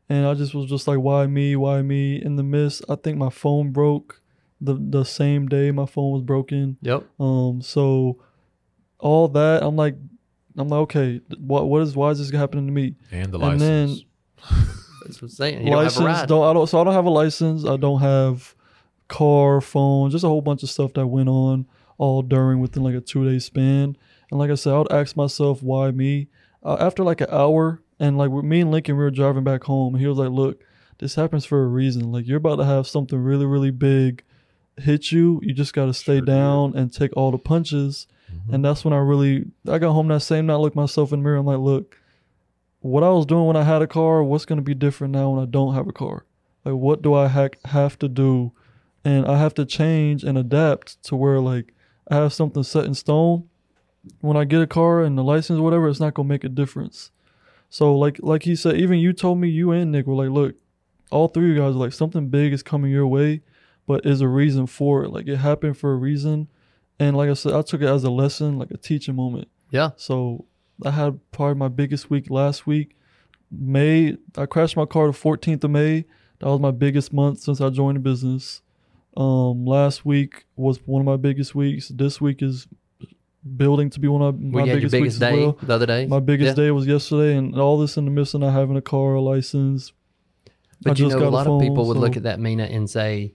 and 0.09 0.25
I 0.25 0.33
just 0.33 0.53
was 0.53 0.69
just 0.69 0.87
like, 0.87 0.99
"Why 0.99 1.25
me? 1.27 1.55
Why 1.55 1.81
me?" 1.81 2.21
In 2.21 2.35
the 2.35 2.43
midst, 2.43 2.83
I 2.89 2.95
think 2.95 3.17
my 3.17 3.29
phone 3.29 3.71
broke. 3.71 4.21
The 4.59 4.73
the 4.73 5.03
same 5.05 5.47
day 5.47 5.71
my 5.71 5.85
phone 5.85 6.11
was 6.13 6.23
broken. 6.23 6.77
yep 6.81 7.03
Um, 7.19 7.61
so 7.61 8.19
all 8.99 9.27
that 9.29 9.61
I'm 9.63 9.75
like, 9.75 9.95
I'm 10.57 10.67
like, 10.67 10.79
okay, 10.79 11.21
what 11.39 11.69
what 11.69 11.81
is 11.83 11.95
why 11.95 12.09
is 12.09 12.17
this 12.19 12.31
happening 12.31 12.65
to 12.65 12.73
me? 12.73 12.95
and 13.11 13.31
the 13.31 13.39
And 13.39 13.61
then- 13.61 13.87
license 13.87 14.03
that's 15.07 15.21
what 15.21 15.29
i'm 15.29 15.35
saying 15.35 15.65
you 15.65 15.71
don't 15.71 15.83
have 15.83 15.97
license 15.97 16.27
don't 16.27 16.43
I 16.43 16.53
don't 16.53 16.67
so 16.67 16.79
I 16.79 16.83
don't 16.83 16.93
have 16.93 17.05
a 17.05 17.09
license. 17.09 17.65
I 17.65 17.77
don't 17.77 18.01
have 18.01 18.55
car, 19.07 19.61
phone, 19.61 20.11
just 20.11 20.23
a 20.23 20.27
whole 20.27 20.41
bunch 20.41 20.63
of 20.63 20.69
stuff 20.69 20.93
that 20.93 21.07
went 21.07 21.29
on 21.29 21.65
all 21.97 22.21
during 22.21 22.59
within 22.59 22.83
like 22.83 22.95
a 22.95 23.01
two 23.01 23.29
day 23.29 23.39
span. 23.39 23.97
And 24.29 24.39
like 24.39 24.51
I 24.51 24.55
said, 24.55 24.73
I 24.73 24.77
would 24.79 24.91
ask 24.91 25.15
myself 25.15 25.63
why 25.63 25.91
me. 25.91 26.27
Uh, 26.63 26.77
after 26.79 27.03
like 27.03 27.21
an 27.21 27.29
hour, 27.31 27.81
and 27.99 28.17
like 28.17 28.29
with 28.29 28.45
me 28.45 28.61
and 28.61 28.71
Lincoln, 28.71 28.97
we 28.97 29.03
were 29.03 29.11
driving 29.11 29.43
back 29.43 29.63
home. 29.63 29.95
And 29.95 30.01
he 30.01 30.07
was 30.07 30.17
like, 30.17 30.29
"Look, 30.29 30.61
this 30.99 31.15
happens 31.15 31.45
for 31.45 31.63
a 31.63 31.67
reason. 31.67 32.11
Like 32.11 32.27
you're 32.27 32.37
about 32.37 32.57
to 32.57 32.65
have 32.65 32.87
something 32.87 33.17
really, 33.17 33.45
really 33.45 33.71
big 33.71 34.23
hit 34.77 35.11
you. 35.11 35.39
You 35.43 35.53
just 35.53 35.73
got 35.73 35.85
to 35.85 35.93
stay 35.93 36.17
Sure 36.17 36.25
down 36.25 36.75
and 36.75 36.93
take 36.93 37.15
all 37.15 37.31
the 37.31 37.37
punches." 37.37 38.07
And 38.51 38.63
that's 38.63 38.83
when 38.83 38.93
I 38.93 38.97
really 38.97 39.45
I 39.69 39.77
got 39.77 39.93
home 39.93 40.09
that 40.09 40.19
same 40.19 40.47
night, 40.47 40.57
looked 40.57 40.75
myself 40.75 41.13
in 41.13 41.19
the 41.19 41.23
mirror. 41.23 41.37
I'm 41.37 41.45
like, 41.45 41.59
look, 41.59 41.97
what 42.79 43.03
I 43.03 43.09
was 43.09 43.25
doing 43.25 43.45
when 43.45 43.55
I 43.55 43.63
had 43.63 43.81
a 43.81 43.87
car, 43.87 44.23
what's 44.23 44.45
gonna 44.45 44.61
be 44.61 44.75
different 44.75 45.13
now 45.13 45.31
when 45.31 45.43
I 45.43 45.45
don't 45.45 45.73
have 45.73 45.87
a 45.87 45.93
car? 45.93 46.25
Like, 46.63 46.75
what 46.75 47.01
do 47.01 47.13
I 47.13 47.27
ha- 47.27 47.49
have 47.65 47.97
to 47.99 48.07
do? 48.07 48.51
And 49.03 49.25
I 49.25 49.37
have 49.37 49.53
to 49.55 49.65
change 49.65 50.23
and 50.23 50.37
adapt 50.37 51.01
to 51.03 51.15
where 51.15 51.39
like 51.39 51.73
I 52.09 52.15
have 52.15 52.33
something 52.33 52.63
set 52.63 52.85
in 52.85 52.93
stone. 52.93 53.49
When 54.21 54.37
I 54.37 54.45
get 54.45 54.61
a 54.61 54.67
car 54.67 55.01
and 55.01 55.17
the 55.17 55.23
license 55.23 55.59
or 55.59 55.63
whatever, 55.63 55.87
it's 55.87 55.99
not 55.99 56.13
gonna 56.13 56.29
make 56.29 56.43
a 56.43 56.49
difference. 56.49 57.11
So 57.69 57.95
like 57.97 58.19
like 58.21 58.43
he 58.43 58.55
said, 58.55 58.77
even 58.77 58.99
you 58.99 59.13
told 59.13 59.39
me 59.39 59.49
you 59.49 59.71
and 59.71 59.91
Nick 59.91 60.07
were 60.07 60.15
like, 60.15 60.29
look, 60.29 60.55
all 61.11 61.27
three 61.27 61.51
of 61.51 61.55
you 61.55 61.61
guys 61.61 61.75
are 61.75 61.79
like 61.79 61.93
something 61.93 62.29
big 62.29 62.53
is 62.53 62.63
coming 62.63 62.91
your 62.91 63.07
way, 63.07 63.41
but 63.85 64.05
is 64.05 64.21
a 64.21 64.27
reason 64.27 64.67
for 64.67 65.03
it. 65.03 65.09
Like 65.09 65.27
it 65.27 65.37
happened 65.37 65.77
for 65.77 65.93
a 65.93 65.97
reason. 65.97 66.47
And 66.99 67.15
like 67.15 67.29
I 67.29 67.33
said, 67.33 67.53
I 67.53 67.61
took 67.61 67.81
it 67.81 67.87
as 67.87 68.03
a 68.03 68.09
lesson, 68.09 68.57
like 68.57 68.71
a 68.71 68.77
teaching 68.77 69.15
moment. 69.15 69.47
Yeah. 69.69 69.91
So 69.97 70.45
I 70.85 70.91
had 70.91 71.19
probably 71.31 71.55
my 71.55 71.67
biggest 71.69 72.09
week 72.09 72.29
last 72.29 72.67
week. 72.67 72.95
May 73.51 74.17
I 74.37 74.45
crashed 74.45 74.75
my 74.77 74.85
car 74.85 75.07
the 75.07 75.13
14th 75.17 75.63
of 75.63 75.71
May. 75.71 76.05
That 76.39 76.47
was 76.47 76.59
my 76.59 76.71
biggest 76.71 77.11
month 77.13 77.39
since 77.39 77.61
I 77.61 77.69
joined 77.69 77.95
the 77.97 78.01
business. 78.01 78.61
Um, 79.15 79.65
last 79.65 80.05
week 80.05 80.45
was 80.55 80.79
one 80.85 81.01
of 81.01 81.05
my 81.05 81.17
biggest 81.17 81.55
weeks. 81.55 81.87
This 81.89 82.21
week 82.21 82.43
is 82.43 82.67
building 83.55 83.89
to 83.91 83.99
be 83.99 84.07
one 84.07 84.21
of 84.21 84.39
my 84.39 84.49
We 84.51 84.59
had 84.61 84.67
your 84.67 84.75
biggest, 84.89 84.93
weeks 84.93 85.17
biggest 85.17 85.21
as 85.23 85.33
well. 85.33 85.57
the 85.63 85.73
other 85.73 85.85
day. 85.85 86.05
My 86.05 86.19
biggest 86.19 86.49
Yeah. 86.57 86.65
day 86.65 86.71
was 86.71 86.85
yesterday, 86.85 87.35
and 87.37 87.55
all 87.59 87.79
this 87.79 87.97
in 87.97 88.05
the 88.05 88.11
midst 88.11 88.35
of 88.35 88.41
not 88.41 88.51
having 88.53 88.75
a 88.77 88.81
car 88.81 89.15
or 89.15 89.19
license. 89.21 89.93
I 90.45 90.51
But 90.83 90.99
you 90.99 91.05
just 91.05 91.17
know, 91.17 91.25
a 91.25 91.29
a 91.29 91.31
lot 91.31 91.47
of 91.47 91.59
people 91.59 91.77
phone, 91.77 91.87
would 91.87 91.97
look 91.97 92.17
at 92.17 92.23
that 92.23 92.39
Mina 92.39 92.65
and 92.65 92.87
say, 92.87 93.33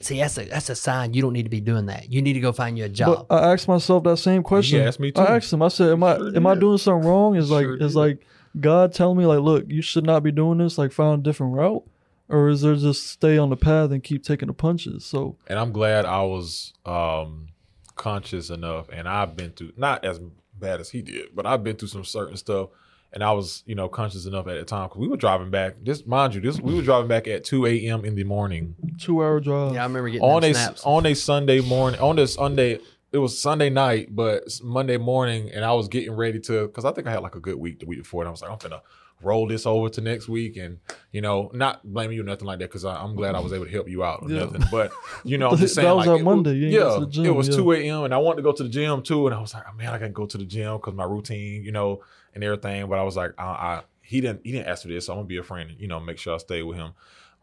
"See, 0.00 0.18
that's 0.18 0.38
a 0.38 0.44
that's 0.44 0.68
a 0.70 0.74
sign 0.74 1.14
you 1.14 1.22
don't 1.22 1.32
need 1.32 1.44
to 1.44 1.50
be 1.50 1.60
doing 1.60 1.86
that. 1.86 2.12
You 2.12 2.22
need 2.22 2.34
to 2.34 2.40
go 2.40 2.52
find 2.52 2.76
you 2.76 2.84
a 2.84 2.88
job." 2.88 3.26
But 3.28 3.34
I 3.34 3.52
asked 3.52 3.68
myself 3.68 4.04
that 4.04 4.18
same 4.18 4.42
question. 4.42 4.80
asked 4.80 5.00
me 5.00 5.12
too. 5.12 5.20
I 5.20 5.36
asked 5.36 5.52
him. 5.52 5.62
I 5.62 5.68
said, 5.68 5.90
"Am 5.90 6.04
I 6.04 6.16
Sure 6.16 6.36
am 6.36 6.46
I 6.46 6.54
doing 6.54 6.78
something 6.78 7.08
wrong?" 7.08 7.36
Is 7.36 7.50
like 7.50 7.64
Sure 7.64 7.76
is 7.76 7.92
did. 7.92 7.98
like 7.98 8.26
God 8.60 8.92
telling 8.92 9.18
me 9.18 9.26
like, 9.26 9.40
"Look, 9.40 9.64
you 9.68 9.82
should 9.82 10.04
not 10.04 10.22
be 10.22 10.32
doing 10.32 10.58
this. 10.58 10.78
Like, 10.78 10.92
find 10.92 11.20
a 11.20 11.22
different 11.22 11.54
route." 11.54 11.84
Or 12.28 12.48
is 12.48 12.62
there 12.62 12.74
just 12.74 13.06
stay 13.06 13.38
on 13.38 13.50
the 13.50 13.56
path 13.56 13.92
and 13.92 14.02
keep 14.02 14.24
taking 14.24 14.48
the 14.48 14.54
punches? 14.54 15.04
So 15.04 15.36
and 15.46 15.58
I'm 15.58 15.70
glad 15.72 16.04
I 16.04 16.22
was 16.22 16.72
um, 16.84 17.48
conscious 17.94 18.50
enough, 18.50 18.88
and 18.92 19.08
I've 19.08 19.36
been 19.36 19.52
through 19.52 19.72
not 19.76 20.04
as 20.04 20.20
bad 20.58 20.80
as 20.80 20.90
he 20.90 21.02
did, 21.02 21.28
but 21.34 21.46
I've 21.46 21.62
been 21.62 21.76
through 21.76 21.88
some 21.88 22.04
certain 22.04 22.36
stuff, 22.36 22.70
and 23.16 23.24
I 23.24 23.32
was 23.32 23.62
you 23.64 23.74
know 23.74 23.88
conscious 23.88 24.26
enough 24.26 24.46
at 24.46 24.58
the 24.58 24.64
time 24.66 24.88
because 24.88 25.00
we 25.00 25.08
were 25.08 25.16
driving 25.16 25.50
back. 25.50 25.76
This 25.82 26.04
mind 26.06 26.34
you, 26.34 26.42
this 26.42 26.60
we 26.60 26.74
were 26.74 26.82
driving 26.82 27.08
back 27.08 27.26
at 27.26 27.44
2 27.44 27.64
a.m. 27.64 28.04
in 28.04 28.14
the 28.14 28.24
morning 28.24 28.74
two 29.00 29.24
hour 29.24 29.40
drive. 29.40 29.72
yeah, 29.72 29.80
I 29.80 29.86
remember 29.86 30.10
getting 30.10 30.28
on 30.28 30.44
a 30.44 30.52
snaps. 30.52 30.82
on 30.84 31.06
a 31.06 31.14
Sunday 31.14 31.60
morning 31.60 31.98
on 31.98 32.16
this 32.16 32.34
Sunday. 32.34 32.78
It 33.12 33.18
was 33.18 33.40
Sunday 33.40 33.70
night, 33.70 34.14
but 34.14 34.42
Monday 34.62 34.98
morning, 34.98 35.50
and 35.50 35.64
I 35.64 35.72
was 35.72 35.88
getting 35.88 36.12
ready 36.12 36.40
to 36.40 36.66
because 36.66 36.84
I 36.84 36.92
think 36.92 37.06
I 37.06 37.12
had 37.12 37.22
like 37.22 37.36
a 37.36 37.40
good 37.40 37.56
week 37.56 37.80
the 37.80 37.86
week 37.86 38.00
before, 38.00 38.20
and 38.20 38.28
I 38.28 38.30
was 38.30 38.42
like, 38.42 38.50
I'm 38.50 38.58
gonna 38.58 38.82
roll 39.22 39.48
this 39.48 39.64
over 39.64 39.88
to 39.88 40.00
next 40.02 40.28
week, 40.28 40.58
and 40.58 40.78
you 41.10 41.22
know, 41.22 41.50
not 41.54 41.82
blaming 41.90 42.16
you 42.16 42.22
or 42.22 42.26
nothing 42.26 42.46
like 42.46 42.58
that 42.58 42.68
because 42.68 42.84
I'm 42.84 43.14
glad 43.16 43.34
I 43.34 43.40
was 43.40 43.54
able 43.54 43.64
to 43.64 43.70
help 43.70 43.88
you 43.88 44.04
out 44.04 44.24
or 44.24 44.30
Yeah. 44.30 44.40
nothing. 44.40 44.64
But 44.70 44.92
you 45.24 45.38
know, 45.38 45.48
I'm 45.52 45.56
just 45.56 45.76
That 45.76 45.96
was 45.96 46.06
like, 46.06 46.18
on 46.18 46.24
Monday. 46.24 46.56
You 46.56 46.64
ain't 46.66 46.72
yeah, 46.74 46.80
go 46.80 46.98
to 47.00 47.06
the 47.06 47.10
gym, 47.10 47.24
it 47.24 47.30
was 47.34 47.48
yeah. 47.48 47.56
2 47.56 47.72
a.m. 47.72 48.04
and 48.04 48.12
I 48.12 48.18
wanted 48.18 48.36
to 48.36 48.42
go 48.42 48.52
to 48.52 48.62
the 48.62 48.68
gym 48.68 49.02
too, 49.02 49.26
and 49.26 49.34
I 49.34 49.40
was 49.40 49.54
like, 49.54 49.62
oh, 49.66 49.74
man, 49.74 49.88
I 49.94 49.98
gotta 49.98 50.10
go 50.10 50.26
to 50.26 50.36
the 50.36 50.44
gym 50.44 50.76
because 50.76 50.92
my 50.92 51.04
routine, 51.04 51.64
you 51.64 51.72
know, 51.72 52.02
and 52.36 52.44
everything. 52.44 52.88
But 52.88 53.00
I 53.00 53.02
was 53.02 53.16
like, 53.16 53.32
I, 53.38 53.42
I 53.44 53.82
he 54.02 54.20
didn't 54.20 54.42
he 54.44 54.52
didn't 54.52 54.68
ask 54.68 54.82
for 54.82 54.88
this, 54.88 55.06
so 55.06 55.12
I'm 55.14 55.18
gonna 55.18 55.26
be 55.26 55.38
a 55.38 55.42
friend, 55.42 55.70
and, 55.70 55.80
you 55.80 55.88
know, 55.88 55.98
make 55.98 56.18
sure 56.18 56.34
I 56.34 56.38
stay 56.38 56.62
with 56.62 56.76
him. 56.76 56.92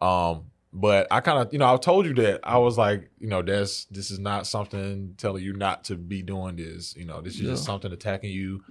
Um, 0.00 0.44
but 0.72 1.06
I 1.10 1.20
kind 1.20 1.38
of, 1.46 1.52
you 1.52 1.58
know, 1.58 1.72
I 1.72 1.76
told 1.76 2.06
you 2.06 2.14
that 2.14 2.40
I 2.42 2.56
was 2.58 2.78
like, 2.78 3.10
you 3.20 3.28
know, 3.28 3.42
that's 3.42 3.84
this 3.86 4.10
is 4.10 4.18
not 4.18 4.46
something 4.46 5.14
telling 5.18 5.44
you 5.44 5.52
not 5.52 5.84
to 5.84 5.96
be 5.96 6.22
doing 6.22 6.56
this. 6.56 6.96
You 6.96 7.04
know, 7.04 7.20
this 7.20 7.34
is 7.34 7.40
just 7.42 7.64
something 7.64 7.92
attacking 7.92 8.30
you. 8.30 8.64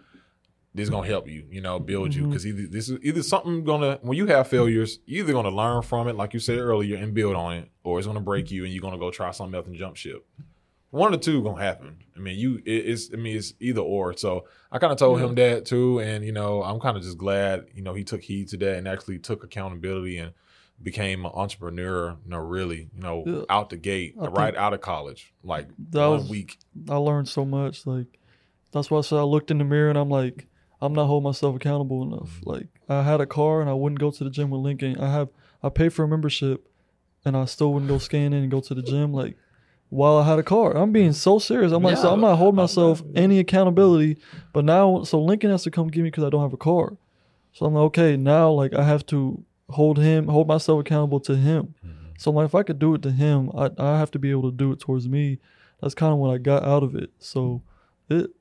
This 0.75 0.85
is 0.85 0.89
gonna 0.89 1.05
help 1.05 1.27
you, 1.29 1.45
you 1.51 1.61
know, 1.61 1.77
build 1.77 2.15
you 2.15 2.23
Mhm. 2.23 2.29
because 2.29 2.47
either 2.47 2.65
this 2.67 2.89
is 2.89 2.97
either 3.03 3.21
something 3.21 3.63
gonna 3.63 3.99
when 4.01 4.17
you 4.17 4.25
have 4.25 4.47
failures, 4.47 4.97
you're 5.05 5.23
either 5.23 5.31
gonna 5.33 5.51
learn 5.51 5.83
from 5.83 6.07
it, 6.07 6.15
like 6.15 6.33
you 6.33 6.39
said 6.39 6.57
earlier, 6.57 6.97
and 6.97 7.13
build 7.13 7.35
on 7.35 7.53
it, 7.57 7.69
or 7.83 7.99
it's 7.99 8.07
gonna 8.07 8.19
break 8.19 8.49
you 8.49 8.63
and 8.65 8.73
you're 8.73 8.81
gonna 8.81 8.97
go 8.97 9.11
try 9.11 9.29
something 9.29 9.55
else 9.55 9.67
and 9.67 9.75
jump 9.75 9.95
ship. 9.95 10.25
One 10.93 11.11
of 11.11 11.19
the 11.19 11.25
two 11.25 11.41
gonna 11.41 11.59
happen. 11.61 11.97
I 12.15 12.19
mean, 12.19 12.37
you 12.37 12.57
it, 12.65 12.71
it's 12.71 13.09
I 13.11 13.17
mean 13.17 13.35
it's 13.35 13.53
either 13.59 13.81
or. 13.81 14.15
So 14.15 14.45
I 14.71 14.77
kind 14.77 14.93
of 14.93 14.99
told 14.99 15.19
him 15.19 15.33
that 15.35 15.65
too, 15.65 15.99
and 15.99 16.23
you 16.23 16.31
know 16.31 16.61
I'm 16.61 16.79
kind 16.79 16.95
of 16.95 17.01
just 17.01 17.17
glad 17.17 17.65
you 17.73 17.81
know 17.81 17.95
he 17.95 18.03
took 18.03 18.21
heed 18.21 18.49
to 18.49 18.57
that 18.57 18.77
and 18.77 18.87
actually 18.87 19.17
took 19.17 19.43
accountability 19.43 20.19
and 20.19 20.33
became 20.81 21.25
an 21.25 21.31
entrepreneur. 21.33 22.11
You 22.23 22.29
know, 22.29 22.37
really, 22.37 22.89
you 22.95 23.01
know, 23.01 23.23
Yeah. 23.25 23.41
out 23.49 23.71
the 23.71 23.77
gate, 23.77 24.13
I 24.21 24.27
right 24.27 24.55
out 24.55 24.73
of 24.73 24.81
college, 24.81 25.33
like 25.43 25.67
that 25.89 26.07
one 26.07 26.19
was- 26.19 26.29
week. 26.29 26.59
I 26.87 26.97
learned 26.97 27.27
so 27.27 27.43
much. 27.43 27.87
Like 27.87 28.19
that's 28.71 28.91
why 28.91 28.99
I 28.99 29.01
said 29.01 29.17
I 29.17 29.23
looked 29.23 29.49
in 29.49 29.57
the 29.57 29.63
mirror 29.63 29.89
and 29.89 29.97
I'm 29.97 30.09
like, 30.09 30.47
I'm 30.79 30.93
not 30.93 31.07
holding 31.07 31.23
myself 31.23 31.55
accountable 31.55 32.03
enough. 32.03 32.39
Mm-hmm. 32.41 32.49
Like 32.51 32.67
I 32.87 33.01
had 33.01 33.19
a 33.19 33.25
car 33.25 33.61
and 33.61 33.69
I 33.69 33.73
wouldn't 33.73 33.99
go 33.99 34.11
to 34.11 34.23
the 34.23 34.29
gym 34.29 34.51
with 34.51 34.61
Lincoln. 34.61 34.99
I 34.99 35.11
have 35.11 35.29
I 35.63 35.69
paid 35.69 35.91
for 35.93 36.03
a 36.03 36.07
membership 36.07 36.67
and 37.25 37.35
I 37.35 37.45
still 37.45 37.73
wouldn't 37.73 37.89
go 37.89 37.97
scan 37.97 38.33
in 38.33 38.43
and 38.43 38.51
go 38.51 38.59
to 38.59 38.75
the 38.75 38.83
gym 38.83 39.11
like 39.11 39.37
while 39.93 40.17
I 40.17 40.27
had 40.27 40.39
a 40.39 40.43
car. 40.43 40.75
I'm 40.75 40.91
being 40.91 41.13
so 41.13 41.37
serious. 41.37 41.71
I'm 41.71 41.83
like, 41.83 41.97
so 41.97 42.11
I'm 42.11 42.21
not 42.21 42.37
holding 42.37 42.59
oh, 42.59 42.63
myself 42.63 43.03
not- 43.05 43.17
any 43.17 43.39
accountability. 43.39 44.17
But 44.51 44.65
now, 44.65 45.03
so 45.03 45.21
Lincoln 45.21 45.51
has 45.51 45.63
to 45.63 45.71
come 45.71 45.87
get 45.89 46.01
me 46.01 46.09
because 46.09 46.23
I 46.23 46.29
don't 46.29 46.41
have 46.41 46.53
a 46.53 46.57
car. 46.57 46.97
So 47.53 47.65
I'm 47.65 47.75
like, 47.75 47.83
okay, 47.83 48.17
now 48.17 48.51
like 48.51 48.73
I 48.73 48.83
have 48.83 49.05
to 49.07 49.43
hold 49.69 49.99
him, 49.99 50.27
hold 50.27 50.47
myself 50.47 50.81
accountable 50.81 51.19
to 51.21 51.35
him. 51.35 51.75
Mm-hmm. 51.85 52.05
So 52.17 52.31
I'm 52.31 52.35
like, 52.35 52.45
if 52.45 52.55
I 52.55 52.63
could 52.63 52.79
do 52.79 52.95
it 52.95 53.03
to 53.03 53.11
him, 53.11 53.51
I 53.55 53.69
I 53.77 53.99
have 53.99 54.11
to 54.11 54.19
be 54.19 54.31
able 54.31 54.49
to 54.49 54.57
do 54.57 54.71
it 54.71 54.79
towards 54.79 55.07
me. 55.07 55.37
That's 55.79 55.93
kind 55.93 56.11
of 56.11 56.17
what 56.17 56.33
I 56.33 56.39
got 56.39 56.63
out 56.63 56.81
of 56.81 56.95
it. 56.95 57.11
So 57.19 57.61
it 58.09 58.31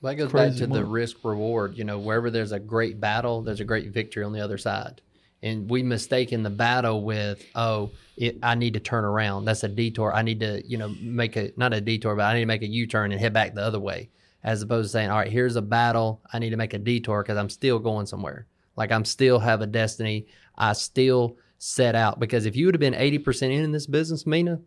Well, 0.00 0.12
that 0.12 0.16
goes 0.16 0.32
back 0.32 0.54
to 0.54 0.66
the 0.66 0.84
risk 0.84 1.18
reward. 1.22 1.76
You 1.76 1.84
know, 1.84 1.98
wherever 1.98 2.30
there's 2.30 2.52
a 2.52 2.60
great 2.60 2.98
battle, 2.98 3.42
there's 3.42 3.60
a 3.60 3.64
great 3.64 3.90
victory 3.90 4.24
on 4.24 4.32
the 4.32 4.40
other 4.40 4.56
side. 4.58 5.02
And 5.44 5.68
we 5.70 5.82
mistaken 5.82 6.42
the 6.42 6.50
battle 6.50 7.04
with, 7.04 7.44
oh, 7.54 7.90
it, 8.16 8.38
I 8.42 8.54
need 8.54 8.74
to 8.74 8.80
turn 8.80 9.04
around. 9.04 9.44
That's 9.44 9.62
a 9.62 9.68
detour. 9.68 10.12
I 10.12 10.22
need 10.22 10.40
to, 10.40 10.62
you 10.66 10.78
know, 10.78 10.88
make 11.00 11.36
a 11.36 11.52
not 11.56 11.74
a 11.74 11.80
detour, 11.82 12.16
but 12.16 12.22
I 12.22 12.34
need 12.34 12.40
to 12.40 12.46
make 12.46 12.62
a 12.62 12.66
U-turn 12.66 13.12
and 13.12 13.20
head 13.20 13.34
back 13.34 13.54
the 13.54 13.60
other 13.62 13.78
way, 13.78 14.08
as 14.42 14.62
opposed 14.62 14.86
to 14.88 14.92
saying, 14.92 15.10
all 15.10 15.18
right, 15.18 15.30
here's 15.30 15.56
a 15.56 15.62
battle. 15.62 16.22
I 16.32 16.38
need 16.38 16.50
to 16.50 16.56
make 16.56 16.72
a 16.72 16.78
detour 16.78 17.22
because 17.22 17.36
I'm 17.36 17.50
still 17.50 17.78
going 17.78 18.06
somewhere. 18.06 18.46
Like 18.74 18.90
I'm 18.90 19.04
still 19.04 19.38
have 19.38 19.60
a 19.60 19.66
destiny. 19.66 20.26
I 20.56 20.72
still 20.72 21.36
set 21.58 21.94
out 21.94 22.18
because 22.18 22.46
if 22.46 22.56
you 22.56 22.66
would 22.66 22.74
have 22.74 22.80
been 22.80 22.94
80% 22.94 23.52
in 23.52 23.70
this 23.70 23.86
business, 23.86 24.26
Mina, 24.26 24.60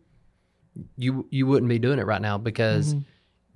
you 0.96 1.26
you 1.30 1.46
wouldn't 1.46 1.68
be 1.68 1.78
doing 1.80 1.98
it 1.98 2.06
right 2.06 2.22
now 2.22 2.38
because 2.38 2.94
Mhm. 2.94 3.04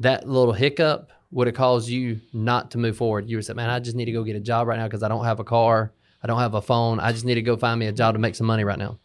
that 0.00 0.28
little 0.28 0.52
hiccup 0.54 1.10
would 1.30 1.46
have 1.46 1.54
caused 1.56 1.88
you 1.88 2.20
not 2.32 2.72
to 2.72 2.78
move 2.78 2.96
forward. 2.96 3.28
You 3.30 3.36
would 3.36 3.44
say, 3.44 3.54
"Man, 3.54 3.70
I 3.70 3.78
just 3.78 3.96
need 3.96 4.06
to 4.06 4.12
go 4.12 4.24
get 4.24 4.36
a 4.36 4.40
job 4.40 4.66
right 4.66 4.78
now 4.78 4.86
because 4.86 5.02
I 5.02 5.08
don't 5.08 5.24
have 5.24 5.40
a 5.40 5.44
car, 5.44 5.92
I 6.22 6.26
don't 6.26 6.38
have 6.38 6.54
a 6.54 6.62
phone. 6.62 7.00
I 7.00 7.12
just 7.12 7.24
need 7.24 7.34
to 7.34 7.42
go 7.42 7.56
find 7.56 7.78
me 7.80 7.86
a 7.86 7.92
job 7.92 8.14
to 8.14 8.18
make 8.18 8.34
some 8.34 8.46
money 8.46 8.64
right 8.64 8.78
now." 8.78 8.98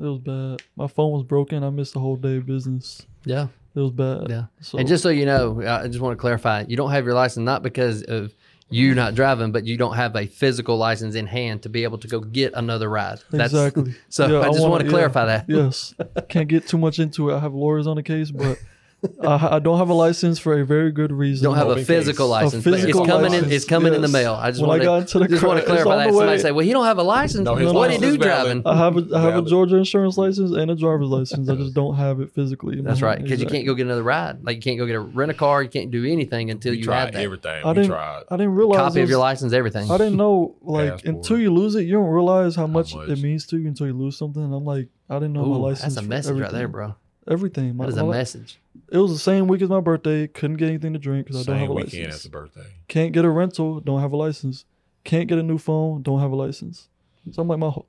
it 0.00 0.04
was 0.04 0.20
bad. 0.20 0.62
My 0.76 0.86
phone 0.86 1.10
was 1.12 1.24
broken. 1.24 1.64
I 1.64 1.70
missed 1.70 1.94
the 1.94 2.00
whole 2.00 2.14
day 2.16 2.36
of 2.36 2.46
business. 2.46 3.04
Yeah, 3.24 3.48
It 3.74 3.80
was 3.80 3.90
bad. 3.90 4.28
yeah. 4.30 4.44
So 4.60 4.78
and 4.78 4.86
just 4.86 5.02
so 5.02 5.08
you 5.08 5.26
know, 5.26 5.60
I 5.66 5.88
just 5.88 6.00
want 6.00 6.16
to 6.16 6.20
clarify: 6.20 6.64
you 6.68 6.76
don't 6.76 6.90
have 6.92 7.04
your 7.04 7.14
license 7.14 7.44
not 7.44 7.62
because 7.64 8.02
of 8.04 8.32
you 8.70 8.94
not 8.94 9.14
driving, 9.16 9.50
but 9.50 9.64
you 9.64 9.76
don't 9.76 9.94
have 9.96 10.14
a 10.14 10.26
physical 10.26 10.76
license 10.76 11.14
in 11.16 11.26
hand 11.26 11.62
to 11.62 11.68
be 11.70 11.82
able 11.84 11.98
to 11.98 12.06
go 12.06 12.20
get 12.20 12.52
another 12.54 12.88
ride. 12.88 13.18
That's, 13.30 13.52
exactly. 13.52 13.94
So 14.10 14.26
Yeah, 14.28 14.40
I 14.40 14.48
just 14.48 14.60
wanna- 14.60 14.70
want 14.70 14.80
to 14.82 14.86
yeah. 14.86 14.90
clarify 14.92 15.24
that. 15.24 15.46
Yes. 15.48 15.94
Can't 16.28 16.48
get 16.48 16.68
too 16.68 16.76
much 16.78 16.98
into 16.98 17.30
it. 17.30 17.34
I 17.36 17.40
have 17.40 17.54
lawyers 17.54 17.86
on 17.86 17.96
the 17.96 18.02
case, 18.02 18.30
but 18.30 18.58
I, 19.22 19.56
I 19.56 19.58
don't 19.60 19.78
have 19.78 19.90
a 19.90 19.94
license 19.94 20.40
for 20.40 20.58
a 20.60 20.66
very 20.66 20.90
good 20.90 21.12
reason. 21.12 21.44
You 21.44 21.54
don't 21.54 21.68
have 21.68 21.76
a 21.76 21.84
physical 21.84 22.26
case. 22.26 22.30
license. 22.30 22.66
A 22.66 22.70
physical 22.72 23.02
it's 23.02 23.08
coming 23.10 23.26
in. 23.26 23.32
license, 23.32 23.52
It's 23.52 23.64
coming 23.64 23.94
in 23.94 24.02
the 24.02 24.08
mail. 24.08 24.34
I 24.34 24.50
just 24.50 24.60
When 24.60 24.70
I 24.70 24.72
want 24.72 24.82
got 24.82 24.94
to 24.94 25.00
into 25.02 25.18
the 25.20 25.28
just 25.28 25.42
want 25.44 25.60
to 25.60 25.66
clarify 25.66 25.96
that. 25.98 26.12
Somebody 26.12 26.38
say, 26.40 26.50
"Well, 26.50 26.64
he 26.66 26.72
don't 26.72 26.84
have 26.84 26.98
a 26.98 27.04
license. 27.04 27.44
No, 27.44 27.54
his 27.54 27.72
what 27.72 27.92
he 27.92 27.96
license 27.98 28.00
do 28.02 28.08
is 28.08 28.16
valid. 28.16 28.62
driving?" 28.64 28.66
I 28.66 28.76
have 28.76 28.96
a 28.96 29.16
I 29.16 29.20
have 29.22 29.46
a 29.46 29.48
Georgia 29.48 29.76
insurance 29.76 30.18
license 30.18 30.50
and 30.50 30.68
a 30.68 30.74
driver's 30.74 31.08
license. 31.08 31.48
I 31.48 31.54
just 31.54 31.74
don't 31.74 31.94
have 31.94 32.20
it 32.20 32.32
physically. 32.32 32.80
That's 32.80 33.00
right, 33.00 33.18
hand. 33.18 33.24
because 33.24 33.40
you 33.40 33.46
can't 33.46 33.64
go 33.66 33.74
get 33.74 33.86
another 33.86 34.02
ride. 34.02 34.44
Like 34.44 34.56
you 34.56 34.62
can't 34.62 34.78
go 34.78 34.86
get 34.86 34.96
a 34.96 35.00
rent 35.00 35.30
a 35.30 35.34
car. 35.34 35.62
You 35.62 35.68
can't 35.68 35.92
do 35.92 36.04
anything 36.04 36.50
until 36.50 36.72
We 36.72 36.78
you 36.78 36.84
tried 36.84 37.00
have 37.00 37.12
that 37.12 37.22
everything. 37.22 37.64
I 37.64 37.68
we 37.68 37.74
didn't. 37.74 37.90
tried. 37.90 38.24
I 38.30 38.36
didn't 38.36 38.54
realize 38.56 38.78
copy 38.78 39.00
it 39.00 39.04
of 39.04 39.10
your 39.10 39.20
license, 39.20 39.52
everything. 39.52 39.88
I 39.92 39.96
didn't 39.98 40.16
know 40.16 40.56
like 40.60 40.90
Passport. 40.90 41.14
until 41.14 41.38
you 41.38 41.52
lose 41.54 41.76
it, 41.76 41.82
you 41.82 41.92
don't 41.92 42.08
realize 42.10 42.56
how 42.56 42.66
much, 42.66 42.96
much. 42.96 43.08
it 43.10 43.20
means 43.20 43.46
to 43.46 43.58
you 43.58 43.68
until 43.68 43.86
you 43.86 43.92
lose 43.92 44.18
something. 44.18 44.42
And 44.42 44.52
I'm 44.52 44.64
like, 44.64 44.88
I 45.08 45.14
didn't 45.20 45.34
know 45.34 45.44
my 45.44 45.56
license. 45.56 45.94
that's 45.94 46.04
a 46.04 46.08
message 46.08 46.36
right 46.40 46.50
there, 46.50 46.66
bro. 46.66 46.96
Everything. 47.30 47.76
My, 47.76 47.84
That 47.84 47.90
is 47.92 47.96
a 47.98 48.04
my- 48.04 48.12
message. 48.16 48.58
It 48.90 48.98
was 48.98 49.12
the 49.12 49.18
same 49.18 49.48
week 49.48 49.60
as 49.62 49.68
my 49.68 49.80
birthday. 49.80 50.26
Couldn't 50.26 50.56
get 50.56 50.68
anything 50.68 50.92
to 50.94 50.98
drink 50.98 51.26
because 51.26 51.46
I 51.46 51.52
don't 51.52 51.60
have 51.60 51.70
a 51.70 51.74
weekend 51.74 52.04
license. 52.04 52.14
as 52.16 52.22
the 52.22 52.30
birthday. 52.30 52.66
Can't 52.88 53.12
get 53.12 53.24
a 53.24 53.30
rental. 53.30 53.80
Don't 53.80 54.00
have 54.00 54.12
a 54.12 54.16
license. 54.16 54.64
Can't 55.04 55.28
get 55.28 55.38
a 55.38 55.42
new 55.42 55.58
phone. 55.58 56.02
Don't 56.02 56.20
have 56.20 56.30
a 56.32 56.36
license. 56.36 56.88
So 57.32 57.42
I'm 57.42 57.48
like, 57.48 57.58
my, 57.58 57.68
whole, 57.68 57.86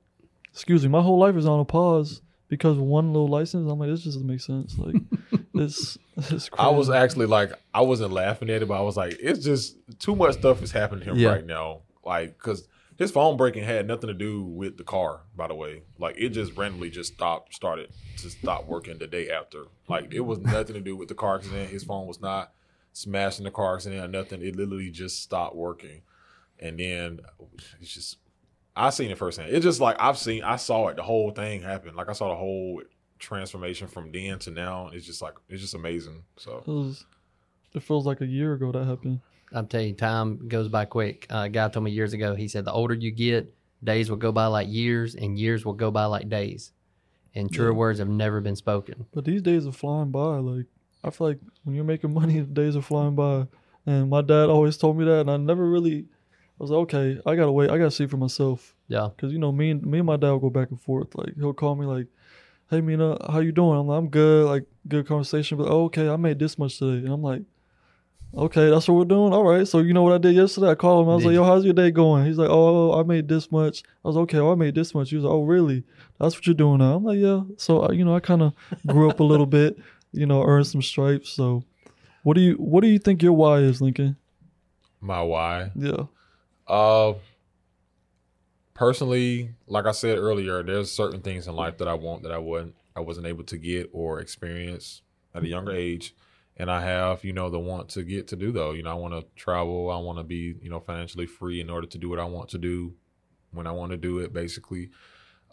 excuse 0.52 0.82
me, 0.82 0.88
my 0.90 1.00
whole 1.00 1.18
life 1.18 1.36
is 1.36 1.46
on 1.46 1.58
a 1.60 1.64
pause 1.64 2.20
because 2.48 2.76
one 2.78 3.12
little 3.12 3.28
license. 3.28 3.70
I'm 3.70 3.78
like, 3.78 3.88
this 3.88 4.02
just 4.02 4.16
doesn't 4.16 4.26
make 4.28 4.40
sense. 4.40 4.76
Like, 4.78 4.96
this, 5.54 5.96
it's 6.16 6.48
crazy. 6.48 6.50
I 6.58 6.68
was 6.68 6.90
actually 6.90 7.26
like, 7.26 7.52
I 7.72 7.80
wasn't 7.80 8.12
laughing 8.12 8.50
at 8.50 8.60
it, 8.62 8.68
but 8.68 8.74
I 8.78 8.82
was 8.82 8.96
like, 8.96 9.16
it's 9.20 9.42
just 9.44 9.76
too 9.98 10.14
much 10.14 10.34
stuff 10.34 10.62
is 10.62 10.70
happening 10.72 11.04
to 11.04 11.10
him 11.12 11.18
Yeah. 11.18 11.30
right 11.30 11.46
now. 11.46 11.80
Like, 12.04 12.36
because 12.36 12.66
his 13.00 13.10
phone 13.10 13.38
breaking 13.38 13.64
had 13.64 13.86
nothing 13.86 14.08
to 14.08 14.14
do 14.14 14.42
with 14.42 14.76
the 14.76 14.84
car, 14.84 15.22
by 15.34 15.48
the 15.48 15.54
way. 15.54 15.84
Like, 15.98 16.16
it 16.18 16.28
just 16.28 16.54
randomly 16.54 16.90
just 16.90 17.14
stopped, 17.14 17.54
started 17.54 17.90
to 18.18 18.28
stop 18.28 18.66
working 18.66 18.98
the 18.98 19.06
day 19.06 19.30
after. 19.30 19.64
Like, 19.88 20.12
it 20.12 20.20
was 20.20 20.38
nothing 20.38 20.74
to 20.74 20.82
do 20.82 20.94
with 20.94 21.08
the 21.08 21.14
car 21.14 21.36
accident. 21.36 21.70
His 21.70 21.82
phone 21.82 22.06
was 22.06 22.20
not 22.20 22.52
smashing 22.92 23.46
the 23.46 23.50
car 23.50 23.76
accident 23.76 24.04
or 24.04 24.08
nothing. 24.08 24.42
It 24.42 24.54
literally 24.54 24.90
just 24.90 25.22
stopped 25.22 25.56
working, 25.56 26.02
and 26.58 26.78
then 26.78 27.20
it's 27.80 27.94
just 27.94 28.18
I 28.76 28.90
seen 28.90 29.10
it 29.10 29.16
firsthand. 29.16 29.50
It's 29.50 29.64
just 29.64 29.80
like 29.80 29.96
I've 29.98 30.18
seen, 30.18 30.44
I 30.44 30.56
saw 30.56 30.88
it, 30.88 30.96
the 30.96 31.02
whole 31.02 31.30
thing 31.30 31.62
happen. 31.62 31.96
Like 31.96 32.10
I 32.10 32.12
saw 32.12 32.28
the 32.28 32.36
whole 32.36 32.82
transformation 33.18 33.88
from 33.88 34.12
then 34.12 34.38
to 34.40 34.50
now. 34.50 34.90
It's 34.92 35.06
just 35.06 35.22
like 35.22 35.34
it's 35.48 35.62
just 35.62 35.74
amazing. 35.74 36.24
So 36.36 36.62
It, 37.72 37.78
it 37.78 37.82
feels 37.82 38.04
like 38.04 38.20
a 38.20 38.26
year 38.26 38.52
ago 38.52 38.72
that 38.72 38.84
happened. 38.84 39.20
I'm 39.52 39.66
telling 39.66 39.88
you, 39.88 39.94
time 39.94 40.48
goes 40.48 40.68
by 40.68 40.84
quick. 40.84 41.26
Uh, 41.30 41.42
a 41.44 41.48
guy 41.48 41.68
told 41.68 41.84
me 41.84 41.90
years 41.90 42.12
ago. 42.12 42.34
He 42.34 42.48
said 42.48 42.64
the 42.64 42.72
older 42.72 42.94
you 42.94 43.10
get, 43.10 43.52
days 43.82 44.08
will 44.10 44.16
go 44.16 44.32
by 44.32 44.46
like 44.46 44.68
years, 44.68 45.14
and 45.14 45.38
years 45.38 45.64
will 45.64 45.72
go 45.74 45.90
by 45.90 46.04
like 46.04 46.28
days. 46.28 46.72
And 47.34 47.50
truer 47.50 47.70
Yeah. 47.70 47.76
words 47.76 47.98
have 48.00 48.08
never 48.08 48.40
been 48.40 48.56
spoken. 48.56 49.06
But 49.12 49.24
these 49.24 49.42
days 49.42 49.66
are 49.66 49.72
flying 49.72 50.10
by. 50.10 50.38
Like 50.38 50.66
I 51.04 51.10
feel 51.10 51.28
like 51.28 51.38
when 51.64 51.74
you're 51.74 51.84
making 51.84 52.12
money, 52.14 52.40
the 52.40 52.46
days 52.46 52.76
are 52.76 52.82
flying 52.82 53.14
by. 53.14 53.46
And 53.86 54.10
my 54.10 54.20
dad 54.20 54.48
always 54.50 54.76
told 54.76 54.98
me 54.98 55.04
that, 55.04 55.20
and 55.20 55.30
I 55.30 55.36
never 55.36 55.68
really. 55.68 56.06
I 56.58 56.62
was 56.62 56.70
like, 56.70 56.80
okay, 56.94 57.20
I 57.24 57.34
gotta 57.36 57.50
wait. 57.52 57.70
I 57.70 57.78
gotta 57.78 57.90
see 57.90 58.06
for 58.06 58.18
myself. 58.18 58.74
Yeah. 58.88 59.08
Cause 59.16 59.32
you 59.32 59.38
know 59.38 59.50
me 59.52 59.70
and 59.70 59.82
me 59.86 59.98
and 59.98 60.06
my 60.06 60.16
dad 60.16 60.30
will 60.32 60.40
go 60.40 60.50
back 60.50 60.70
and 60.70 60.80
forth. 60.80 61.14
Like 61.14 61.34
he'll 61.36 61.54
call 61.54 61.74
me 61.74 61.86
like, 61.86 62.06
"Hey 62.68 62.82
Mina, 62.82 63.16
how 63.32 63.38
you 63.38 63.50
doing?" 63.52 63.78
I'm 63.78 63.86
like, 63.86 63.98
"I'm 63.98 64.08
good." 64.10 64.46
Like 64.46 64.64
good 64.86 65.06
conversation. 65.08 65.56
But 65.56 65.68
oh, 65.68 65.84
okay, 65.84 66.08
I 66.08 66.16
made 66.16 66.38
this 66.38 66.58
much 66.58 66.78
today, 66.78 67.04
and 67.06 67.08
I'm 67.14 67.22
like, 67.22 67.42
"Okay, 68.34 68.70
that's 68.70 68.88
what 68.88 68.94
we're 68.94 69.04
doing. 69.04 69.32
All 69.32 69.44
right." 69.44 69.66
So 69.66 69.78
you 69.80 69.92
know 69.92 70.02
what 70.02 70.12
I 70.12 70.18
did 70.18 70.34
yesterday? 70.34 70.70
I 70.70 70.74
called 70.74 71.04
him. 71.04 71.10
I 71.10 71.14
was 71.14 71.22
Did 71.24 71.30
like, 71.30 71.34
"Yo, 71.34 71.44
how's 71.44 71.64
your 71.64 71.74
day 71.74 71.90
going?" 71.90 72.26
He's 72.26 72.38
like, 72.38 72.50
"Oh, 72.50 72.98
I 72.98 73.02
made 73.02 73.28
this 73.28 73.50
much." 73.50 73.82
I 74.04 74.08
was 74.08 74.16
like, 74.16 74.22
okay. 74.24 74.38
Oh, 74.38 74.52
I 74.52 74.54
made 74.54 74.74
this 74.74 74.94
much. 74.94 75.10
He 75.10 75.16
was 75.16 75.24
like, 75.24 75.32
"Oh, 75.32 75.42
really? 75.42 75.84
That's 76.18 76.34
what 76.34 76.46
you're 76.46 76.54
doing 76.54 76.78
now?" 76.78 76.96
I'm 76.96 77.04
like, 77.04 77.18
"Yeah." 77.18 77.42
So 77.56 77.84
uh, 77.84 77.92
you 77.92 78.04
know, 78.04 78.14
I 78.14 78.20
kind 78.20 78.42
of 78.42 78.52
grew 78.86 79.10
up 79.10 79.20
a 79.20 79.24
little 79.24 79.46
bit. 79.60 79.78
You 80.12 80.26
know, 80.26 80.42
earned 80.44 80.66
some 80.66 80.82
stripes. 80.82 81.30
So, 81.30 81.64
what 82.22 82.34
do 82.34 82.40
you 82.40 82.54
what 82.54 82.82
do 82.82 82.88
you 82.88 82.98
think 82.98 83.22
your 83.22 83.32
why 83.32 83.58
is, 83.58 83.80
Lincoln? 83.80 84.16
my 85.00 85.22
why. 85.22 85.70
Yeah. 85.74 86.04
Uh, 86.68 87.14
personally, 88.74 89.50
like 89.66 89.86
I 89.86 89.92
said 89.92 90.18
earlier, 90.18 90.62
there's 90.62 90.90
certain 90.90 91.20
things 91.20 91.48
in 91.48 91.54
life 91.54 91.78
that 91.78 91.88
I 91.88 91.94
want 91.94 92.22
that 92.22 92.32
I 92.32 92.38
wasn't 92.38 92.74
I 92.94 93.00
wasn't 93.00 93.26
able 93.26 93.44
to 93.44 93.56
get 93.56 93.88
or 93.92 94.20
experience 94.20 95.02
at 95.34 95.42
a 95.42 95.48
younger 95.48 95.72
age, 95.72 96.14
and 96.60 96.70
I 96.70 96.80
have 96.82 97.24
you 97.24 97.32
know 97.32 97.50
the 97.50 97.58
want 97.58 97.88
to 97.90 98.02
get 98.02 98.28
to 98.28 98.36
do 98.36 98.52
though. 98.52 98.72
You 98.72 98.82
know, 98.82 98.90
I 98.90 98.94
want 98.94 99.14
to 99.14 99.24
travel. 99.36 99.90
I 99.90 99.98
want 99.98 100.18
to 100.18 100.24
be 100.24 100.54
you 100.62 100.70
know 100.70 100.80
financially 100.80 101.26
free 101.26 101.60
in 101.60 101.70
order 101.70 101.86
to 101.88 101.98
do 101.98 102.08
what 102.08 102.18
I 102.18 102.24
want 102.24 102.48
to 102.50 102.58
do 102.58 102.94
when 103.52 103.66
I 103.66 103.72
want 103.72 103.90
to 103.92 103.96
do 103.96 104.18
it. 104.18 104.32
Basically. 104.32 104.90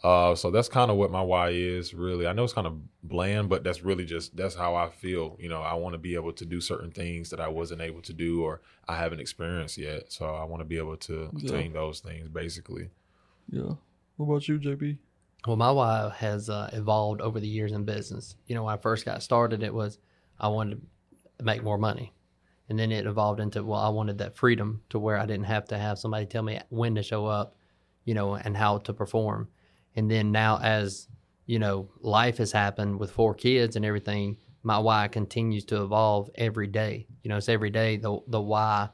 Uh, 0.04 0.32
so 0.32 0.52
that's 0.52 0.68
kind 0.68 0.92
of 0.92 0.96
what 0.96 1.10
my 1.10 1.20
why 1.20 1.48
is 1.50 1.92
really. 1.92 2.24
I 2.28 2.32
know 2.32 2.44
it's 2.44 2.52
kind 2.52 2.68
of 2.68 2.78
bland, 3.02 3.48
but 3.48 3.64
that's 3.64 3.82
really 3.82 4.04
just 4.04 4.36
that's 4.36 4.54
how 4.54 4.76
I 4.76 4.90
feel. 4.90 5.36
You 5.40 5.48
know, 5.48 5.60
I 5.60 5.74
want 5.74 5.94
to 5.94 5.98
be 5.98 6.14
able 6.14 6.32
to 6.34 6.44
do 6.46 6.60
certain 6.60 6.92
things 6.92 7.30
that 7.30 7.40
I 7.40 7.48
wasn't 7.48 7.80
able 7.80 8.02
to 8.02 8.12
do 8.12 8.44
or 8.44 8.60
I 8.86 8.96
haven't 8.96 9.18
experienced 9.18 9.76
yet. 9.76 10.12
So 10.12 10.26
I 10.26 10.44
want 10.44 10.60
to 10.60 10.64
be 10.64 10.78
able 10.78 10.96
to 10.98 11.30
Yeah. 11.36 11.48
attain 11.48 11.72
those 11.72 11.98
things 11.98 12.28
basically. 12.28 12.90
Yeah. 13.50 13.72
What 14.16 14.26
about 14.26 14.46
you, 14.46 14.58
JB? 14.60 14.98
Well, 15.46 15.56
my 15.56 15.70
why 15.72 16.12
has 16.18 16.48
uh, 16.48 16.70
evolved 16.72 17.20
over 17.20 17.40
the 17.40 17.48
years 17.48 17.72
in 17.72 17.84
business. 17.84 18.36
You 18.46 18.54
know, 18.54 18.64
when 18.64 18.74
I 18.74 18.76
first 18.76 19.04
got 19.04 19.22
started, 19.24 19.64
it 19.64 19.74
was 19.74 19.98
I 20.38 20.46
wanted 20.46 20.76
to 20.76 20.86
make 21.42 21.62
more 21.62 21.78
money. 21.78 22.12
And 22.68 22.78
then 22.78 22.92
it 22.92 23.06
evolved 23.06 23.40
into, 23.40 23.64
well, 23.64 23.80
I 23.80 23.88
wanted 23.88 24.18
that 24.18 24.36
freedom 24.36 24.82
to 24.90 24.98
where 24.98 25.18
I 25.18 25.24
didn't 25.26 25.46
have 25.46 25.64
to 25.68 25.78
have 25.78 25.98
somebody 25.98 26.26
tell 26.26 26.42
me 26.42 26.60
when 26.68 26.94
to 26.96 27.02
show 27.02 27.26
up, 27.26 27.56
you 28.04 28.14
know, 28.14 28.34
and 28.34 28.56
how 28.56 28.78
to 28.78 28.92
perform. 28.92 29.48
And 29.96 30.10
then 30.10 30.32
now, 30.32 30.58
as, 30.58 31.08
you 31.46 31.58
know, 31.58 31.88
life 32.00 32.38
has 32.38 32.52
happened 32.52 32.98
with 32.98 33.10
four 33.10 33.34
kids 33.34 33.76
and 33.76 33.84
everything, 33.84 34.36
my 34.62 34.78
why 34.78 35.08
continues 35.08 35.64
to 35.66 35.82
evolve 35.82 36.28
every 36.34 36.66
day. 36.66 37.06
You 37.22 37.30
know, 37.30 37.38
it's 37.38 37.48
every 37.48 37.70
day 37.70 37.96
the, 37.96 38.18
the 38.26 38.40
why, 38.40 38.90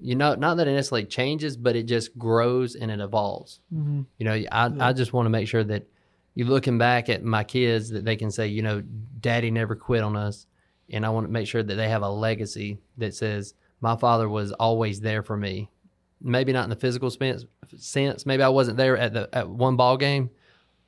you 0.00 0.16
know, 0.16 0.34
not 0.34 0.56
that 0.56 0.66
it 0.66 0.72
necessarily 0.72 1.06
changes, 1.06 1.56
but 1.56 1.76
it 1.76 1.84
just 1.84 2.18
grows 2.18 2.74
and 2.74 2.90
it 2.90 2.98
evolves. 2.98 3.60
Mm-hmm. 3.72 4.02
You 4.18 4.24
know, 4.24 4.42
I, 4.50 4.72
I 4.80 4.92
just 4.92 5.12
want 5.12 5.26
to 5.26 5.30
make 5.30 5.46
sure 5.46 5.62
that 5.62 5.86
you 6.34 6.44
looking 6.44 6.78
back 6.78 7.08
at 7.08 7.22
my 7.22 7.44
kids 7.44 7.90
that 7.90 8.04
they 8.04 8.16
can 8.16 8.32
say, 8.32 8.48
you 8.48 8.62
know, 8.62 8.82
daddy 9.20 9.52
never 9.52 9.76
quit 9.76 10.02
on 10.02 10.16
us. 10.16 10.46
And 10.92 11.06
I 11.06 11.10
want 11.10 11.26
to 11.26 11.32
make 11.32 11.46
sure 11.48 11.62
that 11.62 11.74
they 11.74 11.88
have 11.88 12.02
a 12.02 12.08
legacy 12.08 12.78
that 12.98 13.14
says 13.14 13.54
my 13.80 13.96
father 13.96 14.28
was 14.28 14.52
always 14.52 15.00
there 15.00 15.22
for 15.22 15.36
me. 15.36 15.70
Maybe 16.20 16.52
not 16.52 16.64
in 16.64 16.70
the 16.70 16.76
physical 16.76 17.10
sense, 17.10 17.46
sense. 17.76 18.26
Maybe 18.26 18.42
I 18.42 18.48
wasn't 18.48 18.76
there 18.76 18.96
at 18.96 19.12
the 19.12 19.28
at 19.32 19.48
one 19.48 19.76
ball 19.76 19.96
game, 19.96 20.30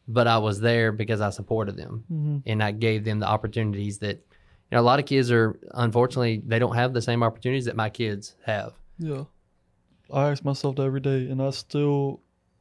but 0.06 0.28
I 0.28 0.38
was 0.38 0.60
there 0.60 0.92
because 0.92 1.20
I 1.20 1.30
supported 1.30 1.76
them 1.76 2.04
Mm-hmm. 2.12 2.38
and 2.46 2.62
I 2.62 2.70
gave 2.70 3.04
them 3.04 3.18
the 3.18 3.26
opportunities 3.26 3.98
that, 3.98 4.16
you 4.16 4.76
know, 4.76 4.80
a 4.80 4.82
lot 4.82 5.00
of 5.00 5.06
kids 5.06 5.32
are 5.32 5.58
unfortunately 5.72 6.42
they 6.46 6.58
don't 6.58 6.76
have 6.76 6.92
the 6.92 7.02
same 7.02 7.22
opportunities 7.22 7.64
that 7.64 7.74
my 7.74 7.90
kids 7.90 8.36
have. 8.44 8.74
Yeah. 8.98 9.24
I 10.12 10.30
ask 10.30 10.44
myself 10.44 10.76
that 10.76 10.82
every 10.82 11.00
day, 11.00 11.28
and 11.30 11.42
I 11.42 11.50
still. 11.50 12.20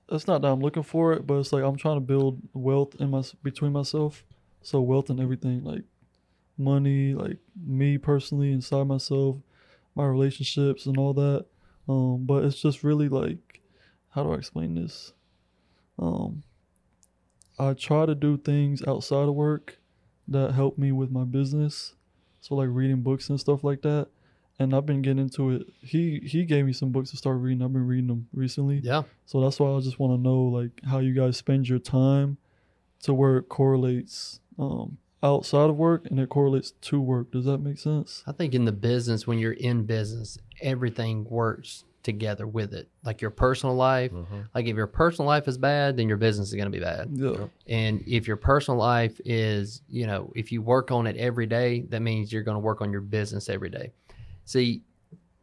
It's 0.10 0.28
not 0.28 0.42
that 0.42 0.48
I'm 0.50 0.60
looking 0.60 0.84
for 0.84 1.14
it, 1.14 1.26
but 1.26 1.36
it's 1.36 1.54
like 1.54 1.64
I'm 1.64 1.78
trying 1.78 1.96
to 1.96 2.02
build 2.02 2.42
wealth 2.54 2.96
in 3.00 3.10
my 3.10 3.24
between 3.44 3.72
myself. 3.72 4.26
So 4.62 4.82
wealth 4.82 5.10
and 5.10 5.20
everything, 5.20 5.64
like 5.64 5.84
money, 6.58 7.14
like 7.14 7.38
me 7.66 7.98
personally 7.98 8.52
inside 8.52 8.88
myself, 8.88 9.38
my 9.96 10.06
relationships 10.06 10.86
and 10.86 10.98
all 10.98 11.14
that. 11.14 11.46
Um, 11.88 12.26
but 12.26 12.44
it's 12.46 12.62
just 12.62 12.84
really 12.84 13.10
like, 13.10 13.62
how 14.10 14.24
do 14.24 14.32
I 14.32 14.36
explain 14.36 14.76
this? 14.76 15.14
Um, 16.00 16.44
I 17.60 17.74
try 17.74 18.06
to 18.06 18.16
do 18.16 18.38
things 18.38 18.82
outside 18.88 19.28
of 19.28 19.36
work 19.36 19.78
that 20.28 20.54
help 20.54 20.78
me 20.78 20.92
with 20.92 21.12
my 21.12 21.24
business. 21.24 21.96
So 22.42 22.56
like 22.56 22.70
reading 22.72 23.02
books 23.02 23.30
and 23.30 23.40
stuff 23.40 23.64
like 23.64 23.82
that 23.82 24.08
and 24.60 24.76
I've 24.76 24.86
been 24.86 25.02
getting 25.02 25.20
into 25.20 25.52
it. 25.52 25.68
He 25.82 26.20
he 26.20 26.46
gave 26.46 26.66
me 26.66 26.74
some 26.74 26.92
books 26.92 27.12
to 27.12 27.18
start 27.18 27.40
reading. 27.40 27.64
I've 27.64 27.74
been 27.74 27.88
reading 27.88 28.08
them 28.08 28.28
recently. 28.34 28.80
Yeah. 28.84 29.04
So 29.26 29.42
that's 29.42 29.60
why 29.60 29.76
I 29.76 29.80
just 29.80 30.00
want 30.00 30.14
to 30.14 30.22
know 30.22 30.44
like 30.44 30.82
how 30.86 31.00
you 31.00 31.14
guys 31.14 31.38
spend 31.38 31.68
your 31.68 31.80
time 31.80 32.38
to 33.04 33.14
where 33.14 33.38
it 33.38 33.50
correlates 33.50 34.40
um, 34.60 34.98
outside 35.24 35.70
of 35.70 35.78
work 35.78 36.06
and 36.10 36.20
it 36.20 36.30
correlates 36.30 36.72
to 36.82 37.00
work. 37.00 37.32
Does 37.32 37.46
that 37.46 37.60
make 37.60 37.80
sense? 37.80 38.24
I 38.28 38.34
think 38.34 38.54
in 38.54 38.66
the 38.66 38.74
business, 38.74 39.26
when 39.26 39.40
you're 39.40 39.54
in 39.54 39.86
business, 39.86 40.38
everything 40.62 41.24
works 41.24 41.86
together 42.04 42.46
with 42.46 42.74
it. 42.74 42.90
Like 43.06 43.22
your 43.22 43.32
personal 43.32 43.76
life, 43.76 44.12
mm-hmm. 44.12 44.42
like 44.54 44.66
if 44.66 44.76
your 44.76 44.88
personal 44.88 45.28
life 45.28 45.48
is 45.48 45.58
bad, 45.58 45.96
then 45.96 46.10
your 46.10 46.18
business 46.18 46.50
is 46.50 46.56
going 46.56 46.66
to 46.66 46.78
be 46.78 46.84
bad. 46.84 47.10
Yeah. 47.14 47.48
And 47.68 48.04
if 48.06 48.28
your 48.28 48.36
personal 48.36 48.78
life 48.78 49.20
is, 49.24 49.82
you 49.90 50.06
know, 50.06 50.34
if 50.36 50.52
you 50.52 50.62
work 50.62 50.92
on 50.92 51.08
it 51.08 51.16
every 51.16 51.46
day, 51.46 51.86
that 51.90 52.02
means 52.02 52.32
you're 52.32 52.44
going 52.44 52.56
to 52.56 52.60
work 52.60 52.82
on 52.82 52.92
your 52.92 53.02
business 53.02 53.48
every 53.48 53.70
day. 53.70 53.94
See, 54.44 54.84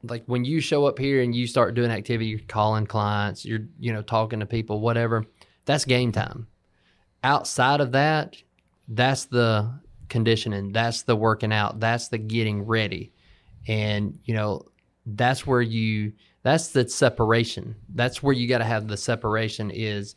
like 0.03 0.25
when 0.27 0.45
you 0.45 0.61
show 0.61 0.85
up 0.85 0.99
here 0.99 1.23
and 1.23 1.35
you 1.35 1.47
start 1.47 1.75
doing 1.75 1.91
activity, 1.91 2.27
you're 2.27 2.41
calling 2.47 2.87
clients, 2.87 3.47
you're, 3.47 3.67
you 3.79 3.93
know, 3.93 4.03
talking 4.03 4.41
to 4.41 4.47
people, 4.47 4.81
whatever, 4.81 5.25
that's 5.65 5.87
game 5.87 6.13
time. 6.13 6.47
Outside 7.25 7.81
of 7.81 7.93
that, 7.93 8.37
that's 8.91 9.27
the 9.27 9.73
conditioning, 10.09 10.73
that's 10.73 11.03
the 11.03 11.17
working 11.17 11.53
out, 11.53 11.81
that's 11.81 12.09
the 12.09 12.19
getting 12.19 12.63
ready. 12.63 13.13
And, 13.67 14.19
you 14.25 14.35
know, 14.35 14.67
that's 15.07 15.47
where 15.47 15.63
you, 15.63 16.13
that's 16.43 16.69
the 16.69 16.89
separation. 16.89 17.77
That's 17.95 18.23
where 18.23 18.35
you 18.35 18.49
got 18.49 18.59
to 18.59 18.65
have 18.65 18.89
the 18.89 18.97
separation 18.97 19.71
is 19.71 20.17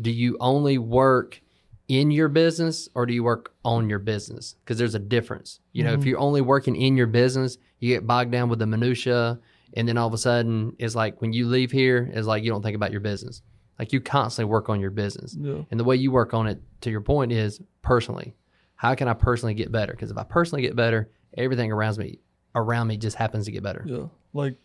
do 0.00 0.10
you 0.10 0.36
only 0.40 0.78
work 0.78 1.40
in 1.88 2.10
your 2.10 2.28
business 2.28 2.88
or 2.94 3.06
do 3.06 3.12
you 3.12 3.22
work 3.22 3.52
on 3.64 3.88
your 3.88 3.98
business? 3.98 4.56
Because 4.64 4.78
there's 4.78 4.94
a 4.94 5.00
difference. 5.00 5.60
You 5.72 5.84
know, 5.84 5.92
if 5.92 6.00
mm-hmm. 6.00 6.08
you're 6.10 6.18
only 6.18 6.40
working 6.40 6.76
in 6.76 6.96
your 6.96 7.06
business, 7.06 7.58
you 7.80 7.94
get 7.94 8.06
bogged 8.06 8.32
down 8.32 8.48
with 8.48 8.58
the 8.58 8.66
minutia, 8.66 9.38
and 9.74 9.88
then 9.88 9.96
all 9.96 10.06
of 10.06 10.14
a 10.14 10.18
sudden, 10.18 10.74
it's 10.78 10.94
like 10.94 11.20
when 11.20 11.32
you 11.32 11.48
leave 11.48 11.70
here, 11.70 12.10
it's 12.12 12.26
like 12.26 12.44
you 12.44 12.50
don't 12.50 12.62
think 12.62 12.76
about 12.76 12.92
your 12.92 13.00
business. 13.00 13.42
Like 13.78 13.92
you 13.92 14.00
constantly 14.00 14.50
work 14.50 14.68
on 14.68 14.80
your 14.80 14.90
business, 14.90 15.34
Yeah. 15.38 15.62
and 15.70 15.80
the 15.80 15.84
way 15.84 15.96
you 15.96 16.10
work 16.12 16.34
on 16.34 16.46
it, 16.46 16.60
to 16.82 16.90
your 16.90 17.00
point, 17.00 17.32
is 17.32 17.60
personally. 17.82 18.34
How 18.76 18.94
can 18.94 19.08
I 19.08 19.14
personally 19.14 19.54
get 19.54 19.72
better? 19.72 19.92
Because 19.92 20.10
if 20.10 20.18
I 20.18 20.24
personally 20.24 20.62
get 20.62 20.76
better, 20.76 21.10
everything 21.36 21.72
around 21.72 21.98
me 21.98 22.18
around 22.54 22.86
me 22.88 22.96
just 22.98 23.16
happens 23.16 23.46
to 23.46 23.52
get 23.52 23.62
better. 23.62 23.82
Yeah. 23.86 24.06
Like 24.34 24.56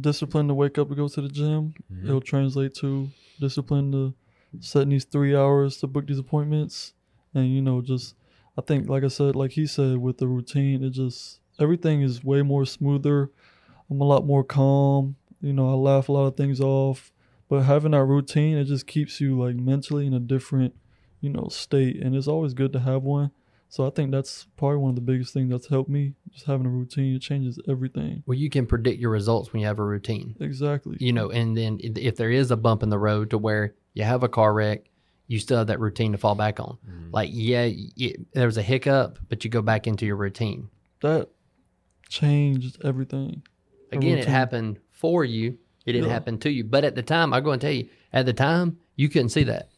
discipline 0.00 0.48
to 0.48 0.54
wake 0.54 0.78
up 0.78 0.88
and 0.88 0.96
go 0.96 1.06
to 1.08 1.20
the 1.20 1.28
gym. 1.28 1.74
Mm-hmm. 1.92 2.08
It'll 2.08 2.20
translate 2.20 2.74
to 2.76 3.08
discipline 3.38 3.92
to 3.92 4.14
setting 4.60 4.88
these 4.90 5.04
three 5.04 5.36
hours 5.36 5.76
to 5.78 5.86
book 5.86 6.06
these 6.06 6.18
appointments. 6.18 6.92
And 7.34 7.52
you 7.54 7.62
know, 7.62 7.80
just 7.82 8.14
I 8.58 8.62
think 8.62 8.88
like 8.88 9.04
I 9.04 9.08
said, 9.08 9.36
like 9.36 9.52
he 9.52 9.66
said, 9.66 9.98
with 9.98 10.18
the 10.18 10.26
routine, 10.26 10.82
it 10.82 10.90
just 10.90 11.40
everything 11.60 12.02
is 12.02 12.24
way 12.24 12.42
more 12.42 12.66
smoother. 12.66 13.30
I'm 13.90 14.00
a 14.00 14.04
lot 14.04 14.26
more 14.26 14.42
calm. 14.42 15.16
You 15.40 15.52
know, 15.52 15.70
I 15.70 15.74
laugh 15.74 16.08
a 16.08 16.12
lot 16.12 16.26
of 16.26 16.36
things 16.36 16.60
off. 16.60 17.12
But 17.48 17.62
having 17.62 17.92
that 17.92 18.04
routine, 18.04 18.56
it 18.56 18.64
just 18.64 18.86
keeps 18.86 19.20
you 19.20 19.38
like 19.38 19.56
mentally 19.56 20.06
in 20.06 20.14
a 20.14 20.20
different, 20.20 20.74
you 21.20 21.30
know, 21.30 21.48
state. 21.48 21.96
And 22.02 22.14
it's 22.14 22.26
always 22.28 22.54
good 22.54 22.72
to 22.72 22.80
have 22.80 23.02
one. 23.02 23.30
So 23.68 23.86
I 23.86 23.90
think 23.90 24.10
that's 24.10 24.46
probably 24.56 24.78
one 24.78 24.90
of 24.90 24.94
the 24.94 25.00
biggest 25.02 25.32
things 25.34 25.50
that's 25.50 25.66
helped 25.68 25.90
me. 25.90 26.14
Just 26.32 26.46
having 26.46 26.66
a 26.66 26.70
routine, 26.70 27.14
it 27.16 27.20
changes 27.22 27.58
everything. 27.68 28.22
Well, 28.26 28.38
you 28.38 28.48
can 28.48 28.66
predict 28.66 29.00
your 29.00 29.10
results 29.10 29.52
when 29.52 29.60
you 29.60 29.66
have 29.66 29.78
a 29.78 29.84
routine. 29.84 30.36
Exactly. 30.40 30.96
you 31.00 31.12
know, 31.12 31.30
and 31.30 31.56
then 31.56 31.78
if 31.82 31.96
if 31.96 32.16
there 32.16 32.30
is 32.30 32.50
a 32.50 32.56
bump 32.56 32.82
in 32.82 32.90
the 32.90 32.98
road 32.98 33.30
to 33.30 33.38
where 33.38 33.74
you 33.94 34.04
have 34.04 34.22
a 34.22 34.28
car 34.28 34.54
wreck, 34.54 34.84
you 35.26 35.38
still 35.40 35.58
have 35.58 35.66
that 35.66 35.80
routine 35.80 36.12
to 36.12 36.18
fall 36.18 36.36
back 36.36 36.60
on. 36.60 36.78
Mm-hmm. 36.88 37.10
Like, 37.10 37.30
yeah, 37.32 37.64
y 37.66 38.14
there 38.32 38.46
was 38.46 38.56
a 38.56 38.62
hiccup, 38.62 39.18
but 39.28 39.44
you 39.44 39.50
go 39.50 39.62
back 39.62 39.86
into 39.86 40.06
your 40.06 40.16
routine. 40.16 40.68
that 41.02 41.28
changed 42.08 42.78
everything. 42.84 43.42
Again, 43.92 44.18
it 44.18 44.26
happened 44.28 44.78
for 44.90 45.24
you. 45.24 45.58
It 45.86 45.92
didn't 45.92 46.08
Yeah. 46.08 46.12
happen 46.14 46.38
to 46.38 46.50
you. 46.50 46.64
But 46.64 46.84
at 46.84 46.94
the 46.96 47.02
time, 47.02 47.32
I'm 47.32 47.42
going 47.44 47.58
to 47.60 47.66
tell 47.66 47.74
you, 47.74 47.88
at 48.12 48.26
the 48.26 48.32
time, 48.32 48.78
you 48.96 49.08
couldn't 49.08 49.28
see 49.30 49.44
that. 49.44 49.70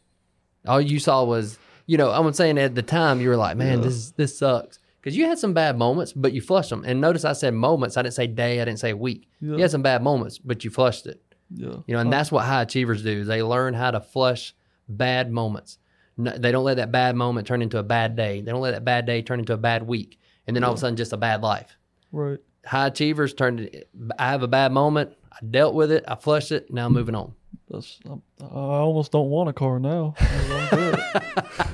All 0.67 0.81
you 0.81 0.99
saw 0.99 1.25
was, 1.25 1.59
you 1.87 1.97
know, 1.97 2.11
I'm 2.11 2.33
saying 2.33 2.59
at 2.59 2.75
the 2.75 2.83
time, 2.83 3.21
you 3.21 3.29
were 3.29 3.37
like, 3.37 3.57
man, 3.57 3.79
Yeah. 3.79 3.85
this 3.85 4.11
this 4.13 4.39
sucks. 4.39 4.79
Because 5.01 5.17
you 5.17 5.27
had 5.27 5.39
some 5.39 5.53
bad 5.55 5.79
moments, 5.79 6.13
but 6.13 6.33
you 6.33 6.41
flushed 6.41 6.71
them. 6.71 6.83
And 6.85 7.01
notice 7.01 7.25
I 7.25 7.33
said 7.33 7.55
moments. 7.55 7.97
I 7.97 8.03
didn't 8.03 8.15
say 8.15 8.27
day. 8.27 8.61
I 8.61 8.65
didn't 8.65 8.81
say 8.81 8.93
week. 8.95 9.29
You 9.41 9.53
had 9.59 9.71
some 9.71 9.83
bad 9.83 10.03
moments, 10.03 10.39
but 10.39 10.65
you 10.65 10.71
flushed 10.71 11.07
it. 11.07 11.23
Yeah. 11.55 11.77
You 11.87 11.95
know, 11.95 12.01
and 12.01 12.13
that's 12.13 12.33
what 12.33 12.45
high 12.45 12.63
achievers 12.63 13.03
do. 13.03 13.25
They 13.25 13.43
learn 13.43 13.75
how 13.75 13.91
to 13.93 14.01
flush 14.01 14.55
bad 14.89 15.31
moments. 15.31 15.79
No, 16.17 16.33
they 16.37 16.51
don't 16.51 16.65
let 16.65 16.79
that 16.79 16.91
bad 16.91 17.15
moment 17.15 17.47
turn 17.47 17.63
into 17.63 17.79
a 17.79 17.83
bad 17.85 18.17
day. 18.17 18.41
They 18.41 18.51
don't 18.51 18.61
let 18.61 18.73
that 18.73 18.85
bad 18.85 19.07
day 19.07 19.23
turn 19.23 19.39
into 19.39 19.53
a 19.53 19.57
bad 19.57 19.87
week, 19.87 20.19
and 20.47 20.57
then 20.57 20.65
all 20.65 20.73
of 20.73 20.79
a 20.79 20.81
sudden 20.81 20.97
just 20.97 21.13
a 21.13 21.17
bad 21.17 21.43
life. 21.43 21.77
right. 22.13 22.39
High 22.67 22.89
achievers 22.89 23.33
turned 23.33 23.61
it. 23.61 23.89
I 24.19 24.29
have 24.31 24.43
a 24.43 24.49
bad 24.49 24.73
moment. 24.73 25.13
I 25.41 25.45
dealt 25.47 25.75
with 25.75 25.91
it. 25.93 26.05
I 26.09 26.15
flushed 26.17 26.53
it. 26.53 26.73
Now 26.73 26.87
I'm 26.87 26.93
moving 26.93 27.15
on. 27.15 27.33
That's 27.71 27.99
I'm, 28.09 28.23
I 28.41 28.45
almost 28.45 29.13
don't 29.13 29.29
want 29.29 29.49
a 29.51 29.53
car 29.53 29.79
now. 29.79 30.15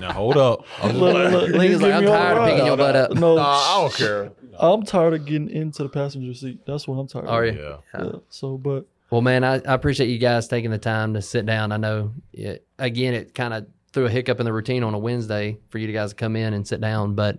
Now 0.01 0.13
hold 0.13 0.37
up. 0.37 0.65
I'm, 0.83 0.91
just 0.91 1.01
Look, 1.01 1.33
look, 1.33 1.49
Lincoln's 1.51 1.83
like, 1.83 1.95
I'm 1.95 2.05
tired 2.05 2.37
of 2.39 2.45
the 2.45 2.51
picking 2.51 2.67
your 2.67 2.77
ride. 2.77 2.93
butt 2.93 2.97
up. 2.97 3.13
No, 3.15 3.37
Nah, 3.37 3.43
I 3.59 3.81
don't 3.81 3.95
care. 3.95 4.33
I'm 4.59 4.83
tired 4.83 5.15
of 5.15 5.25
getting 5.25 5.49
into 5.51 5.83
the 5.83 5.89
passenger 5.89 6.35
seat. 6.35 6.61
That's 6.67 6.87
what 6.87 6.97
I'm 6.97 7.07
tired 7.09 7.27
Are 7.27 7.45
of. 7.45 7.55
you? 7.55 7.61
Yeah. 7.63 7.77
Yeah. 7.99 8.13
So, 8.29 8.57
but 8.59 8.87
Well, 9.11 9.21
man, 9.23 9.45
I, 9.45 9.55
I 9.55 9.75
appreciate 9.75 10.09
you 10.09 10.19
guys 10.19 10.47
taking 10.49 10.71
the 10.71 10.79
time 10.79 11.15
to 11.15 11.23
sit 11.23 11.47
down. 11.47 11.73
I 11.73 11.77
know, 11.77 12.13
it, 12.33 12.67
again, 12.79 13.15
it 13.15 13.35
kind 13.35 13.55
of 13.55 13.67
threw 13.93 14.07
a 14.07 14.11
hiccup 14.11 14.41
in 14.41 14.45
the 14.47 14.53
routine 14.53 14.83
on 14.85 14.95
a 14.95 14.99
Wednesday 14.99 15.59
for 15.71 15.79
you 15.79 15.91
guys 15.93 16.11
to 16.11 16.17
come 16.17 16.37
in 16.37 16.53
and 16.55 16.67
sit 16.67 16.81
down, 16.81 17.15
but 17.15 17.39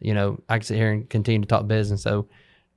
you 0.00 0.14
know, 0.14 0.40
I 0.48 0.58
can 0.58 0.64
sit 0.64 0.76
here 0.76 0.92
and 0.92 1.08
continue 1.08 1.40
to 1.42 1.46
talk 1.46 1.66
business. 1.66 2.02
So 2.02 2.28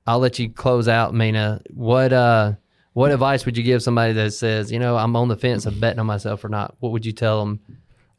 I'll 0.06 0.18
let 0.18 0.38
you 0.38 0.50
close 0.50 0.88
out, 0.88 1.14
Mina. 1.14 1.60
What 1.70 2.12
uh, 2.12 2.52
what 3.00 3.12
advice 3.12 3.46
would 3.46 3.56
you 3.56 3.62
give 3.62 3.82
somebody 3.82 4.12
that 4.12 4.32
says, 4.32 4.70
you 4.70 4.78
know, 4.78 4.94
I'm 4.94 5.16
on 5.16 5.28
the 5.28 5.36
fence 5.36 5.64
of 5.64 5.80
betting 5.80 5.98
on 5.98 6.04
myself 6.04 6.44
or 6.44 6.50
not? 6.50 6.74
What 6.80 6.92
would 6.92 7.06
you 7.06 7.12
tell 7.12 7.40
them? 7.40 7.60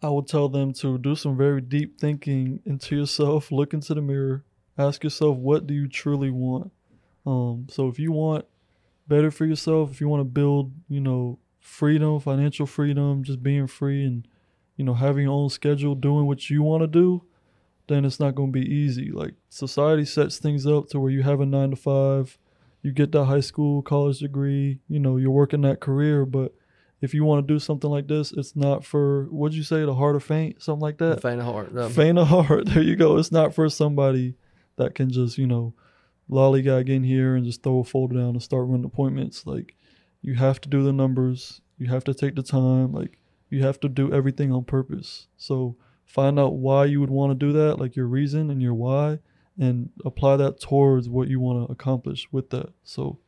I 0.02 0.10
would 0.10 0.28
tell 0.28 0.50
them 0.50 0.74
to 0.74 0.98
do 0.98 1.16
some 1.16 1.38
very 1.38 1.62
deep 1.62 2.00
thinking 2.00 2.62
into 2.66 2.96
yourself, 2.96 3.52
look 3.52 3.76
into 3.76 3.94
the 3.94 4.02
mirror, 4.02 4.44
ask 4.80 5.04
yourself, 5.04 5.38
what 5.38 5.68
do 5.68 5.76
you 5.76 5.88
truly 5.88 6.32
want? 6.32 6.72
Um, 7.28 7.68
so 7.70 7.90
if 7.90 8.00
you 8.00 8.12
want 8.12 8.46
better 9.08 9.30
for 9.30 9.46
yourself, 9.46 9.92
if 9.92 10.02
you 10.02 10.08
want 10.08 10.22
to 10.22 10.26
build, 10.26 10.72
you 10.90 11.00
know, 11.00 11.38
freedom, 11.60 12.20
financial 12.20 12.66
freedom, 12.66 13.24
just 13.24 13.44
being 13.44 13.68
free 13.68 14.04
and, 14.04 14.28
you 14.78 14.84
know, 14.84 14.96
having 14.96 15.26
your 15.26 15.34
own 15.34 15.50
schedule, 15.52 15.94
doing 15.94 16.26
what 16.26 16.50
you 16.50 16.64
want 16.64 16.82
to 16.82 16.88
do, 16.88 17.24
then 17.88 18.04
it's 18.04 18.20
not 18.20 18.34
going 18.34 18.52
to 18.52 18.60
be 18.60 18.66
easy. 18.66 19.12
Like 19.12 19.36
society 19.48 20.06
sets 20.06 20.40
things 20.40 20.66
up 20.66 20.90
to 20.90 21.00
where 21.00 21.12
you 21.12 21.22
have 21.22 21.40
a 21.40 21.46
nine 21.46 21.70
to 21.70 21.76
five, 21.76 22.40
you 22.82 22.92
get 22.92 23.12
that 23.12 23.26
high 23.26 23.42
school, 23.42 23.82
college 23.82 24.20
degree, 24.20 24.80
you 24.88 25.00
know, 25.00 25.18
you're 25.18 25.32
working 25.32 25.62
that 25.62 25.80
career, 25.80 26.26
but 26.26 26.54
if 27.02 27.14
you 27.14 27.24
want 27.24 27.46
to 27.48 27.54
do 27.54 27.60
something 27.60 27.90
like 27.90 28.08
this, 28.08 28.32
it's 28.32 28.56
not 28.56 28.86
for 28.86 29.26
what'd 29.26 29.56
you 29.56 29.64
say, 29.64 29.84
the 29.86 29.96
heart 29.96 30.16
of 30.16 30.24
faint, 30.24 30.62
something 30.62 30.82
like 30.82 31.00
that. 31.00 31.16
The 31.16 31.22
Faint 31.22 31.42
of 31.42 31.48
heart. 31.48 31.78
Um, 31.78 31.92
Faint 31.92 32.20
of 32.20 32.28
heart. 32.28 32.66
There 32.74 32.84
you 32.84 32.96
go. 32.96 33.18
It's 33.18 33.32
not 33.32 33.56
for 33.56 33.68
somebody 33.70 34.36
that 34.78 34.94
can 34.96 35.10
just, 35.10 35.38
you 35.38 35.48
know, 35.48 35.74
lollygag 36.30 36.90
in 36.90 37.04
here 37.04 37.36
and 37.36 37.46
just 37.46 37.64
throw 37.64 37.80
a 37.80 37.84
folder 37.84 38.16
down 38.16 38.30
and 38.30 38.44
start 38.44 38.68
running 38.68 38.86
appointments. 38.86 39.46
Like 39.46 39.76
you 40.22 40.36
have 40.36 40.62
to 40.62 40.70
do 40.70 40.84
the 40.84 40.94
numbers. 40.94 41.62
You 41.78 41.88
have 41.88 42.04
to 42.06 42.14
take 42.14 42.36
the 42.36 42.44
time. 42.44 42.94
Like 42.94 43.20
you 43.50 43.64
have 43.64 43.80
to 43.82 43.90
do 43.90 44.14
everything 44.14 44.52
on 44.52 44.64
purpose. 44.64 45.28
So 45.38 45.76
find 46.06 46.40
out 46.40 46.54
why 46.54 46.86
you 46.86 47.00
would 47.02 47.10
want 47.10 47.32
to 47.32 47.46
do 47.46 47.52
that, 47.54 47.80
like 47.80 47.96
your 47.96 48.06
reason 48.06 48.50
and 48.50 48.62
your 48.62 48.74
why, 48.74 49.20
and 49.62 49.90
apply 50.04 50.36
that 50.38 50.60
towards 50.60 51.08
what 51.08 51.30
you 51.30 51.40
want 51.40 51.66
to 51.66 51.72
accomplish 51.72 52.28
with 52.34 52.50
that. 52.50 52.70
So 52.84 53.20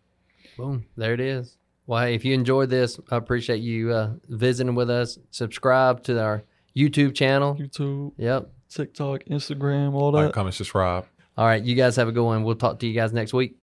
Boom. 0.58 0.86
There 0.98 1.14
it 1.14 1.20
is. 1.22 1.58
Well, 1.88 2.02
hey, 2.04 2.14
if 2.16 2.24
you 2.26 2.34
enjoyed 2.34 2.70
this, 2.70 3.00
I 3.10 3.16
appreciate 3.18 3.62
you 3.62 3.92
uh, 3.92 4.12
visiting 4.30 4.76
with 4.76 4.90
us. 4.90 5.18
Subscribe 5.32 6.04
to 6.04 6.22
our 6.22 6.44
YouTube 6.76 7.16
channel. 7.16 7.56
YouTube, 7.56 8.12
Yep. 8.18 8.50
TikTok, 8.70 9.24
Instagram, 9.26 9.94
all 9.94 10.12
that. 10.12 10.26
Like, 10.26 10.34
comment, 10.34 10.56
subscribe. 10.56 11.06
All 11.38 11.46
right. 11.46 11.64
You 11.64 11.76
guys 11.76 11.96
have 11.96 12.08
a 12.08 12.12
good 12.12 12.24
one. 12.24 12.44
We'll 12.44 12.56
talk 12.56 12.80
to 12.80 12.88
you 12.88 12.94
guys 12.94 13.14
next 13.14 13.34
week. 13.34 13.56